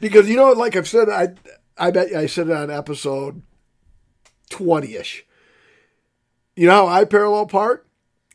Because 0.00 0.28
you 0.28 0.36
know, 0.36 0.50
like 0.50 0.74
I've 0.74 0.88
said, 0.88 1.08
I 1.08 1.34
I 1.78 1.92
bet 1.92 2.12
I 2.12 2.26
said 2.26 2.48
it 2.48 2.56
on 2.56 2.68
episode 2.68 3.42
twenty 4.50 4.96
ish. 4.96 5.24
You 6.56 6.66
know 6.66 6.86
how 6.86 6.92
I 6.92 7.04
parallel 7.04 7.46
park? 7.46 7.86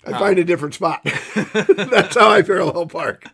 I 0.08 0.18
find 0.18 0.40
a 0.40 0.44
different 0.46 0.74
spot. 0.74 1.02
That's 1.36 2.16
how 2.18 2.30
I 2.30 2.42
parallel 2.42 2.88
park. 2.88 3.26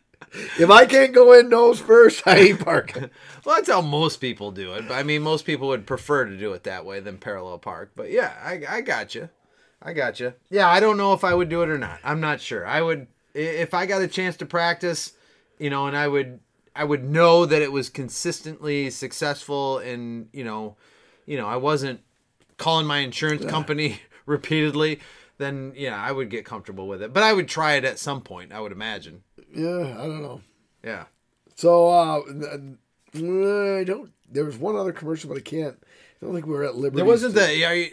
If 0.59 0.69
I 0.69 0.85
can't 0.85 1.13
go 1.13 1.33
in 1.33 1.49
nose 1.49 1.79
first, 1.79 2.27
I 2.27 2.37
ain't 2.37 2.65
parking. 2.65 3.09
Well, 3.45 3.55
that's 3.55 3.69
how 3.69 3.79
most 3.79 4.17
people 4.17 4.51
do 4.51 4.73
it. 4.73 4.91
I 4.91 5.03
mean, 5.03 5.21
most 5.21 5.45
people 5.45 5.69
would 5.69 5.87
prefer 5.87 6.25
to 6.25 6.35
do 6.35 6.51
it 6.51 6.65
that 6.65 6.83
way 6.83 6.99
than 6.99 7.17
parallel 7.17 7.59
park. 7.59 7.93
But 7.95 8.11
yeah, 8.11 8.33
I, 8.43 8.61
I 8.69 8.81
got 8.81 9.15
you. 9.15 9.29
I 9.81 9.93
got 9.93 10.19
you. 10.19 10.33
Yeah, 10.49 10.69
I 10.69 10.79
don't 10.79 10.97
know 10.97 11.13
if 11.13 11.23
I 11.23 11.33
would 11.33 11.49
do 11.49 11.61
it 11.61 11.69
or 11.69 11.77
not. 11.77 11.99
I'm 12.03 12.19
not 12.19 12.41
sure. 12.41 12.65
I 12.65 12.81
would 12.81 13.07
if 13.33 13.73
I 13.73 13.85
got 13.85 14.01
a 14.01 14.07
chance 14.07 14.35
to 14.37 14.45
practice, 14.45 15.13
you 15.59 15.69
know, 15.69 15.87
and 15.87 15.95
I 15.95 16.07
would 16.07 16.39
I 16.75 16.83
would 16.83 17.03
know 17.03 17.45
that 17.45 17.61
it 17.61 17.71
was 17.71 17.89
consistently 17.89 18.89
successful 18.89 19.79
and, 19.79 20.29
you 20.31 20.43
know, 20.43 20.75
you 21.25 21.37
know, 21.37 21.47
I 21.47 21.55
wasn't 21.55 22.01
calling 22.57 22.85
my 22.85 22.99
insurance 22.99 23.45
company 23.45 24.01
repeatedly, 24.25 24.99
then 25.37 25.73
yeah, 25.75 25.99
I 26.01 26.11
would 26.11 26.29
get 26.29 26.45
comfortable 26.45 26.87
with 26.87 27.01
it. 27.01 27.13
But 27.13 27.23
I 27.23 27.33
would 27.33 27.47
try 27.47 27.73
it 27.73 27.85
at 27.85 27.99
some 27.99 28.21
point, 28.21 28.51
I 28.51 28.59
would 28.59 28.71
imagine. 28.71 29.23
Yeah, 29.53 29.95
I 29.97 30.05
don't 30.05 30.21
know. 30.21 30.41
Yeah. 30.83 31.05
So 31.55 31.87
uh, 31.89 32.21
I 33.15 33.83
don't. 33.83 34.11
There 34.29 34.45
was 34.45 34.57
one 34.57 34.75
other 34.75 34.91
commercial, 34.91 35.29
but 35.29 35.37
I 35.37 35.41
can't. 35.41 35.81
I 36.21 36.25
don't 36.25 36.33
think 36.33 36.47
we 36.47 36.53
were 36.53 36.63
at 36.63 36.75
Liberty. 36.75 36.95
There 36.97 37.05
wasn't 37.05 37.35
the 37.35 37.55
you- 37.55 37.91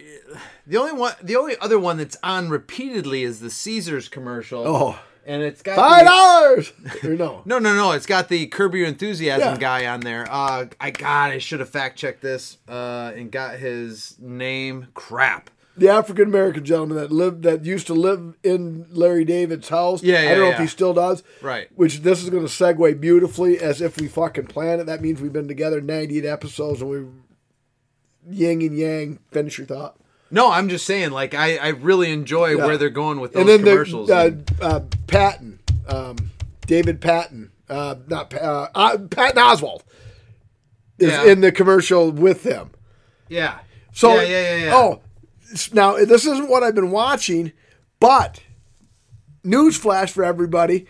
the 0.66 0.77
only 0.79 0.93
one 0.93 1.14
the 1.22 1.37
only 1.37 1.57
other 1.61 1.79
one 1.79 1.99
that's 1.99 2.16
on 2.22 2.49
repeatedly 2.49 3.22
is 3.22 3.41
the 3.41 3.51
Caesars 3.51 4.09
commercial. 4.09 4.66
Oh, 4.66 4.99
and 5.27 5.43
it's 5.43 5.61
got 5.62 5.77
five 5.77 6.07
dollars. 6.07 6.72
No. 7.03 7.43
No, 7.45 7.59
no, 7.59 7.75
no. 7.75 7.93
It's 7.93 8.07
got 8.07 8.29
the 8.29 8.47
Curb 8.47 8.75
Your 8.75 8.87
Enthusiasm 8.87 9.55
Yeah. 9.55 9.57
guy 9.59 9.87
on 9.87 10.01
there. 10.01 10.27
Uh, 10.31 10.66
I 10.81 10.91
God, 10.91 11.33
I 11.33 11.39
should 11.39 11.61
have 11.61 11.68
fact 11.68 11.99
checked 11.99 12.22
this 12.22 12.57
uh, 12.68 13.12
and 13.14 13.31
got 13.31 13.57
his 13.59 14.16
name. 14.18 14.89
Crap. 14.95 15.51
the 15.77 15.89
African 15.91 16.29
American 16.29 16.64
gentleman 16.64 16.97
that 16.97 17.12
lived 17.12 17.43
that 17.43 17.64
used 17.66 17.87
to 17.89 17.95
live 17.95 18.35
in 18.43 18.87
Larry 18.91 19.25
David's 19.27 19.68
house. 19.68 20.03
Yeah, 20.03 20.22
yeah 20.22 20.31
I 20.31 20.35
don't 20.35 20.39
know 20.41 20.49
yeah. 20.49 20.55
if 20.55 20.61
he 20.61 20.66
still 20.66 20.95
does. 20.95 21.22
Right. 21.43 21.68
Which 21.75 22.01
this 22.01 22.22
is 22.22 22.31
going 22.31 22.47
to 22.47 22.51
segue 22.53 23.01
beautifully 23.01 23.59
as 23.59 23.83
if 23.83 24.01
we 24.01 24.09
fucking 24.09 24.47
planned 24.47 24.81
it. 24.81 24.87
That 24.87 25.03
means 25.03 25.20
we've 25.20 25.33
been 25.33 25.49
together 25.49 25.81
98 25.83 26.25
episodes 26.25 26.81
and 26.81 26.89
we 26.91 27.05
yin 28.29 28.62
and 28.62 28.77
yang. 28.79 29.18
Finish 29.31 29.59
your 29.59 29.66
thought. 29.66 29.97
No, 30.31 30.51
I'm 30.51 30.68
just 30.68 30.85
saying. 30.87 31.11
Like, 31.11 31.35
I, 31.35 31.57
I 31.59 31.68
really 31.68 32.11
enjoy 32.12 32.57
Yeah. 32.57 32.66
where 32.66 32.77
they're 32.79 32.91
going 32.91 33.20
with 33.20 33.33
those 33.35 33.41
and 33.41 33.49
then 33.49 33.59
commercials. 33.61 34.09
the 34.09 34.16
uh, 34.16 34.25
and- 34.27 34.51
uh, 34.61 34.81
Patton, 35.07 35.59
um, 35.87 36.16
David 36.66 37.01
Patton, 37.01 37.51
uh, 37.68 37.97
not 38.09 38.35
uh, 38.35 38.68
uh, 38.75 38.99
Patton 38.99 39.41
Oswalt 39.43 39.83
is 40.99 41.11
Yeah. 41.12 41.25
in 41.25 41.41
the 41.41 41.53
commercial 41.53 42.11
with 42.11 42.43
them. 42.43 42.70
yeah. 43.29 43.59
So, 43.93 44.14
yeah, 44.14 44.22
yeah, 44.22 44.57
yeah, 44.57 44.64
yeah. 44.64 44.75
oh, 44.75 45.01
now 45.72 45.95
this 46.05 46.27
isn't 46.27 46.49
what 46.49 46.64
I've 46.64 46.75
been 46.75 46.91
watching, 46.91 47.53
but 48.01 48.41
newsflash 49.45 50.11
for 50.11 50.25
everybody. 50.25 50.87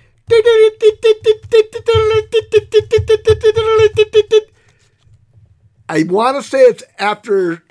I 5.88 6.02
want 6.04 6.36
to 6.36 6.42
say 6.48 6.60
it's 6.60 6.82
after 6.98 7.62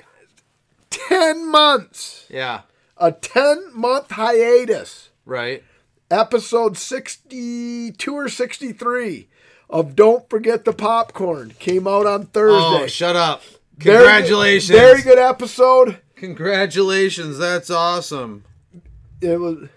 10 0.90 1.50
months, 1.50 2.26
yeah. 2.30 2.62
a 2.98 3.12
10 3.12 3.72
month 3.74 4.12
hiatus, 4.12 5.10
Right. 5.26 5.64
episode 6.12 6.78
62 6.78 8.14
or 8.14 8.30
63 8.30 9.28
of 9.70 9.96
Don't 9.96 10.30
Forget 10.30 10.66
the 10.66 10.74
Popcorn 10.74 11.54
came 11.60 11.88
out 11.88 12.06
on 12.06 12.28
Thursday. 12.28 12.84
Oh, 12.84 12.88
shut 12.88 13.16
up. 13.16 13.42
Very- 13.78 13.98
Congratulations. 13.98 14.78
Very 14.80 15.02
good 15.02 15.18
episode. 15.18 15.98
Congratulations. 16.16 17.38
That's 17.38 17.70
awesome. 17.70 18.44
it 19.22 19.40
was 19.40 19.68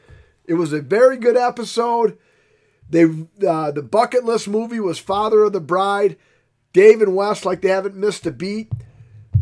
it 0.46 0.54
was 0.54 0.72
a 0.72 0.80
very 0.80 1.16
good 1.16 1.36
episode. 1.36 2.18
They 2.90 3.04
uh, 3.46 3.70
the 3.72 3.82
bucket 3.82 4.24
list 4.24 4.46
movie 4.46 4.78
was 4.78 4.98
Father 4.98 5.42
of 5.44 5.52
the 5.52 5.60
Bride. 5.60 6.16
Dave 6.76 7.00
and 7.00 7.16
Wes 7.16 7.46
like 7.46 7.62
they 7.62 7.70
haven't 7.70 7.96
missed 7.96 8.26
a 8.26 8.30
beat. 8.30 8.70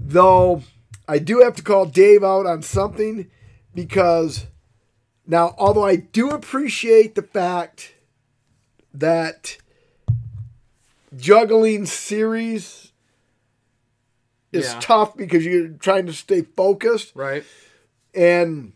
Though 0.01 0.63
I 1.09 1.19
do 1.19 1.41
have 1.41 1.57
to 1.57 1.65
call 1.65 1.85
Dave 1.85 2.23
out 2.23 2.47
on 2.47 2.63
something 2.63 3.29
because 3.75 4.47
now 5.27 5.53
although 5.59 5.85
I 5.85 5.97
do 5.97 6.31
appreciate 6.31 7.17
the 7.17 7.23
fact 7.23 7.95
that 8.93 9.57
juggling 11.17 11.87
series 11.87 12.93
is 14.53 14.67
Yeah. 14.73 14.79
tough 14.81 15.17
because 15.17 15.45
you're 15.45 15.69
trying 15.71 16.07
to 16.07 16.13
stay 16.13 16.43
focused 16.57 17.11
Right. 17.17 17.43
and 18.15 18.75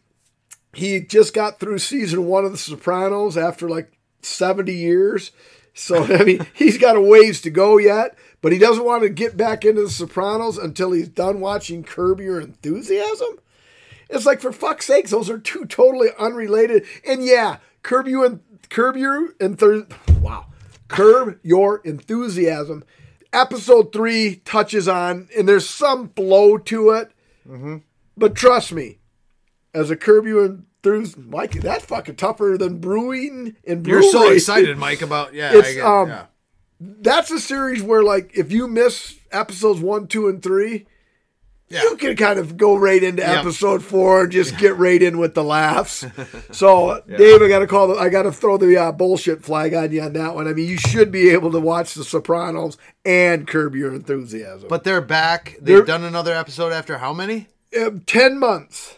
he 0.73 0.99
just 1.01 1.33
got 1.33 1.61
through 1.61 1.79
season 1.79 2.27
one 2.27 2.45
of 2.45 2.51
The 2.51 2.59
Sopranos 2.59 3.37
after 3.37 3.69
like 3.69 3.93
70 4.23 4.73
years. 4.75 5.31
So, 5.75 6.03
I 6.13 6.25
mean, 6.25 6.45
he's 6.55 6.77
got 6.77 6.97
a 6.97 7.01
ways 7.01 7.41
to 7.43 7.51
go 7.51 7.79
yet, 7.79 8.17
but 8.41 8.53
he 8.53 8.59
doesn't 8.59 8.85
want 8.85 9.03
to 9.03 9.09
get 9.09 9.37
back 9.37 9.65
into 9.65 9.83
The 9.83 9.91
Sopranos 9.91 10.59
until 10.59 10.93
he's 10.93 11.09
done 11.09 11.41
watching 11.41 11.83
Curb 11.83 12.21
Your 12.21 12.41
Enthusiasm. 12.41 13.39
It's 14.09 14.27
like, 14.27 14.41
for 14.41 14.53
fuck's 14.53 14.87
sakes, 14.87 15.11
those 15.11 15.29
are 15.29 15.39
two 15.39 15.67
totally 15.67 16.09
unrelated. 16.19 16.85
And 17.07 17.25
yeah, 17.25 17.59
Curb 17.83 18.09
You 18.09 18.25
and 18.25 18.41
Curb 18.71 18.97
Your 18.97 19.33
Enthusiasm. 19.41 19.89
Wow. 20.23 20.47
Curb 20.89 21.39
Your 21.43 21.81
Enthusiasm. 21.85 22.85
Episode 23.33 23.93
three 23.93 24.37
touches 24.45 24.89
on, 24.89 25.29
and 25.37 25.47
there's 25.47 25.69
some 25.69 26.09
flow 26.09 26.57
to 26.57 26.91
it. 26.91 27.13
But 28.17 28.35
trust 28.35 28.73
me, 28.73 28.99
as 29.75 29.91
a 29.91 29.97
curb 29.97 30.27
Your 30.27 30.61
through 30.83 31.07
Mike, 31.19 31.53
that's 31.53 31.85
fucking 31.85 32.17
tougher 32.17 32.57
than 32.59 32.79
brewing 32.79 33.57
and 33.67 33.87
You're 33.87 34.03
so 34.03 34.31
excited, 34.31 34.79
Mike, 34.79 35.03
about 35.03 35.35
yeah. 35.35 35.51
It's, 35.53 35.79
um, 35.81 36.09
yeah. 36.09 36.27
That's 36.81 37.31
a 37.31 37.41
series 37.41 37.83
where, 37.83 38.03
like, 38.03 38.31
if 38.37 38.53
you 38.53 38.69
miss 38.69 39.17
episodes 39.33 39.81
one, 39.81 40.07
two, 40.07 40.29
and 40.29 40.41
three, 40.43 40.87
Yeah. 41.69 41.83
you 41.83 41.97
can 41.97 42.15
kind 42.17 42.39
of 42.39 42.57
go 42.57 42.77
right 42.77 43.03
into 43.03 43.21
Yep. 43.23 43.39
episode 43.39 43.83
four 43.83 44.23
and 44.23 44.33
just 44.33 44.57
get 44.59 44.77
right 44.77 45.03
in 45.03 45.19
with 45.19 45.35
the 45.35 45.43
laughs. 45.45 46.05
So, 46.53 47.03
Dave, 47.07 47.43
I 47.43 47.49
got 47.49 47.59
to 47.59 47.67
call. 47.67 47.89
The, 47.89 47.95
I 47.97 48.09
got 48.09 48.23
to 48.23 48.33
throw 48.33 48.57
the 48.57 48.77
uh, 48.77 48.93
bullshit 48.93 49.45
flag 49.45 49.75
on 49.75 49.93
you 49.93 50.01
on 50.03 50.13
that 50.15 50.35
one. 50.35 50.49
I 50.49 50.53
mean, 50.55 50.69
you 50.69 50.79
should 50.79 51.11
be 51.13 51.29
able 51.31 51.51
to 51.53 51.61
watch 51.61 51.95
The 51.95 52.05
Sopranos 52.05 52.79
and 53.05 53.47
Curb 53.47 53.75
Your 53.77 53.93
Enthusiasm. 53.93 54.69
But 54.69 54.85
they're 54.85 55.01
back. 55.03 55.57
They've 55.61 55.77
They're- 55.77 55.85
done 55.85 56.05
another 56.05 56.33
episode 56.33 56.73
after 56.73 56.99
how 56.99 57.13
many? 57.13 57.49
Um, 57.79 58.01
ten 58.07 58.39
months. 58.39 58.95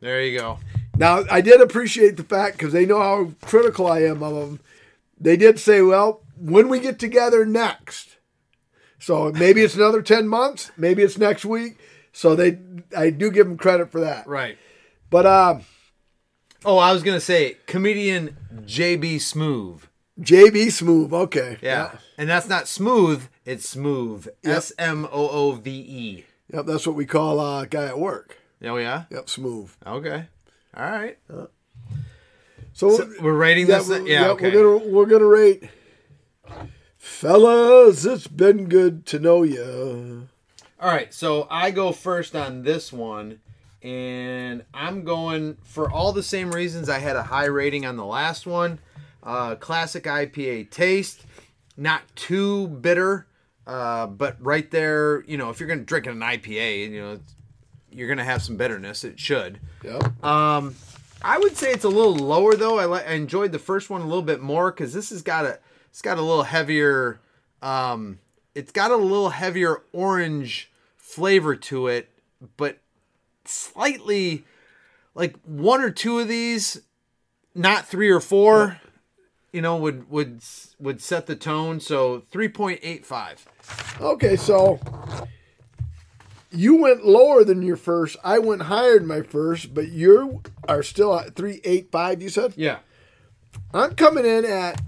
There 0.00 0.22
you 0.22 0.38
go. 0.38 0.58
Now, 0.98 1.24
I 1.30 1.40
did 1.40 1.60
appreciate 1.60 2.16
the 2.16 2.24
fact 2.24 2.58
because 2.58 2.72
they 2.72 2.86
know 2.86 3.00
how 3.00 3.32
critical 3.42 3.86
I 3.86 4.00
am 4.02 4.22
of 4.22 4.34
them. 4.34 4.60
They 5.18 5.36
did 5.36 5.58
say, 5.58 5.82
well, 5.82 6.22
when 6.38 6.68
we 6.68 6.80
get 6.80 6.98
together 6.98 7.44
next. 7.44 8.16
So 8.98 9.30
maybe 9.32 9.62
it's 9.62 9.74
another 9.74 10.02
10 10.02 10.26
months, 10.26 10.70
maybe 10.76 11.02
it's 11.02 11.18
next 11.18 11.44
week. 11.44 11.78
So 12.12 12.34
they, 12.34 12.58
I 12.96 13.10
do 13.10 13.30
give 13.30 13.46
them 13.46 13.58
credit 13.58 13.92
for 13.92 14.00
that. 14.00 14.26
Right. 14.26 14.56
But 15.10 15.26
uh, 15.26 15.58
Oh, 16.64 16.78
I 16.78 16.92
was 16.92 17.04
gonna 17.04 17.20
say 17.20 17.58
comedian 17.66 18.36
JB 18.52 19.16
Smoove. 19.16 19.82
JB 20.20 20.66
Smoove, 20.66 21.12
okay. 21.12 21.58
Yeah. 21.62 21.92
And 22.18 22.28
that's 22.28 22.48
not 22.48 22.66
smooth, 22.66 23.28
it's 23.44 23.68
smooth. 23.68 24.26
Yep. 24.42 24.56
S 24.56 24.72
M 24.78 25.06
O 25.12 25.28
O 25.28 25.52
V 25.52 25.70
E. 25.70 26.24
Yep, 26.52 26.66
that's 26.66 26.86
what 26.86 26.96
we 26.96 27.06
call 27.06 27.38
uh, 27.38 27.62
a 27.62 27.66
guy 27.66 27.84
at 27.86 27.98
work. 28.00 28.38
Oh 28.64 28.78
yeah? 28.78 29.04
Yep, 29.10 29.28
smooth. 29.28 29.70
Okay. 29.86 30.26
All 30.76 30.90
right. 30.90 31.18
So, 32.72 32.90
So 32.96 33.10
we're 33.22 33.32
rating 33.32 33.66
yeah, 33.66 33.78
this 33.78 33.88
we're, 33.88 34.06
yeah, 34.06 34.20
yeah, 34.20 34.28
okay. 34.30 34.54
we're 34.54 34.78
gonna 34.80 34.90
we're 34.92 35.06
gonna 35.06 35.24
rate. 35.26 35.64
Fellas, 36.98 38.04
it's 38.04 38.26
been 38.26 38.68
good 38.68 39.06
to 39.06 39.18
know 39.18 39.42
you. 39.42 40.28
All 40.78 40.90
right, 40.90 41.14
so 41.14 41.46
I 41.50 41.70
go 41.70 41.92
first 41.92 42.36
on 42.36 42.62
this 42.62 42.92
one, 42.92 43.40
and 43.82 44.64
I'm 44.74 45.04
going 45.04 45.56
for 45.62 45.90
all 45.90 46.12
the 46.12 46.22
same 46.22 46.50
reasons 46.50 46.90
I 46.90 46.98
had 46.98 47.16
a 47.16 47.22
high 47.22 47.46
rating 47.46 47.86
on 47.86 47.96
the 47.96 48.04
last 48.04 48.46
one. 48.46 48.80
Uh, 49.22 49.54
classic 49.54 50.04
IPA 50.04 50.70
taste, 50.70 51.24
not 51.76 52.02
too 52.14 52.68
bitter, 52.68 53.26
uh, 53.66 54.06
but 54.06 54.36
right 54.44 54.70
there, 54.70 55.24
you 55.26 55.38
know, 55.38 55.48
if 55.48 55.58
you're 55.58 55.66
going 55.66 55.80
to 55.80 55.84
drink 55.84 56.06
an 56.06 56.20
IPA, 56.20 56.90
you 56.90 57.00
know, 57.00 57.12
it's- 57.14 57.34
you're 57.96 58.06
going 58.08 58.18
to 58.18 58.24
have 58.24 58.42
some 58.42 58.56
bitterness. 58.56 59.02
It 59.04 59.18
should. 59.18 59.58
Yep. 59.82 60.22
Um, 60.24 60.76
I 61.22 61.38
would 61.38 61.56
say 61.56 61.72
it's 61.72 61.84
a 61.84 61.88
little 61.88 62.14
lower 62.14 62.54
though. 62.54 62.78
I, 62.78 62.86
li- 62.86 63.04
I 63.06 63.14
enjoyed 63.14 63.50
the 63.52 63.58
first 63.58 63.88
one 63.90 64.02
a 64.02 64.06
little 64.06 64.22
bit 64.22 64.40
more 64.40 64.70
because 64.70 64.92
this 64.92 65.10
has 65.10 65.22
got 65.22 65.44
a 65.46 65.58
it's 65.90 66.02
got 66.02 66.18
a 66.18 66.22
little 66.22 66.42
heavier. 66.44 67.18
Um, 67.62 68.18
it's 68.54 68.70
got 68.70 68.90
a 68.90 68.96
little 68.96 69.30
heavier 69.30 69.82
orange 69.92 70.70
flavor 70.96 71.56
to 71.56 71.86
it, 71.88 72.10
but 72.56 72.78
slightly 73.44 74.44
like 75.14 75.36
one 75.44 75.80
or 75.80 75.90
two 75.90 76.18
of 76.18 76.28
these, 76.28 76.82
not 77.54 77.86
three 77.86 78.10
or 78.10 78.20
four. 78.20 78.78
you 79.52 79.62
know, 79.62 79.78
would 79.78 80.10
would 80.10 80.42
would 80.78 81.00
set 81.00 81.26
the 81.26 81.34
tone. 81.34 81.80
So 81.80 82.22
three 82.30 82.48
point 82.48 82.80
eight 82.82 83.06
five. 83.06 83.46
Okay, 84.00 84.36
so 84.36 84.78
you 86.50 86.76
went 86.80 87.04
lower 87.06 87.44
than 87.44 87.62
your 87.62 87.76
first. 87.76 88.16
I 88.24 88.38
went 88.38 88.62
higher 88.62 88.98
than 88.98 89.06
my 89.08 89.22
first, 89.22 89.74
but 89.74 89.88
you 89.88 90.42
are 90.68 90.82
still 90.82 91.18
at 91.18 91.34
three 91.34 91.60
eight 91.64 91.90
five. 91.90 92.22
You 92.22 92.28
said 92.28 92.54
Yeah. 92.56 92.78
I'm 93.74 93.94
coming 93.94 94.24
in 94.26 94.44
at 94.44 94.80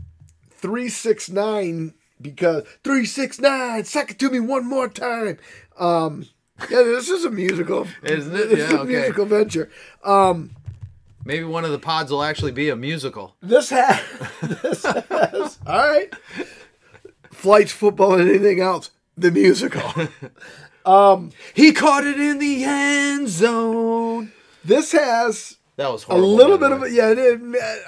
three 0.50 0.88
six 0.88 1.28
nine 1.28 1.94
because 2.20 2.64
three 2.84 3.04
six 3.06 3.40
nine. 3.40 3.84
Suck 3.84 4.10
it 4.12 4.18
to 4.20 4.30
me 4.30 4.40
one 4.40 4.66
more 4.66 4.88
time. 4.88 5.38
Um, 5.78 6.26
yeah, 6.70 6.82
this 6.82 7.08
is 7.08 7.24
a 7.24 7.30
musical, 7.30 7.86
Isn't 8.02 8.34
it? 8.34 8.48
This 8.50 8.58
is 8.68 8.72
a 8.72 8.80
okay. 8.80 8.92
musical 8.92 9.26
venture. 9.26 9.70
Um, 10.04 10.50
Maybe 11.24 11.44
one 11.44 11.64
of 11.64 11.70
the 11.72 11.78
pods 11.78 12.10
will 12.10 12.22
actually 12.22 12.52
be 12.52 12.68
a 12.70 12.76
musical. 12.76 13.36
this 13.42 13.70
has 13.70 14.00
this 14.42 14.82
has 14.84 15.58
all 15.66 15.76
right. 15.88 16.12
Flights, 17.30 17.70
football, 17.72 18.14
and 18.18 18.28
anything 18.28 18.60
else. 18.60 18.90
The 19.18 19.30
musical. 19.30 19.82
Um, 20.86 21.32
he 21.52 21.72
caught 21.72 22.06
it 22.06 22.18
in 22.18 22.38
the 22.38 22.64
end 22.64 23.28
zone. 23.28 24.32
This 24.64 24.92
has 24.92 25.58
That 25.76 25.92
was 25.92 26.06
a 26.08 26.14
little 26.14 26.56
bit 26.56 26.72
of 26.72 26.82
a, 26.82 26.90
yeah. 26.90 27.10
It. 27.14 27.40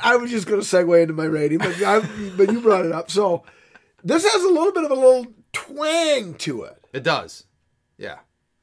I 0.02 0.16
was 0.16 0.30
just 0.30 0.46
going 0.46 0.60
to 0.60 0.66
segue 0.66 1.00
into 1.00 1.14
my 1.14 1.24
rating, 1.24 1.58
but 1.58 1.80
I, 1.82 2.00
but 2.36 2.52
you 2.52 2.60
brought 2.60 2.84
it 2.84 2.92
up. 2.92 3.10
So 3.10 3.44
this 4.04 4.30
has 4.30 4.42
a 4.44 4.48
little 4.48 4.72
bit 4.72 4.84
of 4.84 4.90
a 4.90 4.94
little 4.94 5.28
twang 5.54 6.34
to 6.34 6.64
it, 6.64 6.84
It 6.92 7.02
does. 7.02 7.44
Yeah. 7.96 8.18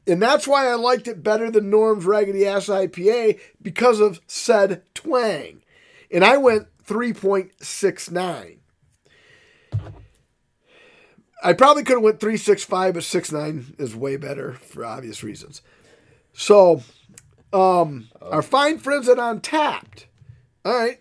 and 0.06 0.22
that's 0.22 0.48
why 0.48 0.68
I 0.68 0.76
liked 0.76 1.08
it 1.08 1.24
better 1.24 1.50
than 1.50 1.72
Norm's 1.72 2.06
Raggedy 2.06 2.46
Ass 2.46 2.68
IPA 2.68 3.40
because 3.60 4.00
of 4.00 4.20
said 4.28 4.84
twang. 4.94 5.64
And 6.12 6.24
I 6.24 6.38
went 6.38 6.68
three 6.84 7.14
point 7.14 7.54
six 7.60 8.12
nine. 8.12 8.60
I 11.44 11.54
probably 11.54 11.84
could 11.84 11.98
have 11.98 12.04
went 12.04 12.20
three 12.20 12.38
six 12.38 12.64
five, 12.64 12.96
but 12.96 13.04
six 13.04 13.32
nine 13.32 13.76
is 13.78 13.96
way 13.96 14.18
better 14.18 14.54
for 14.54 14.84
obvious 14.84 15.24
reasons. 15.24 15.62
So, 16.34 16.82
um, 17.54 18.10
our 18.22 18.42
fine 18.42 18.80
friends 18.80 19.08
at 19.10 19.18
Untappd. 19.18 20.06
All 20.66 20.74
right. 20.74 21.00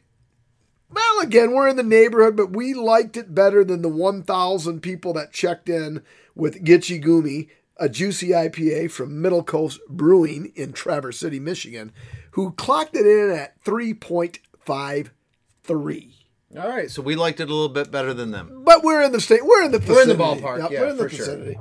Well, 0.91 1.21
again, 1.21 1.53
we're 1.53 1.69
in 1.69 1.77
the 1.77 1.83
neighborhood, 1.83 2.37
but 2.37 2.53
we 2.53 2.73
liked 2.73 3.17
it 3.17 3.35
better 3.35 3.65
than 3.65 3.83
the 3.83 3.89
1,000 3.89 4.81
people 4.81 5.13
that 5.15 5.33
checked 5.33 5.69
in 5.69 6.05
with 6.35 6.65
Gitchy 6.65 7.03
Gumi, 7.03 7.49
a 7.77 7.89
juicy 7.89 8.29
IPA 8.29 8.93
from 8.93 9.21
Middle 9.21 9.43
Coast 9.43 9.81
Brewing 9.89 10.53
in 10.55 10.73
Traverse 10.73 11.19
City, 11.19 11.41
Michigan, 11.41 11.91
who 12.31 12.53
clocked 12.53 12.95
it 12.95 13.05
in 13.05 13.31
at 13.31 13.61
3.53. 13.65 16.16
All 16.57 16.69
right. 16.69 16.91
So 16.91 17.03
we 17.03 17.17
liked 17.17 17.41
it 17.41 17.51
a 17.51 17.53
little 17.53 17.69
bit 17.69 17.91
better 17.91 18.15
than 18.15 18.31
them. 18.31 18.63
But 18.65 18.83
we're 18.83 19.03
in 19.03 19.13
the 19.13 19.21
state. 19.21 19.45
We're 19.45 19.65
in 19.65 19.73
the 19.73 19.79
We're 19.79 20.03
in 20.03 20.09
the 20.09 20.15
ballpark, 20.15 20.59
Yep, 20.61 20.71
yeah, 20.71 20.81
we're 20.81 20.89
in 20.89 20.97
the 20.97 21.09
for 21.09 21.15
sure. 21.15 21.55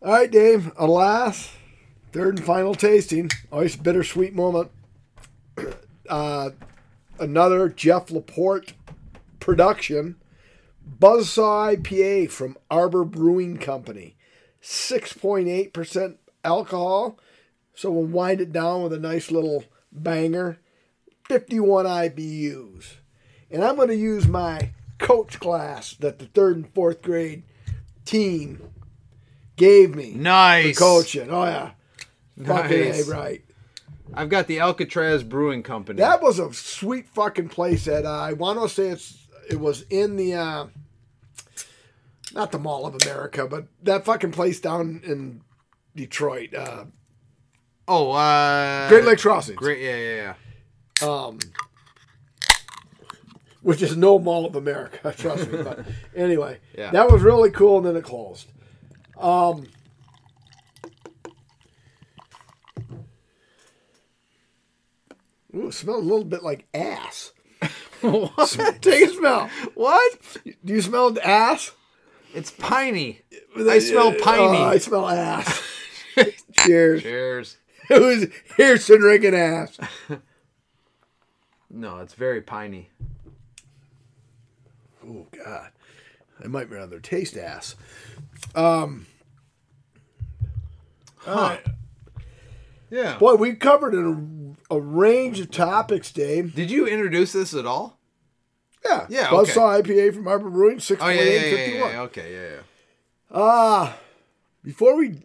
All 0.00 0.12
right, 0.12 0.30
Dave. 0.30 0.72
Alas, 0.76 1.52
third 2.12 2.38
and 2.38 2.46
final 2.46 2.74
tasting. 2.74 3.30
Always 3.52 3.76
bittersweet 3.76 4.34
moment. 4.34 4.70
Uh, 6.08 6.52
another 7.18 7.68
Jeff 7.68 8.10
Laporte 8.10 8.72
production. 9.40 10.16
Buzzsaw 10.98 11.76
IPA 11.76 12.30
from 12.30 12.56
Arbor 12.70 13.04
Brewing 13.04 13.58
Company. 13.58 14.16
6.8% 14.62 16.16
alcohol. 16.44 17.18
So 17.74 17.90
we'll 17.90 18.04
wind 18.04 18.40
it 18.40 18.52
down 18.52 18.82
with 18.82 18.94
a 18.94 18.98
nice 18.98 19.30
little 19.30 19.64
banger. 19.92 20.58
51 21.28 21.84
IBUs. 21.84 22.96
And 23.50 23.64
I'm 23.64 23.76
going 23.76 23.88
to 23.88 23.96
use 23.96 24.26
my 24.26 24.70
coach 24.98 25.38
class 25.40 25.94
that 25.94 26.18
the 26.18 26.26
third 26.26 26.56
and 26.56 26.68
fourth 26.74 27.02
grade 27.02 27.42
team 28.04 28.70
gave 29.56 29.94
me 29.94 30.12
Nice. 30.14 30.76
for 30.78 30.84
coaching. 30.84 31.30
Oh, 31.30 31.44
yeah. 31.44 31.70
Fucking 32.44 32.78
Nice. 32.88 33.08
A, 33.08 33.12
right. 33.12 33.42
I've 34.14 34.28
got 34.28 34.46
the 34.46 34.60
Alcatraz 34.60 35.22
Brewing 35.22 35.62
Company. 35.62 35.98
That 35.98 36.22
was 36.22 36.38
a 36.38 36.52
sweet 36.54 37.08
fucking 37.08 37.48
place 37.50 37.84
that 37.84 38.04
uh, 38.06 38.10
I 38.10 38.32
want 38.32 38.60
to 38.60 38.68
say 38.68 38.88
it's 38.88 39.26
it 39.50 39.60
was 39.60 39.82
in 39.90 40.16
the 40.16 40.34
uh, 40.34 40.66
not 42.34 42.52
the 42.52 42.58
Mall 42.58 42.86
of 42.86 42.96
America, 43.02 43.46
but 43.46 43.66
that 43.82 44.04
fucking 44.04 44.32
place 44.32 44.60
down 44.60 45.02
in 45.04 45.42
Detroit, 45.94 46.54
uh, 46.54 46.84
oh, 47.86 48.12
uh, 48.12 48.88
Great 48.88 49.04
Lake 49.04 49.18
Crossings, 49.18 49.56
Great. 49.56 49.80
Yeah, 49.82 49.96
yeah, 49.96 50.34
yeah. 51.02 51.08
um, 51.08 51.38
which 53.62 53.82
is 53.82 53.96
no 53.96 54.18
Mall 54.18 54.46
of 54.46 54.54
America, 54.56 55.12
trust 55.18 55.50
me. 55.50 55.62
But 55.62 55.80
anyway, 56.14 56.58
Yeah. 56.76 56.90
that 56.92 57.10
was 57.10 57.22
really 57.22 57.50
cool, 57.50 57.78
and 57.78 57.86
then 57.86 57.96
it 57.96 58.04
closed. 58.04 58.48
Um, 59.18 59.66
ooh, 65.54 65.68
it 65.68 65.74
smells 65.74 66.02
a 66.04 66.06
little 66.06 66.24
bit 66.24 66.42
like 66.42 66.66
ass. 66.74 67.32
what? 68.00 68.56
Take 68.80 69.06
a 69.08 69.14
smell. 69.14 69.50
What? 69.74 70.18
Do 70.64 70.72
you 70.74 70.82
smell 70.82 71.16
ass? 71.22 71.72
It's 72.34 72.50
piney. 72.50 73.22
I 73.56 73.78
smell 73.78 74.12
piney. 74.12 74.58
Oh, 74.58 74.64
I 74.66 74.78
smell 74.78 75.08
ass. 75.08 75.62
Cheers. 76.52 77.02
Cheers. 77.02 77.56
Who's 77.88 78.26
here's 78.56 78.86
to 78.86 78.98
drinking 78.98 79.34
ass? 79.34 79.78
No, 81.70 81.98
it's 81.98 82.14
very 82.14 82.42
piney. 82.42 82.90
Oh 85.08 85.26
God, 85.44 85.70
I 86.42 86.46
might 86.48 86.70
rather 86.70 87.00
taste 87.00 87.36
ass. 87.36 87.76
Um. 88.54 89.06
all 91.26 91.34
right. 91.34 91.66
Yeah. 92.90 93.18
Boy, 93.18 93.34
we 93.34 93.54
covered 93.54 93.94
a, 93.94 94.74
a 94.74 94.80
range 94.80 95.40
of 95.40 95.50
topics, 95.50 96.10
Dave. 96.10 96.54
Did 96.54 96.70
you 96.70 96.86
introduce 96.86 97.32
this 97.32 97.54
at 97.54 97.66
all? 97.66 97.98
Yeah. 98.84 99.06
Yeah, 99.08 99.30
okay. 99.30 99.52
Buzzsaw 99.52 99.82
IPA 99.82 100.14
from 100.14 100.28
Arbor 100.28 100.50
Brewing, 100.50 100.80
six 100.80 101.00
Oh 101.02 101.04
point 101.04 101.18
yeah, 101.18 101.24
yeah, 101.24 101.40
yeah, 101.40 101.66
yeah, 101.66 101.90
yeah. 101.90 102.00
Okay, 102.02 102.32
yeah, 102.32 102.56
yeah. 102.56 102.62
Ah, 103.30 103.98
before 104.64 104.96
we 104.96 105.20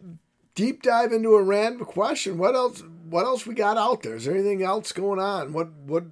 deep 0.55 0.81
dive 0.83 1.13
into 1.13 1.35
a 1.35 1.43
random 1.43 1.85
question, 1.85 2.37
what 2.37 2.55
else? 2.55 2.83
What 3.09 3.25
else 3.25 3.45
we 3.45 3.53
got 3.53 3.77
out 3.77 4.03
there? 4.03 4.15
Is 4.15 4.25
there 4.25 4.33
anything 4.33 4.63
else 4.63 4.91
going 4.91 5.19
on? 5.19 5.53
What 5.53 5.71
what? 5.85 6.05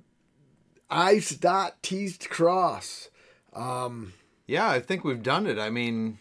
I's 0.89 1.29
dot 1.31 1.81
T's 1.81 2.17
to 2.19 2.29
cross. 2.29 3.09
Um, 3.53 4.13
Yeah, 4.47 4.69
I 4.69 4.79
think 4.79 5.03
we've 5.03 5.23
done 5.23 5.47
it. 5.47 5.57
I 5.59 5.69
mean, 5.69 6.19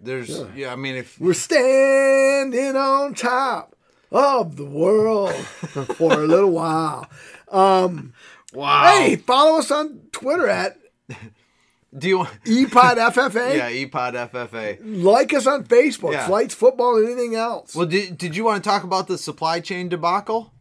there's 0.00 0.42
yeah. 0.54 0.72
I 0.72 0.76
mean, 0.76 0.96
if 0.96 1.20
we're 1.20 1.34
standing 1.34 2.76
on 2.76 3.14
top 3.14 3.74
of 4.10 4.56
the 4.56 4.64
world 4.64 5.34
for 5.96 6.12
a 6.12 6.26
little 6.26 6.50
while. 6.50 7.08
Um, 7.50 8.12
wow. 8.52 8.84
hey, 8.92 9.16
follow 9.16 9.58
us 9.58 9.70
on 9.70 10.00
Twitter 10.12 10.48
at 10.48 10.78
do 11.98 12.08
you 12.08 12.18
want? 12.18 12.30
E 12.46 12.64
EPODFFA. 12.66 13.56
Yeah, 13.56 13.70
EPOD 13.70 14.30
FFA. 14.30 14.78
Like 14.82 15.32
us 15.34 15.46
on 15.46 15.64
Facebook, 15.64 16.12
Yeah. 16.12 16.26
Flights, 16.26 16.54
Football, 16.54 17.04
anything 17.04 17.34
else. 17.34 17.74
Well, 17.74 17.86
did, 17.86 18.18
did 18.18 18.36
you 18.36 18.44
want 18.44 18.62
to 18.62 18.68
talk 18.68 18.84
about 18.84 19.06
the 19.08 19.18
supply 19.18 19.60
chain 19.60 19.88
debacle? 19.88 20.52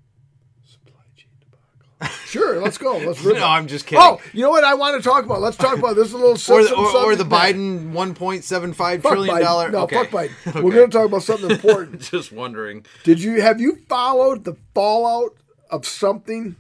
Sure, 2.26 2.60
let's 2.62 2.78
go. 2.78 2.98
Let's 2.98 3.22
rip 3.22 3.38
No, 3.38 3.44
it. 3.44 3.48
I'm 3.48 3.68
just 3.68 3.86
kidding. 3.86 4.04
Oh, 4.04 4.20
you 4.34 4.42
know 4.42 4.50
what 4.50 4.64
I 4.64 4.74
want 4.74 5.02
to 5.02 5.08
talk 5.08 5.24
about? 5.26 5.42
Let's 5.42 5.58
talk 5.58 5.78
about 5.78 5.96
this. 5.96 6.08
Is 6.08 6.14
a 6.14 6.18
little 6.18 6.32
or 6.34 6.38
sensitive 6.38 6.78
the, 6.78 6.84
or, 6.84 7.12
or 7.12 7.16
the. 7.16 7.24
Biden 7.26 7.92
1.75 7.94 9.02
Fuck 9.02 9.12
trillion 9.12 9.36
Biden. 9.36 9.42
dollar. 9.42 9.70
No, 9.72 9.84
okay. 9.84 9.96
fuck 9.96 10.08
Biden. 10.10 10.32
Okay. 10.48 10.62
We're 10.62 10.74
going 10.74 10.90
to 10.90 10.98
talk 10.98 11.08
about 11.08 11.24
something 11.24 11.52
important. 11.52 12.02
Just 12.02 12.32
wondering. 12.32 12.86
Did 13.04 13.22
you 13.22 13.42
have 13.42 13.62
you 13.62 13.78
followed 13.88 14.44
the 14.44 14.56
fallout 14.74 15.36
of 15.70 15.86
something 15.88 16.56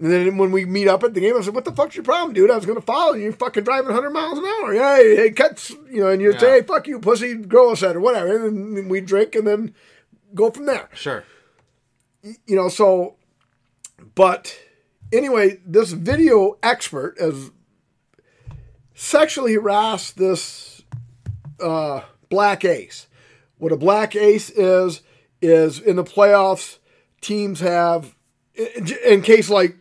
And 0.00 0.10
then 0.10 0.38
when 0.38 0.52
we 0.52 0.64
meet 0.64 0.88
up 0.88 1.02
at 1.04 1.12
the 1.12 1.20
game, 1.20 1.36
I 1.36 1.42
said, 1.42 1.54
"What 1.54 1.66
the 1.66 1.72
fuck's 1.72 1.96
your 1.96 2.04
problem, 2.04 2.32
dude? 2.32 2.50
I 2.50 2.56
was 2.56 2.64
gonna 2.64 2.80
follow 2.80 3.12
you. 3.12 3.24
You're 3.24 3.32
fucking 3.32 3.64
driving 3.64 3.88
100 3.88 4.08
miles 4.10 4.38
an 4.38 4.44
hour. 4.46 4.72
Yeah, 4.74 4.96
hey, 4.96 5.16
hey, 5.16 5.30
cuts. 5.32 5.68
You 5.90 6.00
know, 6.00 6.08
and 6.08 6.22
you'd 6.22 6.40
say, 6.40 6.60
"Hey, 6.60 6.62
fuck 6.62 6.86
you, 6.86 6.98
pussy, 6.98 7.34
grow 7.34 7.72
a 7.72 7.76
set 7.76 7.94
or 7.96 8.00
whatever." 8.00 8.36
And 8.46 8.74
then 8.76 8.88
we 8.88 9.00
drink 9.02 9.34
and 9.34 9.46
then 9.46 9.74
go 10.34 10.50
from 10.50 10.64
there 10.66 10.88
Sure. 10.94 11.24
you 12.22 12.54
know, 12.56 12.68
so, 12.68 13.16
but 14.14 14.56
anyway, 15.12 15.60
this 15.66 15.92
video 15.92 16.58
expert 16.62 17.16
has 17.20 17.50
sexually 18.94 19.54
harassed 19.54 20.16
this 20.18 20.82
uh, 21.60 22.02
black 22.28 22.64
ace. 22.64 23.06
What 23.58 23.72
a 23.72 23.76
black 23.76 24.14
ace 24.14 24.50
is, 24.50 25.02
is 25.42 25.80
in 25.80 25.96
the 25.96 26.04
playoffs, 26.04 26.78
teams 27.20 27.60
have, 27.60 28.14
in, 28.54 29.22
case 29.22 29.50
like 29.50 29.76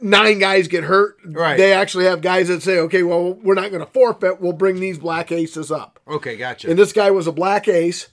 nine 0.00 0.38
guys 0.38 0.68
get 0.68 0.84
hurt, 0.84 1.16
Right. 1.24 1.56
they 1.56 1.72
actually 1.72 2.04
have 2.04 2.20
guys 2.20 2.48
that 2.48 2.62
say, 2.62 2.78
okay, 2.80 3.02
well, 3.02 3.34
we're 3.34 3.54
not 3.54 3.70
going 3.70 3.84
to 3.84 3.90
forfeit. 3.90 4.40
We'll 4.40 4.52
bring 4.52 4.80
these 4.80 4.98
black 4.98 5.32
aces 5.32 5.70
up. 5.70 6.00
Okay, 6.08 6.36
gotcha. 6.36 6.68
And 6.68 6.78
this 6.78 6.92
guy 6.92 7.10
was 7.10 7.26
a 7.26 7.32
black 7.32 7.68
ace, 7.68 8.08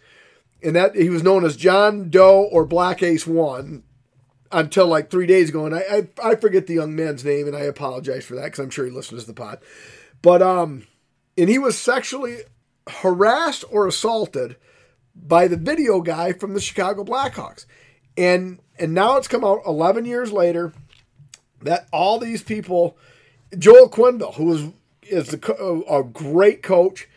and 0.63 0.75
that 0.75 0.95
he 0.95 1.09
was 1.09 1.23
known 1.23 1.45
as 1.45 1.55
John 1.55 2.09
Doe 2.09 2.43
or 2.43 2.65
Black 2.65 3.03
Ace 3.03 3.27
One 3.27 3.83
until 4.51 4.87
like 4.87 5.09
three 5.09 5.27
days 5.27 5.49
ago. 5.49 5.65
And 5.65 5.75
I 5.75 6.07
I, 6.23 6.31
I 6.31 6.35
forget 6.35 6.67
the 6.67 6.75
young 6.75 6.95
man's 6.95 7.23
name, 7.23 7.47
and 7.47 7.55
I 7.55 7.61
apologize 7.61 8.25
for 8.25 8.35
that 8.35 8.45
because 8.45 8.59
I'm 8.59 8.69
sure 8.69 8.85
he 8.85 8.91
listens 8.91 9.21
to 9.21 9.27
the 9.27 9.33
pod. 9.33 9.59
But 10.21 10.41
um, 10.41 10.87
and 11.37 11.49
he 11.49 11.59
was 11.59 11.77
sexually 11.77 12.37
harassed 12.87 13.63
or 13.69 13.87
assaulted 13.87 14.55
by 15.15 15.47
the 15.47 15.57
video 15.57 16.01
guy 16.01 16.33
from 16.33 16.53
the 16.53 16.61
Chicago 16.61 17.03
Blackhawks, 17.03 17.65
and 18.17 18.59
and 18.79 18.93
now 18.93 19.17
it's 19.17 19.27
come 19.27 19.43
out 19.43 19.61
11 19.65 20.05
years 20.05 20.31
later 20.31 20.73
that 21.61 21.87
all 21.91 22.19
these 22.19 22.43
people, 22.43 22.97
Joel 23.57 23.89
Quenneville, 23.89 24.35
who 24.35 24.45
was 24.45 24.65
is 25.03 25.29
the 25.29 25.83
a 25.89 26.03
great 26.03 26.61
coach, 26.61 27.07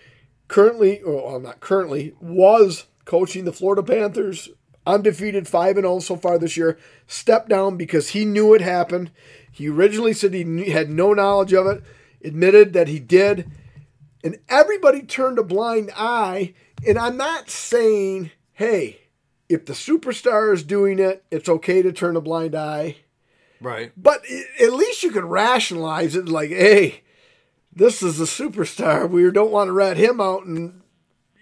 currently, 0.48 1.00
or 1.02 1.30
well, 1.30 1.40
not 1.40 1.60
currently, 1.60 2.14
was 2.20 2.86
coaching 3.04 3.44
the 3.44 3.52
Florida 3.52 3.82
Panthers, 3.82 4.48
undefeated 4.90 5.48
5 5.48 5.76
and 5.76 5.84
0 5.84 5.98
so 6.00 6.16
far 6.16 6.38
this 6.38 6.56
year, 6.56 6.78
stepped 7.06 7.48
down 7.48 7.76
because 7.76 8.10
he 8.10 8.24
knew 8.24 8.54
it 8.54 8.60
happened. 8.60 9.10
He 9.50 9.68
originally 9.68 10.12
said 10.12 10.34
he 10.34 10.70
had 10.70 10.90
no 10.90 11.12
knowledge 11.12 11.52
of 11.52 11.66
it, 11.66 11.82
admitted 12.24 12.72
that 12.72 12.88
he 12.88 12.98
did, 12.98 13.50
and 14.22 14.38
everybody 14.48 15.02
turned 15.02 15.38
a 15.38 15.44
blind 15.44 15.90
eye. 15.96 16.54
And 16.86 16.98
I'm 16.98 17.16
not 17.16 17.50
saying, 17.50 18.30
hey, 18.52 19.00
if 19.48 19.66
the 19.66 19.72
superstar 19.72 20.52
is 20.52 20.62
doing 20.62 20.98
it, 20.98 21.24
it's 21.30 21.48
okay 21.48 21.82
to 21.82 21.92
turn 21.92 22.16
a 22.16 22.20
blind 22.20 22.54
eye. 22.54 22.96
right. 23.60 23.92
But 23.96 24.24
at 24.60 24.72
least 24.72 25.02
you 25.02 25.10
can 25.10 25.26
rationalize 25.26 26.14
it 26.14 26.28
like, 26.28 26.50
hey, 26.50 27.02
this 27.72 28.02
is 28.02 28.20
a 28.20 28.24
superstar. 28.24 29.08
We 29.08 29.30
don't 29.30 29.50
want 29.50 29.68
to 29.68 29.72
rat 29.72 29.96
him 29.96 30.20
out 30.20 30.44
and 30.44 30.82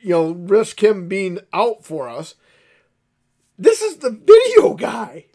you 0.01 0.11
know 0.11 0.31
risk 0.31 0.83
him 0.83 1.09
being 1.09 1.39
out 1.53 1.85
for 1.85 2.09
us. 2.09 2.35
This 3.59 3.83
is 3.83 3.97
the 3.97 4.11
video 4.11 4.75
guy. 4.75 5.27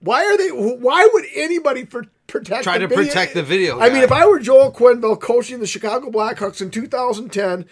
Why 0.00 0.24
are 0.24 0.36
they? 0.36 0.48
Why 0.48 1.06
would 1.12 1.24
anybody 1.34 1.84
pr- 1.84 2.02
protect? 2.26 2.64
Try 2.64 2.78
to 2.78 2.88
protect 2.88 3.34
the 3.34 3.42
video 3.42 3.78
I 3.80 3.90
mean, 3.90 4.02
if 4.02 4.12
I 4.12 4.26
were 4.26 4.38
Joel 4.38 4.72
Quenneville 4.72 5.20
coaching 5.20 5.60
the 5.60 5.66
Chicago 5.66 6.10
Blackhawks 6.10 6.62
in 6.62 6.70
2010, 6.70 7.66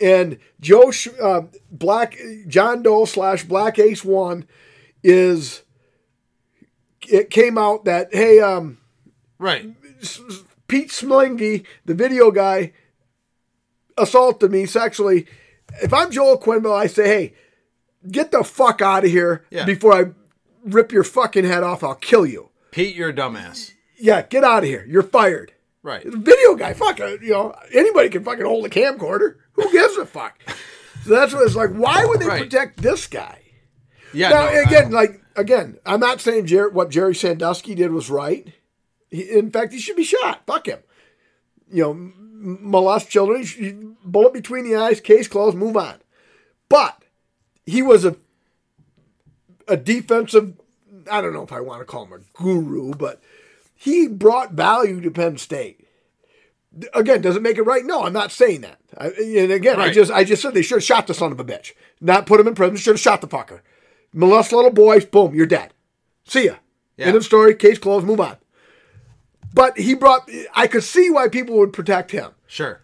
and 0.00 0.38
Joe 0.60 0.92
uh, 1.20 1.42
Black 1.70 2.16
John 2.46 2.82
Doe 2.82 3.04
slash 3.04 3.44
Black 3.44 3.78
Ace 3.78 4.04
One 4.04 4.46
is, 5.02 5.62
it 7.08 7.30
came 7.30 7.58
out 7.58 7.84
that 7.84 8.14
hey, 8.14 8.40
um, 8.40 8.78
Right. 9.38 9.74
Pete 10.68 10.88
Smlingy, 10.88 11.66
the 11.84 11.94
video 11.94 12.30
guy, 12.30 12.72
assaulted 13.98 14.50
me 14.52 14.66
sexually. 14.66 15.26
If 15.82 15.92
I'm 15.92 16.10
Joel 16.10 16.38
Quenneville, 16.38 16.76
I 16.76 16.86
say, 16.86 17.06
hey, 17.06 17.34
get 18.10 18.30
the 18.32 18.42
fuck 18.44 18.80
out 18.82 19.04
of 19.04 19.10
here 19.10 19.44
Yeah. 19.50 19.64
before 19.64 19.94
I 19.94 20.04
rip 20.64 20.92
your 20.92 21.04
fucking 21.04 21.44
head 21.44 21.62
off. 21.62 21.82
I'll 21.84 21.94
kill 21.94 22.26
you. 22.26 22.50
Pete, 22.70 22.94
you're 22.94 23.10
a 23.10 23.14
dumbass. 23.14 23.72
Yeah, 23.98 24.22
get 24.22 24.44
out 24.44 24.62
of 24.64 24.68
here. 24.68 24.84
You're 24.88 25.02
fired. 25.02 25.52
Right. 25.82 26.04
The 26.04 26.16
video 26.16 26.54
guy, 26.54 26.74
fuck, 26.74 27.00
uh, 27.00 27.16
you 27.20 27.30
know, 27.30 27.54
anybody 27.72 28.08
can 28.08 28.22
fucking 28.24 28.44
hold 28.44 28.64
a 28.66 28.68
camcorder. 28.68 29.36
Who 29.54 29.70
gives 29.72 29.96
a 29.96 30.06
fuck? 30.06 30.38
So 31.04 31.14
that's 31.14 31.34
what 31.34 31.44
it's 31.44 31.56
like. 31.56 31.70
Why 31.70 32.04
would 32.04 32.20
they 32.20 32.26
Right. 32.26 32.42
protect 32.44 32.80
this 32.80 33.08
guy? 33.08 33.40
Yeah. 34.14 34.28
Now, 34.28 34.52
no, 34.52 34.62
again, 34.62 34.92
like 34.92 35.20
again, 35.34 35.78
I'm 35.84 35.98
not 35.98 36.20
saying 36.20 36.46
Jer- 36.46 36.68
what 36.68 36.90
Jerry 36.90 37.12
Sandusky 37.12 37.74
did 37.74 37.90
was 37.90 38.08
right. 38.08 38.52
He, 39.10 39.22
in 39.22 39.50
fact, 39.50 39.72
he 39.72 39.80
should 39.80 39.96
be 39.96 40.04
shot. 40.04 40.42
Fuck 40.46 40.66
him. 40.68 40.78
You 41.72 41.82
know, 41.82 42.12
molest 42.38 43.08
children, 43.10 43.96
bullet 44.04 44.32
between 44.32 44.62
the 44.62 44.76
eyes, 44.76 45.00
case 45.00 45.26
closed, 45.26 45.56
move 45.56 45.76
on. 45.76 45.96
But 46.68 47.01
he 47.66 47.82
was 47.82 48.04
a 48.04 48.16
a 49.68 49.76
defensive. 49.76 50.54
I 51.10 51.20
don't 51.20 51.32
know 51.32 51.42
if 51.42 51.52
I 51.52 51.60
want 51.60 51.80
to 51.80 51.84
call 51.84 52.04
him 52.06 52.12
a 52.12 52.40
guru, 52.42 52.92
but 52.94 53.20
he 53.74 54.06
brought 54.08 54.52
value 54.52 55.00
to 55.00 55.10
Penn 55.10 55.36
State. 55.38 55.86
Again, 56.94 57.20
does 57.20 57.36
it 57.36 57.42
make 57.42 57.58
it 57.58 57.62
right? 57.62 57.84
No, 57.84 58.04
I'm 58.04 58.12
not 58.12 58.32
saying 58.32 58.62
that. 58.62 58.78
I, 58.96 59.08
and 59.08 59.52
again, 59.52 59.80
I 59.80 59.90
just 59.92 60.10
I 60.10 60.24
just 60.24 60.40
said 60.42 60.54
they 60.54 60.62
should 60.62 60.76
have 60.76 60.84
shot 60.84 61.06
the 61.06 61.14
son 61.14 61.32
of 61.32 61.40
a 61.40 61.44
bitch, 61.44 61.72
not 62.00 62.26
put 62.26 62.40
him 62.40 62.48
in 62.48 62.54
prison. 62.54 62.76
Should 62.76 62.94
have 62.94 63.00
shot 63.00 63.20
the 63.20 63.28
fucker. 63.28 63.60
Molest 64.14 64.52
little 64.52 64.70
boys, 64.70 65.04
boom, 65.04 65.34
you're 65.34 65.46
dead. 65.46 65.72
See 66.24 66.46
ya. 66.46 66.54
Yeah. 66.96 67.06
End 67.06 67.16
of 67.16 67.24
story. 67.24 67.54
Case 67.54 67.78
closed. 67.78 68.06
Move 68.06 68.20
on. 68.20 68.36
But 69.54 69.78
he 69.78 69.94
brought. 69.94 70.28
I 70.54 70.66
could 70.66 70.82
see 70.82 71.10
why 71.10 71.28
people 71.28 71.58
would 71.58 71.72
protect 71.72 72.10
him. 72.10 72.30
sure. 72.46 72.80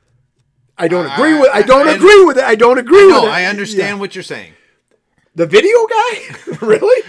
I 0.81 0.87
don't 0.87 1.07
I- 1.07 1.15
agree 1.15 1.35
with. 1.39 1.51
I 1.53 1.63
don't 1.63 1.89
I- 1.89 1.93
agree 1.95 2.25
with 2.25 2.39
it. 2.39 2.45
I 2.45 2.55
don't 2.55 2.79
agree 2.79 3.07
with 3.07 3.15
No, 3.17 3.27
it. 3.27 3.31
I 3.31 3.47
understand 3.47 3.97
Yeah. 3.97 4.01
what 4.01 4.15
you're 4.15 4.23
saying. 4.23 4.53
The 5.39 5.47
video 5.47 5.87
guy? 5.87 6.57
really? 6.67 7.03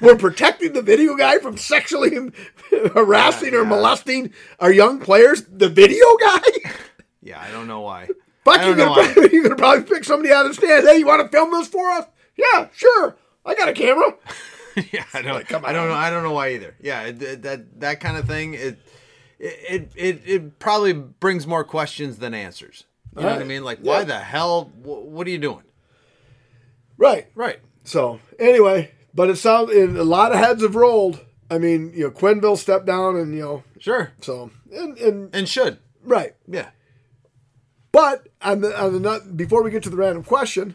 We're 0.00 0.16
protecting 0.16 0.72
the 0.72 0.80
video 0.80 1.16
guy 1.16 1.38
from 1.38 1.58
sexually 1.58 2.12
harassing 2.94 3.52
Yeah, 3.52 3.58
or 3.58 3.62
yeah. 3.62 3.68
molesting 3.68 4.32
our 4.58 4.72
young 4.72 5.00
players? 5.00 5.44
The 5.44 5.68
video 5.68 6.16
guy? 6.16 6.40
Yeah, 7.20 7.40
I 7.40 7.50
don't 7.50 7.66
know 7.66 7.80
why. 7.80 8.08
Fuck, 8.44 8.66
you're 8.66 8.76
gonna, 8.76 8.92
probably, 8.92 9.32
you're 9.32 9.42
gonna 9.44 9.56
probably 9.56 9.84
pick 9.84 10.04
somebody 10.04 10.30
out 10.30 10.44
of 10.44 10.50
the 10.50 10.54
stands. 10.54 10.86
Hey, 10.86 10.98
you 10.98 11.06
want 11.06 11.22
to 11.22 11.28
film 11.34 11.50
this 11.52 11.68
for 11.68 11.90
us? 11.90 12.04
Yeah, 12.36 12.68
sure. 12.74 13.16
I 13.46 13.54
got 13.54 13.68
a 13.70 13.72
camera. 13.72 14.12
yeah, 14.92 15.04
I 15.14 15.22
don't. 15.22 15.48
come 15.48 15.64
I 15.64 15.72
don't 15.72 15.88
know. 15.88 15.94
I 15.94 16.10
don't 16.10 16.22
know 16.22 16.32
why 16.32 16.50
either. 16.50 16.74
Yeah, 16.82 17.02
it, 17.04 17.22
it- 17.22 17.42
that 17.42 17.80
that 17.80 18.00
kind 18.00 18.18
of 18.18 18.26
thing. 18.26 18.52
It 18.52 18.78
it 19.38 19.90
it 19.96 20.22
it 20.26 20.58
probably 20.58 20.92
brings 20.92 21.46
more 21.46 21.64
questions 21.64 22.18
than 22.18 22.34
answers. 22.34 22.84
You 23.16 23.22
know 23.22 23.28
what 23.30 23.40
I 23.40 23.44
mean? 23.44 23.64
Like, 23.64 23.78
Yeah. 23.80 23.90
why 23.92 24.04
the 24.04 24.18
hell? 24.18 24.64
Wh- 24.82 25.06
what 25.10 25.26
are 25.26 25.30
you 25.30 25.38
doing? 25.38 25.62
Right. 26.98 27.28
Right. 27.34 27.60
So 27.84 28.20
anyway, 28.38 28.92
but 29.14 29.30
it 29.30 29.36
sounds 29.36 29.70
a 29.72 29.86
lot 30.04 30.32
of 30.32 30.38
heads 30.38 30.62
have 30.62 30.74
rolled. 30.74 31.20
I 31.50 31.58
mean, 31.58 31.92
you 31.94 32.04
know, 32.04 32.10
Quenneville 32.10 32.56
stepped 32.58 32.86
down, 32.86 33.16
and 33.16 33.34
you 33.34 33.40
know, 33.42 33.62
Sure. 33.78 34.12
so 34.20 34.50
and 34.72 34.96
and 34.98 35.34
And 35.34 35.48
should. 35.48 35.78
right. 36.02 36.34
Yeah. 36.48 36.70
But 37.92 38.26
on 38.42 38.60
the, 38.62 38.80
on 38.82 39.00
the 39.02 39.22
before 39.36 39.62
we 39.62 39.70
get 39.70 39.82
to 39.84 39.90
the 39.90 39.96
random 39.96 40.24
question, 40.24 40.74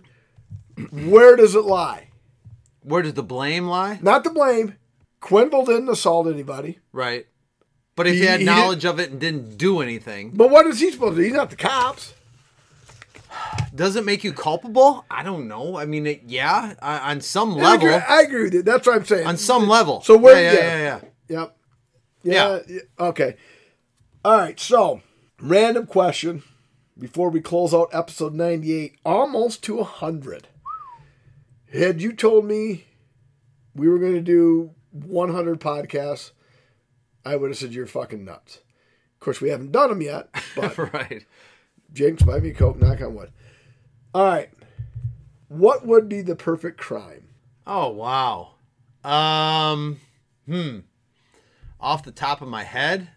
where 0.92 1.36
does 1.36 1.54
it 1.56 1.66
lie? 1.66 2.10
Where 2.82 3.02
does 3.02 3.16
the 3.16 3.24
blame 3.24 3.66
lie? 3.68 4.00
Not 4.02 4.24
the 4.24 4.30
blame. 4.30 4.76
Quenneville 5.22 5.66
didn't 5.66 5.90
assault 5.90 6.28
anybody. 6.28 6.80
Right. 6.94 7.26
But 7.98 8.08
if 8.08 8.14
he, 8.14 8.20
He- 8.22 8.26
had 8.26 8.40
he 8.40 8.46
knowledge 8.46 8.86
of 8.86 9.00
it 9.02 9.12
and 9.12 9.20
didn't 9.20 9.58
do 9.58 9.82
anything, 9.82 10.32
But 10.34 10.50
what 10.50 10.66
is 10.68 10.80
he 10.80 10.92
supposed 10.92 11.18
to 11.18 11.22
do? 11.22 11.24
He's 11.28 11.34
not 11.36 11.50
the 11.50 11.58
cops. 11.58 12.14
Does 13.76 13.96
it 13.96 14.06
make 14.06 14.24
you 14.24 14.34
culpable? 14.34 15.06
I 15.10 15.24
don't 15.24 15.48
know. 15.48 15.78
I 15.78 15.86
mean, 15.86 16.06
it, 16.08 16.24
yeah, 16.28 16.74
uh, 16.82 17.00
on 17.04 17.22
some 17.22 17.58
I 17.60 17.76
agree, 17.76 17.90
level. 17.92 18.06
I 18.10 18.22
agree 18.22 18.44
with 18.44 18.54
you. 18.54 18.62
That's 18.64 18.86
what 18.88 18.96
I'm 18.96 19.06
saying. 19.06 19.28
On 19.28 19.38
some 19.38 19.68
level. 19.68 20.02
So 20.02 20.18
where- 20.18 20.42
Yeah, 20.42 20.54
yeah, 20.54 20.60
yeah. 20.64 20.78
yeah, 20.78 21.00
yeah. 21.30 21.40
Yep. 21.40 21.56
Yeah. 22.24 22.60
yeah. 22.68 22.80
Okay. 23.08 23.36
All 24.26 24.38
right. 24.38 24.60
So, 24.60 25.02
random 25.42 25.86
question 25.86 26.44
before 26.98 27.30
we 27.30 27.40
close 27.40 27.74
out 27.74 27.90
episode 27.94 28.34
98, 28.34 28.96
almost 29.06 29.64
to 29.64 29.76
100. 29.78 30.48
Had 31.72 32.02
you 32.02 32.14
told 32.14 32.46
me 32.46 32.86
we 33.76 33.88
were 33.88 34.00
going 34.00 34.16
to 34.16 34.22
do 34.22 34.72
100 34.92 35.60
podcasts, 35.62 36.32
I 37.24 37.36
would 37.36 37.52
have 37.52 37.58
said 37.58 37.74
you're 37.74 37.86
fucking 37.86 38.26
nuts. 38.26 38.58
Of 39.16 39.20
course, 39.20 39.40
we 39.42 39.50
haven't 39.50 39.72
done 39.72 39.90
them 39.90 40.02
yet, 40.02 40.30
but 40.56 40.78
right. 40.94 41.26
Jinx, 41.94 42.24
buy 42.24 42.40
me 42.40 42.52
Coke, 42.52 42.80
knock 42.80 43.02
on 43.02 43.16
wood. 43.16 43.32
All 44.14 44.26
right. 44.26 44.50
What 45.48 45.86
would 45.86 46.08
be 46.08 46.22
the 46.22 46.36
perfect 46.36 46.78
crime? 46.78 47.30
Oh 47.66 47.90
wow. 47.90 48.52
Um. 49.04 50.00
Hmm. 50.46 50.80
Off 51.80 52.04
the 52.04 52.12
top 52.12 52.42
of 52.42 52.48
my 52.48 52.64
head, 52.64 53.10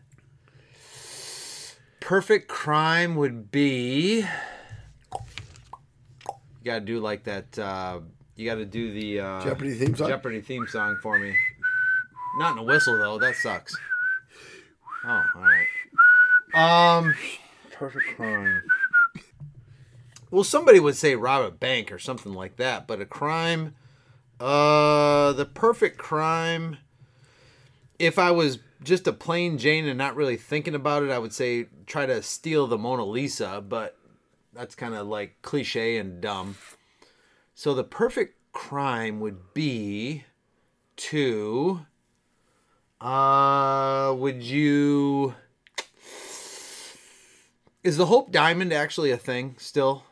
perfect 2.00 2.48
crime 2.48 3.16
would 3.16 3.50
be. 3.50 4.20
You 5.10 6.64
got 6.64 6.74
to 6.78 6.80
do 6.80 7.00
like 7.00 7.24
that. 7.24 7.58
Uh, 7.58 8.00
you 8.36 8.46
got 8.46 8.54
to 8.56 8.64
do 8.64 8.92
the 8.92 9.20
uh, 9.20 9.42
Jeopardy 9.42 9.74
theme 9.74 9.96
song? 9.96 10.08
Jeopardy 10.08 10.40
theme 10.40 10.66
song 10.68 10.96
for 11.02 11.18
me. 11.18 11.34
Not 12.38 12.52
in 12.52 12.58
a 12.58 12.62
whistle 12.62 12.96
though. 12.98 13.18
That 13.18 13.34
sucks. 13.34 13.76
Oh, 15.04 15.22
all 15.34 15.42
right. 15.42 16.98
Um, 16.98 17.14
perfect 17.83 18.16
crime. 18.16 18.62
Well, 20.30 20.45
somebody 20.45 20.78
would 20.78 20.95
say 20.95 21.16
rob 21.16 21.45
a 21.45 21.51
bank 21.51 21.91
or 21.91 21.99
something 21.99 22.33
like 22.33 22.55
that, 22.59 22.87
but 22.87 23.01
a 23.01 23.05
crime. 23.05 23.74
Uh, 24.39 25.33
the 25.33 25.45
perfect 25.45 25.99
crime. 25.99 26.76
If 27.99 28.20
I 28.20 28.30
was 28.30 28.61
just 28.85 29.09
a 29.09 29.12
plain 29.12 29.59
Jane 29.59 29.89
and 29.89 29.99
not 29.99 30.14
really 30.14 30.37
thinking 30.37 30.76
about 30.76 31.03
it, 31.03 31.11
I 31.11 31.18
would 31.18 31.33
say 31.33 31.66
try 31.87 32.07
to 32.07 32.22
steal 32.22 32.68
the 32.68 32.78
Mona 32.78 33.05
Lisa, 33.05 33.61
but 33.68 33.99
that's 34.53 34.76
kind 34.76 34.95
of 34.95 35.09
like 35.09 35.43
cliche 35.43 35.99
and 35.99 36.20
dumb. 36.20 36.55
So 37.57 37.74
the 37.74 37.83
perfect 37.83 38.37
crime 38.53 39.18
would 39.18 39.55
be 39.55 40.22
to. 40.99 41.85
Uh, 43.01 44.14
would 44.16 44.41
you. 44.41 45.35
Is 47.85 47.97
the 47.97 48.07
Hope 48.07 48.30
Diamond 48.30 48.72
actually 48.72 49.11
a 49.11 49.16
thing 49.16 49.57
still? 49.59 50.05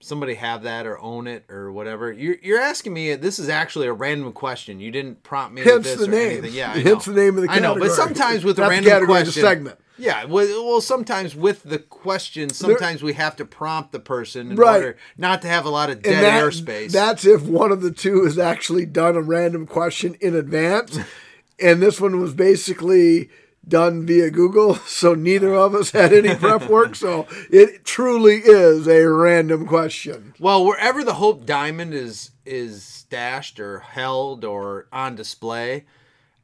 Somebody 0.00 0.34
have 0.34 0.62
that 0.62 0.86
or 0.86 0.98
own 1.00 1.26
it 1.26 1.44
or 1.50 1.72
whatever. 1.72 2.12
You're, 2.12 2.36
you're 2.42 2.60
asking 2.60 2.92
me. 2.92 3.14
This 3.16 3.38
is 3.40 3.48
actually 3.48 3.88
a 3.88 3.92
random 3.92 4.32
question. 4.32 4.78
You 4.78 4.92
didn't 4.92 5.22
prompt 5.24 5.54
me 5.54 5.62
with 5.62 5.72
Hence 5.72 5.84
this 5.86 5.96
the 5.98 6.04
or 6.04 6.08
name. 6.08 6.30
anything. 6.38 6.52
Yeah, 6.54 6.70
I 6.72 6.78
Hence 6.78 7.06
know. 7.06 7.14
the 7.14 7.20
name 7.20 7.36
of 7.36 7.42
the 7.44 7.50
I 7.50 7.58
know, 7.58 7.76
but 7.76 7.90
sometimes 7.90 8.44
with 8.44 8.58
a 8.58 8.62
random 8.62 8.84
category, 8.92 9.18
the 9.20 9.24
question, 9.24 9.42
segment. 9.42 9.80
Yeah, 10.00 10.26
well, 10.26 10.80
sometimes 10.80 11.34
with 11.34 11.64
the 11.64 11.80
question, 11.80 12.50
sometimes 12.50 13.02
we 13.02 13.14
have 13.14 13.34
to 13.36 13.44
prompt 13.44 13.90
the 13.90 13.98
person 13.98 14.52
in 14.52 14.56
Right. 14.56 14.76
order 14.76 14.96
not 15.16 15.42
to 15.42 15.48
have 15.48 15.64
a 15.64 15.70
lot 15.70 15.90
of 15.90 16.02
dead 16.02 16.22
that- 16.22 16.40
airspace. 16.44 16.92
That's 16.92 17.24
if 17.24 17.42
one 17.42 17.72
of 17.72 17.82
the 17.82 17.90
two 17.90 18.22
has 18.24 18.38
actually 18.38 18.86
done 18.86 19.16
a 19.16 19.22
random 19.22 19.66
question 19.66 20.14
in 20.20 20.36
advance. 20.36 20.96
and 21.60 21.82
this 21.82 22.00
one 22.00 22.20
was 22.20 22.32
basically 22.34 23.30
done 23.68 24.06
via 24.06 24.30
Google. 24.30 24.78
So 24.88 25.14
neither 25.14 25.54
of 25.54 25.74
us 25.74 25.92
had 25.92 26.12
any 26.12 26.34
prep 26.34 26.68
work. 26.68 26.96
So 26.96 27.26
it 27.50 27.84
truly 27.84 28.36
is 28.38 28.88
a 28.88 29.04
random 29.06 29.66
question. 29.66 30.34
Well, 30.40 30.64
wherever 30.64 31.04
the 31.04 31.14
Hope 31.14 31.46
Diamond 31.46 31.94
is 31.94 32.32
is 32.44 32.82
stashed 32.82 33.60
or 33.60 33.80
held 33.80 34.44
or 34.44 34.86
on 34.92 35.14
display, 35.14 35.84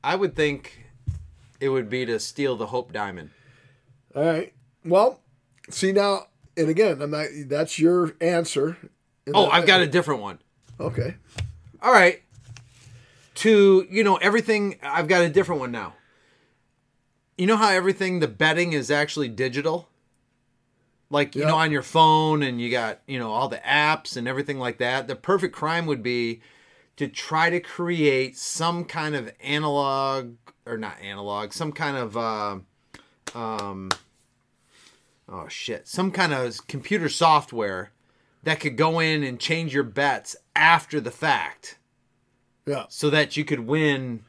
I 0.04 0.14
would 0.14 0.36
think 0.36 0.84
it 1.60 1.70
would 1.70 1.88
be 1.88 2.06
to 2.06 2.20
steal 2.20 2.56
the 2.56 2.66
Hope 2.66 2.92
Diamond. 2.92 3.30
All 4.14 4.24
right. 4.24 4.52
Well, 4.84 5.20
see 5.70 5.92
now, 5.92 6.26
and 6.56 6.68
again, 6.68 7.00
I'm 7.00 7.10
not, 7.10 7.26
that's 7.46 7.78
your 7.78 8.14
answer. 8.20 8.76
Oh, 9.32 9.48
I've 9.48 9.66
got 9.66 9.80
a 9.80 9.86
different 9.86 10.20
one. 10.20 10.38
Okay. 10.78 11.14
All 11.82 11.92
right. 11.92 12.22
To, 13.36 13.86
you 13.90 14.04
know, 14.04 14.16
everything 14.16 14.76
I've 14.82 15.08
got 15.08 15.22
a 15.22 15.28
different 15.28 15.60
one 15.60 15.72
now. 15.72 15.94
You 17.36 17.46
know 17.46 17.56
how 17.56 17.68
everything 17.70 18.20
the 18.20 18.28
betting 18.28 18.72
is 18.72 18.90
actually 18.90 19.28
digital? 19.28 19.88
Like, 21.10 21.34
you 21.34 21.42
Yeah. 21.42 21.48
know, 21.48 21.56
on 21.56 21.70
your 21.70 21.82
phone 21.82 22.42
and 22.42 22.60
you 22.60 22.70
got, 22.70 23.00
you 23.06 23.18
know, 23.18 23.30
all 23.32 23.48
the 23.48 23.58
apps 23.58 24.16
and 24.16 24.26
everything 24.26 24.58
like 24.58 24.78
that. 24.78 25.06
The 25.08 25.16
perfect 25.16 25.54
crime 25.54 25.86
would 25.86 26.02
be 26.02 26.40
to 26.96 27.08
try 27.08 27.50
to 27.50 27.60
create 27.60 28.36
some 28.38 28.84
kind 28.84 29.14
of 29.16 29.32
analog 29.40 30.34
or 30.64 30.78
not 30.78 31.00
analog, 31.00 31.52
some 31.52 31.72
kind 31.72 31.96
of 31.96 32.16
uh, 32.16 32.58
um 33.36 33.90
oh 35.28 35.48
shit, 35.48 35.88
some 35.88 36.10
kind 36.10 36.32
of 36.32 36.66
computer 36.68 37.08
software 37.08 37.90
that 38.44 38.60
could 38.60 38.76
go 38.76 39.00
in 39.00 39.22
and 39.24 39.40
change 39.40 39.74
your 39.74 39.82
bets 39.84 40.36
after 40.54 41.00
the 41.00 41.10
fact 41.10 41.78
Yeah. 42.66 42.84
so 42.88 43.10
that 43.10 43.36
you 43.36 43.44
could 43.44 43.60
win 43.60 44.22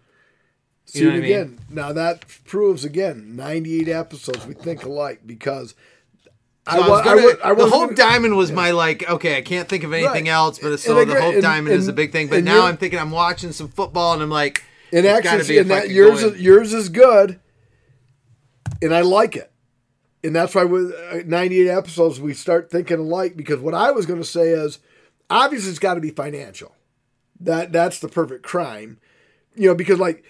See 0.86 1.00
You 1.00 1.06
know 1.06 1.12
it 1.12 1.18
I 1.18 1.22
mean? 1.22 1.26
again. 1.26 1.60
Now 1.70 1.94
that 1.94 2.26
proves 2.46 2.86
again 2.86 3.36
98 3.36 3.88
episodes 3.90 4.46
we 4.46 4.54
think 4.54 4.84
alike 4.86 5.22
because 5.26 5.74
I, 6.68 6.78
So 6.78 6.84
I 6.84 6.90
was 6.90 7.02
I, 7.02 7.04
gonna, 7.04 7.22
wa- 7.22 7.34
I 7.44 7.54
the 7.54 7.64
Hope 7.70 7.72
gonna- 7.90 7.96
Diamond 7.96 8.38
was 8.38 8.52
my 8.52 8.72
like. 8.72 9.08
Okay, 9.10 9.38
I 9.38 9.42
can't 9.42 9.68
think 9.70 9.84
of 9.84 9.94
anything 9.94 10.26
Right. 10.26 10.32
else, 10.32 10.60
but 10.60 10.78
so 10.80 11.00
And 11.00 11.12
I 11.12 11.14
the. 11.16 11.22
Hope 11.22 11.34
And- 11.36 11.41
Diamond 11.44 11.76
is 11.76 11.88
a 11.88 11.94
big 11.94 12.12
thing. 12.12 12.28
But 12.28 12.44
now 12.44 12.66
I'm 12.66 12.78
thinking 12.78 12.99
I'm 12.99 13.12
watching 13.12 13.52
some 13.52 13.68
football, 13.68 14.14
and 14.14 14.22
I'm 14.24 14.30
like, 14.32 14.64
And 14.91 15.06
actually, 15.06 15.48
be 15.48 15.57
and 15.60 15.70
that 15.72 15.90
yours 15.90 16.24
is, 16.24 16.40
yours 16.41 16.74
is 16.74 16.90
good, 16.90 17.40
and 18.82 18.94
I 18.94 19.02
like 19.02 19.36
it. 19.36 19.52
And 20.24 20.36
that's 20.36 20.56
why 20.56 20.64
with 20.64 20.91
uh, 21.12 21.18
98 21.26 21.68
episodes 21.70 22.20
we 22.20 22.34
start 22.34 22.72
thinking 22.72 22.98
alike 22.98 23.38
because 23.38 23.60
what 23.60 23.76
I 23.76 23.91
was 23.91 24.07
going 24.07 24.20
to 24.20 24.26
say 24.26 24.49
is 24.49 24.80
obviously 25.30 25.70
it's 25.70 25.78
got 25.80 25.94
to 25.95 26.02
be 26.02 26.10
financial. 26.10 26.76
That 27.40 27.72
that's 27.72 27.99
the 27.99 28.07
perfect 28.07 28.44
crime, 28.44 28.98
you 29.56 29.68
know, 29.68 29.76
because 29.76 29.99
like 29.99 30.24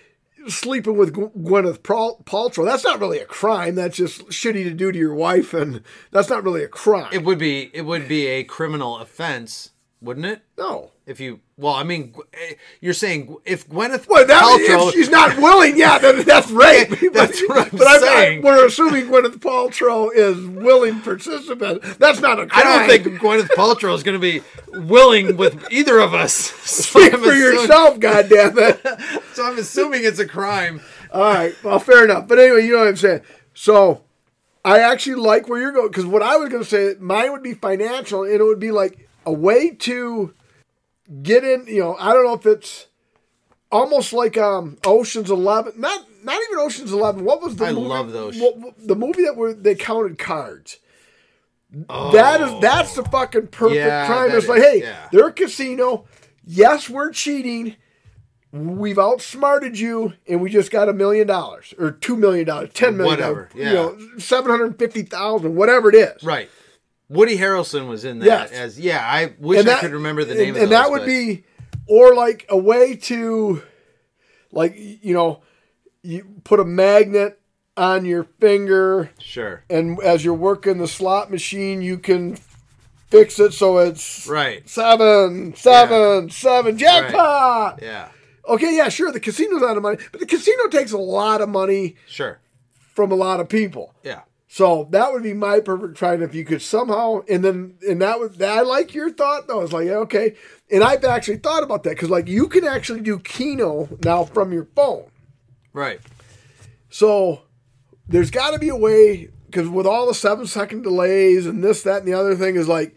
sleeping 0.48 0.98
with 0.98 1.14
Gwyneth 1.14 1.80
Paltrow, 1.80 2.66
that's 2.66 2.84
not 2.84 3.00
really 3.00 3.20
a 3.20 3.26
crime. 3.26 3.76
That's 3.76 3.98
just 3.98 4.28
shitty 4.28 4.64
to 4.64 4.72
do 4.72 4.92
to 4.92 4.98
your 4.98 5.16
wife, 5.16 5.54
and 5.54 5.82
that's 6.12 6.30
not 6.30 6.44
really 6.44 6.64
a 6.64 6.68
crime. 6.68 7.10
it 7.12 7.24
would 7.24 7.40
be 7.40 7.72
it 7.74 7.84
would 7.84 8.08
be 8.08 8.28
a 8.28 8.44
criminal 8.44 8.98
offense, 8.98 9.72
wouldn't 10.02 10.26
it? 10.26 10.42
no. 10.58 10.92
If 11.06 11.20
you 11.20 11.40
well, 11.56 11.74
I 11.74 11.84
mean, 11.84 12.16
eh, 12.34 12.54
you're 12.82 12.96
saying 12.96 13.38
if 13.46 13.70
Gwyneth 13.70 14.08
Well, 14.08 14.26
that, 14.26 14.42
Paltrow, 14.44 14.88
if 14.88 14.96
she's 14.96 15.10
not 15.10 15.38
willing, 15.38 15.78
yeah, 15.78 16.00
then 16.00 16.24
that's 16.24 16.50
rape. 16.66 16.90
That's 17.14 17.40
what 17.48 17.72
I'm 17.72 17.78
but 17.78 17.88
I'm- 17.88 18.02
saying. 18.02 18.42
we're 18.42 18.66
assuming 18.66 19.06
Gwyneth 19.06 19.38
Paltrow 19.38 20.10
is 20.12 20.44
willing 20.48 21.00
participant. 21.02 21.84
That's 22.00 22.22
not 22.22 22.40
a 22.40 22.44
I 22.44 22.46
crime. 22.48 22.64
don't 22.64 23.04
think 23.04 23.22
Gwyneth 23.22 23.50
Paltrow 23.50 23.94
is 23.94 24.02
going 24.02 24.20
to 24.20 24.20
be 24.20 24.42
willing 24.74 25.38
with 25.38 25.72
either 25.72 26.00
of 26.00 26.14
us. 26.16 26.52
So 26.66 27.00
Speak 27.00 27.14
I'm 27.14 27.20
for 27.22 27.30
assuming- 27.32 27.40
yourself, 27.60 28.00
goddammit. 28.00 29.22
So 29.36 29.46
I'm 29.46 29.58
assuming 29.60 30.04
it's 30.06 30.20
a 30.20 30.28
crime. 30.28 30.82
All 31.12 31.22
right, 31.22 31.54
well, 31.64 31.78
fair 31.80 32.04
enough. 32.06 32.28
But 32.28 32.40
anyway, 32.40 32.66
you 32.66 32.72
know 32.74 32.80
what 32.80 32.88
I'm 32.88 32.96
saying. 32.96 33.22
So 33.54 34.02
I 34.64 34.80
actually 34.80 35.16
like 35.16 35.48
where 35.48 35.62
you're 35.62 35.72
going 35.72 35.90
because 35.90 36.06
what 36.06 36.24
I 36.24 36.38
was 36.38 36.50
going 36.50 36.64
to 36.64 36.70
say, 36.70 36.96
mine 37.00 37.32
would 37.32 37.44
be 37.44 37.54
financial, 37.54 38.24
and 38.24 38.34
it 38.34 38.44
would 38.44 38.60
be 38.60 38.72
like 38.72 39.08
a 39.26 39.32
way 39.32 39.70
to 39.72 40.34
get 41.22 41.44
in. 41.44 41.66
You 41.68 41.80
know, 41.82 41.96
I 42.00 42.14
don't 42.14 42.26
know 42.26 42.34
if 42.34 42.46
it's 42.46 42.88
almost 43.72 44.14
like 44.14 44.38
um 44.38 44.78
Ocean's 44.86 45.30
Eleven, 45.30 45.74
not 45.78 46.06
not 46.24 46.42
even 46.44 46.60
Ocean's 46.60 46.92
Eleven. 46.92 47.24
What 47.26 47.42
was 47.42 47.56
the 47.56 47.66
I 47.66 47.72
movie? 47.74 47.88
love 47.88 48.12
those. 48.12 48.40
what- 48.40 48.58
what- 48.58 48.88
the 48.88 48.96
movie 48.96 49.24
that 49.24 49.36
were 49.36 49.54
they 49.54 49.76
counted 49.76 50.18
cards. 50.18 50.78
That 51.72 52.42
is 52.42 52.62
that's 52.62 52.96
the 52.96 53.04
fucking 53.04 53.48
perfect 53.48 53.76
Yeah, 53.78 54.06
crime. 54.08 54.32
It's 54.32 54.48
like, 54.48 54.62
hey, 54.62 54.80
yeah. 54.82 55.10
they're 55.12 55.28
a 55.28 55.34
casino. 55.34 56.06
Yes, 56.46 56.90
we're 56.90 57.12
cheating. 57.12 57.76
We've 58.54 58.98
outsmarted 59.00 59.78
you, 59.78 60.14
and 60.30 60.40
we 60.40 60.50
just 60.50 60.72
got 60.72 60.88
a 60.88 60.94
million 60.94 61.28
dollars 61.28 61.74
or 61.78 61.92
two 61.92 62.16
million 62.16 62.46
dollars, 62.46 62.70
ten 62.74 62.96
million 62.96 63.18
Whatever, 63.20 63.50
yeah. 63.54 63.68
you 63.68 63.74
know, 63.74 63.98
seven 64.18 64.50
hundred 64.50 64.80
fifty 64.80 65.02
thousand, 65.02 65.56
whatever 65.56 65.90
it 65.90 65.96
is. 65.96 66.24
Right. 66.24 66.50
Woody 67.10 67.38
Harrelson 67.38 67.88
was 67.88 68.04
in 68.06 68.20
that 68.20 68.26
Yes. 68.26 68.52
as 68.52 68.80
yeah. 68.80 69.00
I 69.06 69.34
wish 69.40 69.66
I 69.66 69.80
could 69.80 69.92
remember 69.94 70.24
the 70.24 70.36
name 70.36 70.50
and, 70.50 70.58
of 70.58 70.64
and 70.64 70.72
those, 70.72 70.80
that 70.80 70.92
would 70.92 71.00
but- 71.02 71.06
be, 71.08 71.44
or 71.88 72.16
like 72.16 72.46
a 72.50 72.58
way 72.58 72.96
to, 72.96 73.62
like 74.52 74.74
you 74.78 75.14
know, 75.14 75.42
you 76.02 76.26
put 76.44 76.60
a 76.60 76.66
magnet 76.66 77.40
on 77.78 78.06
your 78.06 78.24
finger, 78.40 79.10
sure. 79.20 79.64
and 79.70 80.00
as 80.02 80.24
you're 80.24 80.34
working 80.34 80.78
the 80.78 80.88
slot 80.88 81.30
machine, 81.30 81.82
you 81.82 81.98
can 81.98 82.38
fix 83.10 83.38
it 83.40 83.54
so 83.54 83.78
it's 83.80 84.26
Right. 84.28 84.68
seven, 84.70 85.54
seven, 85.56 86.30
seven, 86.30 86.78
jackpot. 86.78 87.80
Yeah. 87.82 88.10
Okay, 88.48 88.78
yeah, 88.78 88.90
sure. 88.90 89.12
The 89.12 89.20
casino's 89.20 89.62
out 89.64 89.76
of 89.76 89.84
money, 89.84 89.98
but 90.12 90.22
the 90.22 90.26
casino 90.26 90.68
takes 90.70 90.92
a 90.92 90.98
lot 90.98 91.42
of 91.42 91.50
money 91.50 91.96
Sure. 92.08 92.40
from 92.94 93.12
a 93.12 93.16
lot 93.16 93.40
of 93.40 93.50
people. 93.50 93.94
Yeah. 94.04 94.22
So 94.56 94.88
that 94.92 95.12
would 95.12 95.22
be 95.22 95.34
my 95.34 95.60
perfect 95.60 95.98
try. 95.98 96.14
If 96.16 96.34
you 96.34 96.46
could 96.46 96.62
somehow, 96.62 97.24
and 97.28 97.44
then, 97.44 97.76
and 97.86 98.02
that 98.02 98.22
would, 98.22 98.42
I 98.42 98.62
like 98.62 98.94
your 98.94 99.12
thought 99.12 99.50
though. 99.50 99.60
It's 99.60 99.74
like, 99.74 99.90
okay. 99.90 100.36
And 100.72 100.82
I've 100.82 101.04
actually 101.04 101.40
thought 101.40 101.62
about 101.62 101.84
that 101.84 101.90
because, 101.90 102.10
like, 102.10 102.30
you 102.30 102.48
can 102.48 102.64
actually 102.64 103.02
do 103.02 103.20
Keno 103.20 103.90
now 104.06 104.24
from 104.24 104.54
your 104.54 104.64
phone. 104.74 105.12
Right. 105.74 106.00
So 106.90 107.42
there's 108.08 108.32
got 108.32 108.52
to 108.52 108.58
be 108.58 108.70
a 108.70 108.78
way 108.78 109.28
because 109.48 109.68
with 109.68 109.86
all 109.86 110.08
the 110.08 110.14
seven 110.14 110.48
second 110.48 110.84
delays 110.84 111.46
and 111.46 111.62
this, 111.62 111.84
that, 111.84 111.98
and 111.98 112.08
the 112.08 112.14
other 112.14 112.38
thing 112.38 112.56
is 112.56 112.70
like, 112.70 112.96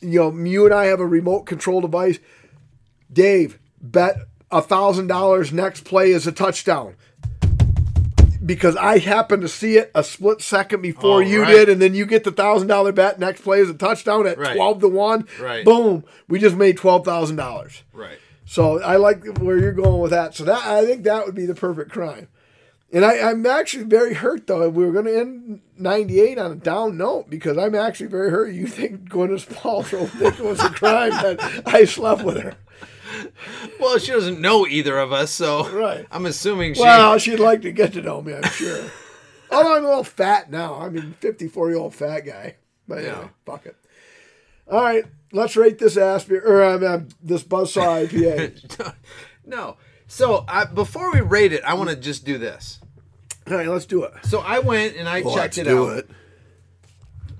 you 0.00 0.18
know, 0.18 0.36
you 0.36 0.64
and 0.64 0.74
I 0.74 0.86
have 0.86 0.98
a 0.98 1.06
remote 1.06 1.42
control 1.42 1.80
device. 1.80 2.18
Dave, 3.12 3.60
bet 3.80 4.16
a 4.50 4.60
thousand 4.60 5.06
dollars 5.06 5.52
next 5.52 5.84
play 5.84 6.10
is 6.10 6.26
a 6.26 6.32
touchdown. 6.32 6.96
Because 8.48 8.76
I 8.76 8.96
happened 8.96 9.42
to 9.42 9.48
see 9.48 9.76
it 9.76 9.90
a 9.94 10.02
split 10.02 10.40
second 10.40 10.80
before 10.80 11.16
Oh, 11.16 11.18
you 11.18 11.42
right. 11.42 11.50
did, 11.52 11.68
and 11.68 11.82
then 11.82 11.94
you 11.94 12.06
get 12.06 12.24
the 12.24 12.32
thousand 12.32 12.68
dollar 12.68 12.92
bet. 12.92 13.18
Next 13.20 13.42
play 13.42 13.60
is 13.60 13.68
a 13.68 13.74
touchdown 13.74 14.26
at 14.26 14.38
Right. 14.38 14.56
twelve 14.56 14.80
to 14.80 14.88
one. 14.88 15.28
Right. 15.38 15.64
Boom! 15.66 16.02
We 16.28 16.38
just 16.38 16.56
made 16.56 16.78
twelve 16.78 17.04
thousand 17.04 17.36
dollars. 17.36 17.82
Right. 17.92 18.18
So 18.46 18.80
I 18.80 18.96
like 18.96 19.22
where 19.38 19.58
you're 19.58 19.72
going 19.72 20.00
with 20.00 20.12
that. 20.12 20.34
So 20.34 20.44
that 20.44 20.66
I 20.66 20.86
think 20.86 21.04
that 21.04 21.26
would 21.26 21.34
be 21.34 21.44
the 21.44 21.54
perfect 21.54 21.90
crime. 21.92 22.28
And 22.90 23.04
I, 23.04 23.18
I'm 23.28 23.44
actually 23.44 23.84
very 23.84 24.14
hurt 24.14 24.46
though. 24.46 24.66
We 24.70 24.86
were 24.86 24.92
going 24.92 25.04
to 25.04 25.18
end 25.20 25.60
'98 25.76 26.38
on 26.38 26.52
a 26.52 26.54
down 26.54 26.96
note 26.96 27.28
because 27.28 27.58
I'm 27.58 27.74
actually 27.74 28.06
very 28.08 28.30
hurt. 28.30 28.54
You 28.54 28.66
think 28.66 29.10
Gwyneth 29.10 29.46
Paltrow 29.54 30.08
think 30.18 30.38
it 30.38 30.44
was 30.44 30.60
a 30.60 30.70
crime 30.70 31.10
that 31.10 31.62
I 31.66 31.84
slept 31.84 32.22
with 32.24 32.40
her? 32.40 32.54
Well, 33.80 33.98
she 33.98 34.12
doesn't 34.12 34.40
know 34.40 34.66
either 34.66 34.98
of 34.98 35.12
us, 35.12 35.30
so 35.30 35.68
Right. 35.70 36.06
I'm 36.10 36.26
assuming 36.26 36.74
she. 36.74 36.80
Well, 36.80 37.18
she'd 37.18 37.38
like 37.40 37.62
to 37.62 37.72
get 37.72 37.92
to 37.94 38.02
know 38.02 38.20
me, 38.20 38.34
I'm 38.34 38.42
sure. 38.50 38.84
Although 39.50 39.76
I'm 39.76 39.84
a 39.84 39.88
little 39.88 40.04
fat 40.04 40.50
now. 40.50 40.74
I 40.74 40.88
mean, 40.88 41.14
54 41.20 41.70
year 41.70 41.78
old 41.78 41.94
fat 41.94 42.20
guy. 42.20 42.56
But 42.86 43.02
Yeah. 43.04 43.10
anyway, 43.10 43.28
fuck 43.46 43.66
it. 43.66 43.76
All 44.70 44.82
right, 44.82 45.04
let's 45.32 45.56
rate 45.56 45.78
this 45.78 45.96
Aspie 45.96 46.44
or 46.44 46.62
um, 46.62 46.84
uh, 46.84 46.98
this 47.22 47.42
Buzzsaw 47.42 48.06
IPA. 48.08 48.94
no. 49.46 49.76
So 50.06 50.44
I, 50.48 50.64
before 50.64 51.12
we 51.12 51.20
rate 51.20 51.52
it, 51.52 51.62
I 51.64 51.74
want 51.74 51.90
to 51.90 51.96
just 51.96 52.24
do 52.24 52.36
this. 52.38 52.80
All 53.46 53.54
right, 53.54 53.68
let's 53.68 53.86
do 53.86 54.04
it. 54.04 54.12
So 54.24 54.40
I 54.40 54.58
went 54.58 54.96
and 54.96 55.08
I 55.08 55.22
checked 55.22 55.56
it 55.58 55.64
do 55.64 55.88
out. 55.90 55.98
it. 55.98 56.10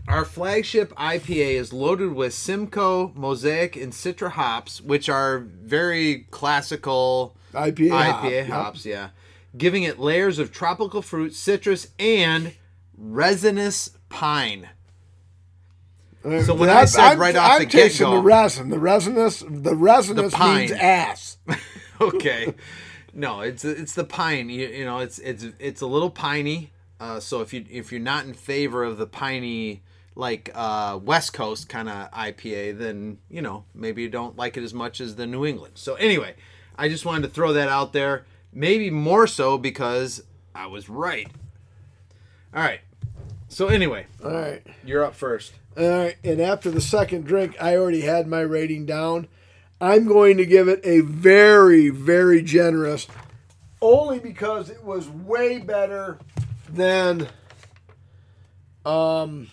Our 0.09 0.25
flagship 0.25 0.95
IPA 0.95 1.53
is 1.55 1.73
loaded 1.73 2.15
with 2.15 2.33
Simcoe, 2.33 3.13
Mosaic, 3.15 3.77
and 3.77 3.93
Citra 3.93 4.31
hops, 4.31 4.81
which 4.81 5.09
are 5.11 5.39
very 5.41 6.27
classical 6.31 7.37
IPA, 7.53 7.91
hop. 7.91 8.25
IPA 8.25 8.31
Yep. 8.31 8.47
hops, 8.49 8.87
yeah. 8.87 9.11
Giving 9.57 9.83
it 9.83 9.99
layers 9.99 10.39
of 10.39 10.51
tropical 10.51 11.03
fruit, 11.03 11.35
citrus, 11.35 11.89
and 11.99 12.55
resinous 12.97 13.91
pine. 14.09 14.71
So 16.45 16.55
when 16.55 16.71
I 16.71 16.85
said 16.87 17.13
I'm, 17.13 17.19
right 17.19 17.37
off 17.37 17.53
I'm 17.53 17.59
the 17.61 17.67
tasting 17.67 18.07
get-go- 18.07 18.17
the 18.17 18.23
resin. 18.23 18.71
The 18.71 18.79
resinous, 18.79 19.45
the 19.47 19.75
resinous 19.77 20.33
pine. 20.35 20.57
means 20.59 20.73
ass. 20.73 21.37
okay. 22.01 22.55
No, 23.15 23.41
it's 23.41 23.65
it's 23.65 23.95
the 23.95 24.05
pine. 24.05 24.49
You, 24.51 24.67
you 24.69 24.85
know, 24.85 24.99
it's 24.99 25.19
it's 25.21 25.45
it's 25.59 25.81
a 25.81 25.87
little 25.87 26.11
piney. 26.11 26.73
Uh, 27.01 27.21
so 27.21 27.41
if 27.41 27.53
you 27.55 27.65
if 27.71 27.93
you're 27.93 28.01
not 28.01 28.25
in 28.27 28.35
favor 28.35 28.83
of 28.85 28.99
the 28.99 29.07
piney 29.07 29.83
like 30.19 30.51
uh, 30.53 30.99
West 31.01 31.33
Coast 31.33 31.69
kind 31.69 31.89
of 31.89 32.11
IPA, 32.11 32.77
then 32.79 33.19
you 33.31 33.41
know 33.41 33.65
maybe 33.73 34.03
you 34.03 34.09
don't 34.09 34.37
like 34.37 34.57
it 34.57 34.65
as 34.65 34.75
much 34.75 35.01
as 35.01 35.15
the 35.15 35.27
New 35.27 35.47
England. 35.47 35.75
So 35.77 35.95
anyway, 35.95 36.35
I 36.77 36.89
just 36.89 37.07
wanted 37.07 37.23
to 37.23 37.29
throw 37.29 37.53
that 37.55 37.69
out 37.69 37.93
there. 37.93 38.27
Maybe 38.53 38.91
more 38.91 39.27
so 39.29 39.57
because 39.59 40.23
I 40.55 40.67
was 40.67 40.89
right. 40.89 41.29
All 42.53 42.63
right. 42.63 42.81
So 43.49 43.69
anyway, 43.69 44.07
All 44.23 44.33
right. 44.33 44.67
you're 44.85 45.05
up 45.05 45.15
first. 45.15 45.53
All 45.79 45.89
right. 45.89 46.17
And 46.25 46.41
after 46.41 46.71
the 46.71 46.81
second 46.81 47.25
drink, 47.25 47.57
I 47.61 47.77
already 47.77 48.01
had 48.01 48.27
my 48.27 48.41
rating 48.41 48.87
down. 48.87 49.29
I'm 49.81 50.07
going 50.09 50.37
to 50.39 50.45
give 50.47 50.67
it 50.67 50.81
a 50.83 51.01
very, 51.01 51.89
very 51.91 52.43
generous, 52.43 53.07
only 53.81 54.19
because 54.19 54.69
it 54.69 54.83
was 54.83 55.09
way 55.09 55.59
better 55.59 56.19
than. 56.69 57.29
Um. 58.85 59.49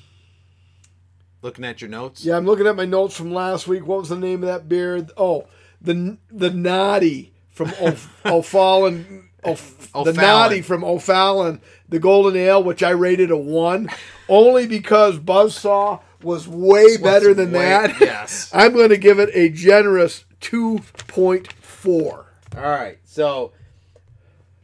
Looking 1.46 1.64
at 1.66 1.80
your 1.80 1.92
notes. 1.92 2.26
Yeah, 2.26 2.38
I'm 2.38 2.46
looking 2.48 2.66
at 2.66 2.76
my 2.76 2.86
notes 2.86 3.16
from 3.16 3.32
last 3.32 3.68
week. 3.68 3.86
What 3.86 4.00
was 4.00 4.10
the 4.10 4.18
name 4.18 4.42
of 4.42 4.48
that 4.48 4.68
beer? 4.68 5.06
Oh, 5.16 5.46
the 5.80 6.18
the 6.32 6.50
Naughty 6.50 7.34
from 7.52 7.72
O'Fallon. 8.26 9.30
O'F- 9.46 9.92
the. 9.94 10.12
Naughty 10.12 10.64
from 10.64 10.84
O'Fallon, 10.84 11.62
the 11.88 12.00
Golden 12.00 12.36
Ale, 12.36 12.64
which 12.64 12.82
I 12.82 12.90
rated 12.90 13.30
a 13.30 13.38
one, 13.38 13.92
only 14.28 14.66
because 14.66 15.20
Buzzsaw 15.20 16.02
was 16.24 16.48
way 16.48 16.98
better 16.98 17.36
than 17.36 17.52
way- 17.52 17.60
that. 17.60 18.02
yes. 18.02 18.50
I'm 18.54 18.74
going 18.74 18.90
to 18.90 18.98
give 18.98 19.20
it 19.20 19.30
a 19.36 19.50
generous 19.50 20.26
2.4. 20.42 21.94
All 21.94 22.26
right. 22.56 22.98
So 23.04 23.52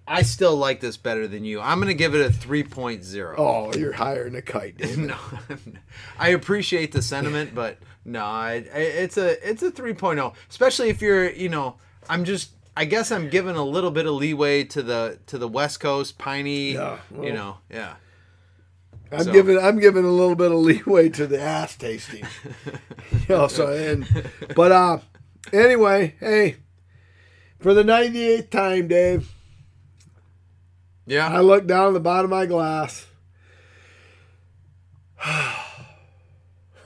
I 0.07 0.23
still 0.23 0.57
like 0.57 0.79
this 0.81 0.97
better 0.97 1.27
than 1.27 1.45
you. 1.45 1.61
I'm 1.61 1.77
going 1.77 1.87
to 1.87 1.93
give 1.93 2.15
it 2.15 2.25
a 2.25 2.29
3.0. 2.29 3.35
Oh, 3.37 3.71
you're 3.77 3.93
higher 3.93 4.25
than 4.25 4.35
a 4.35 4.41
kite. 4.41 4.81
No. 4.97 5.15
I 6.19 6.29
appreciate 6.29 6.91
the 6.91 7.01
sentiment, 7.01 7.53
but 7.55 7.77
no, 8.03 8.23
I, 8.23 8.65
I, 8.73 8.77
it's 8.79 9.17
a 9.17 9.47
it's 9.47 9.61
a 9.63 9.71
3.0, 9.71 10.33
especially 10.49 10.89
if 10.89 11.01
you're, 11.01 11.29
you 11.31 11.49
know, 11.49 11.75
I'm 12.09 12.25
just 12.25 12.51
I 12.75 12.85
guess 12.85 13.11
I'm 13.11 13.29
giving 13.29 13.55
a 13.55 13.63
little 13.63 13.91
bit 13.91 14.05
of 14.05 14.13
leeway 14.13 14.63
to 14.65 14.81
the 14.81 15.19
to 15.27 15.37
the 15.37 15.47
West 15.47 15.79
Coast 15.79 16.17
piney, 16.17 16.73
Yeah, 16.73 16.97
you 17.21 17.31
know. 17.33 17.57
Yeah. 17.69 17.93
I'm 19.11 19.23
So- 19.25 19.31
giving 19.31 19.59
I'm 19.59 19.79
giving 19.79 20.03
a 20.05 20.11
little 20.11 20.35
bit 20.35 20.51
of 20.51 20.57
leeway 20.59 21.09
to 21.09 21.27
the 21.27 21.39
ass 21.39 21.75
tasting. 21.77 22.25
you 23.11 23.19
know, 23.29 23.47
so 23.47 23.67
and 23.71 24.07
but 24.55 24.71
uh 24.71 24.97
anyway, 25.53 26.15
hey, 26.19 26.57
for 27.59 27.73
the 27.73 27.83
98th 27.83 28.49
time, 28.49 28.87
Dave, 28.87 29.31
I 31.11 31.13
Yeah. 31.13 31.39
look 31.41 31.67
down 31.67 31.93
the 31.93 31.99
bottom 31.99 32.31
of 32.31 32.37
my 32.37 32.45
glass. 32.45 33.07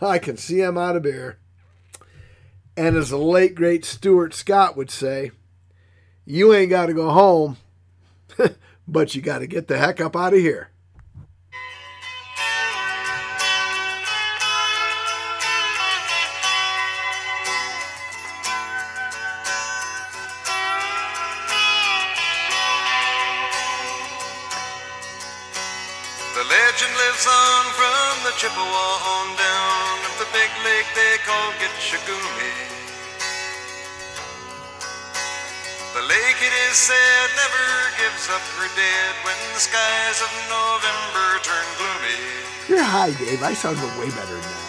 I 0.01 0.19
can 0.19 0.37
see 0.37 0.61
I'm 0.61 0.77
out 0.77 0.95
of 0.95 1.03
beer. 1.03 1.37
And 2.75 2.97
as 2.97 3.09
the 3.09 3.17
late 3.17 3.55
great 3.55 3.85
Stuart 3.85 4.33
Scott 4.33 4.75
would 4.75 4.89
say, 4.91 5.31
you 6.25 6.53
ain't 6.53 6.71
got 6.71 6.87
to 6.87 6.93
go 6.93 7.11
home, 7.11 7.57
but 8.87 9.15
you 9.15 9.21
got 9.21 9.39
to 9.39 9.47
get 9.47 9.67
the 9.67 9.77
heck 9.77 10.01
up 10.01 10.15
out 10.15 10.33
of 10.33 10.39
here. 10.39 10.69
The 39.55 39.61
skies 39.61 40.21
of 40.21 40.31
November 40.49 41.39
turn 41.41 41.63
gloomy. 41.77 42.19
You're 42.67 42.83
high, 42.83 43.13
Dave. 43.13 43.41
I 43.41 43.53
sounded 43.53 43.83
way 43.97 44.09
better 44.09 44.33
than 44.33 44.41
that. 44.41 44.64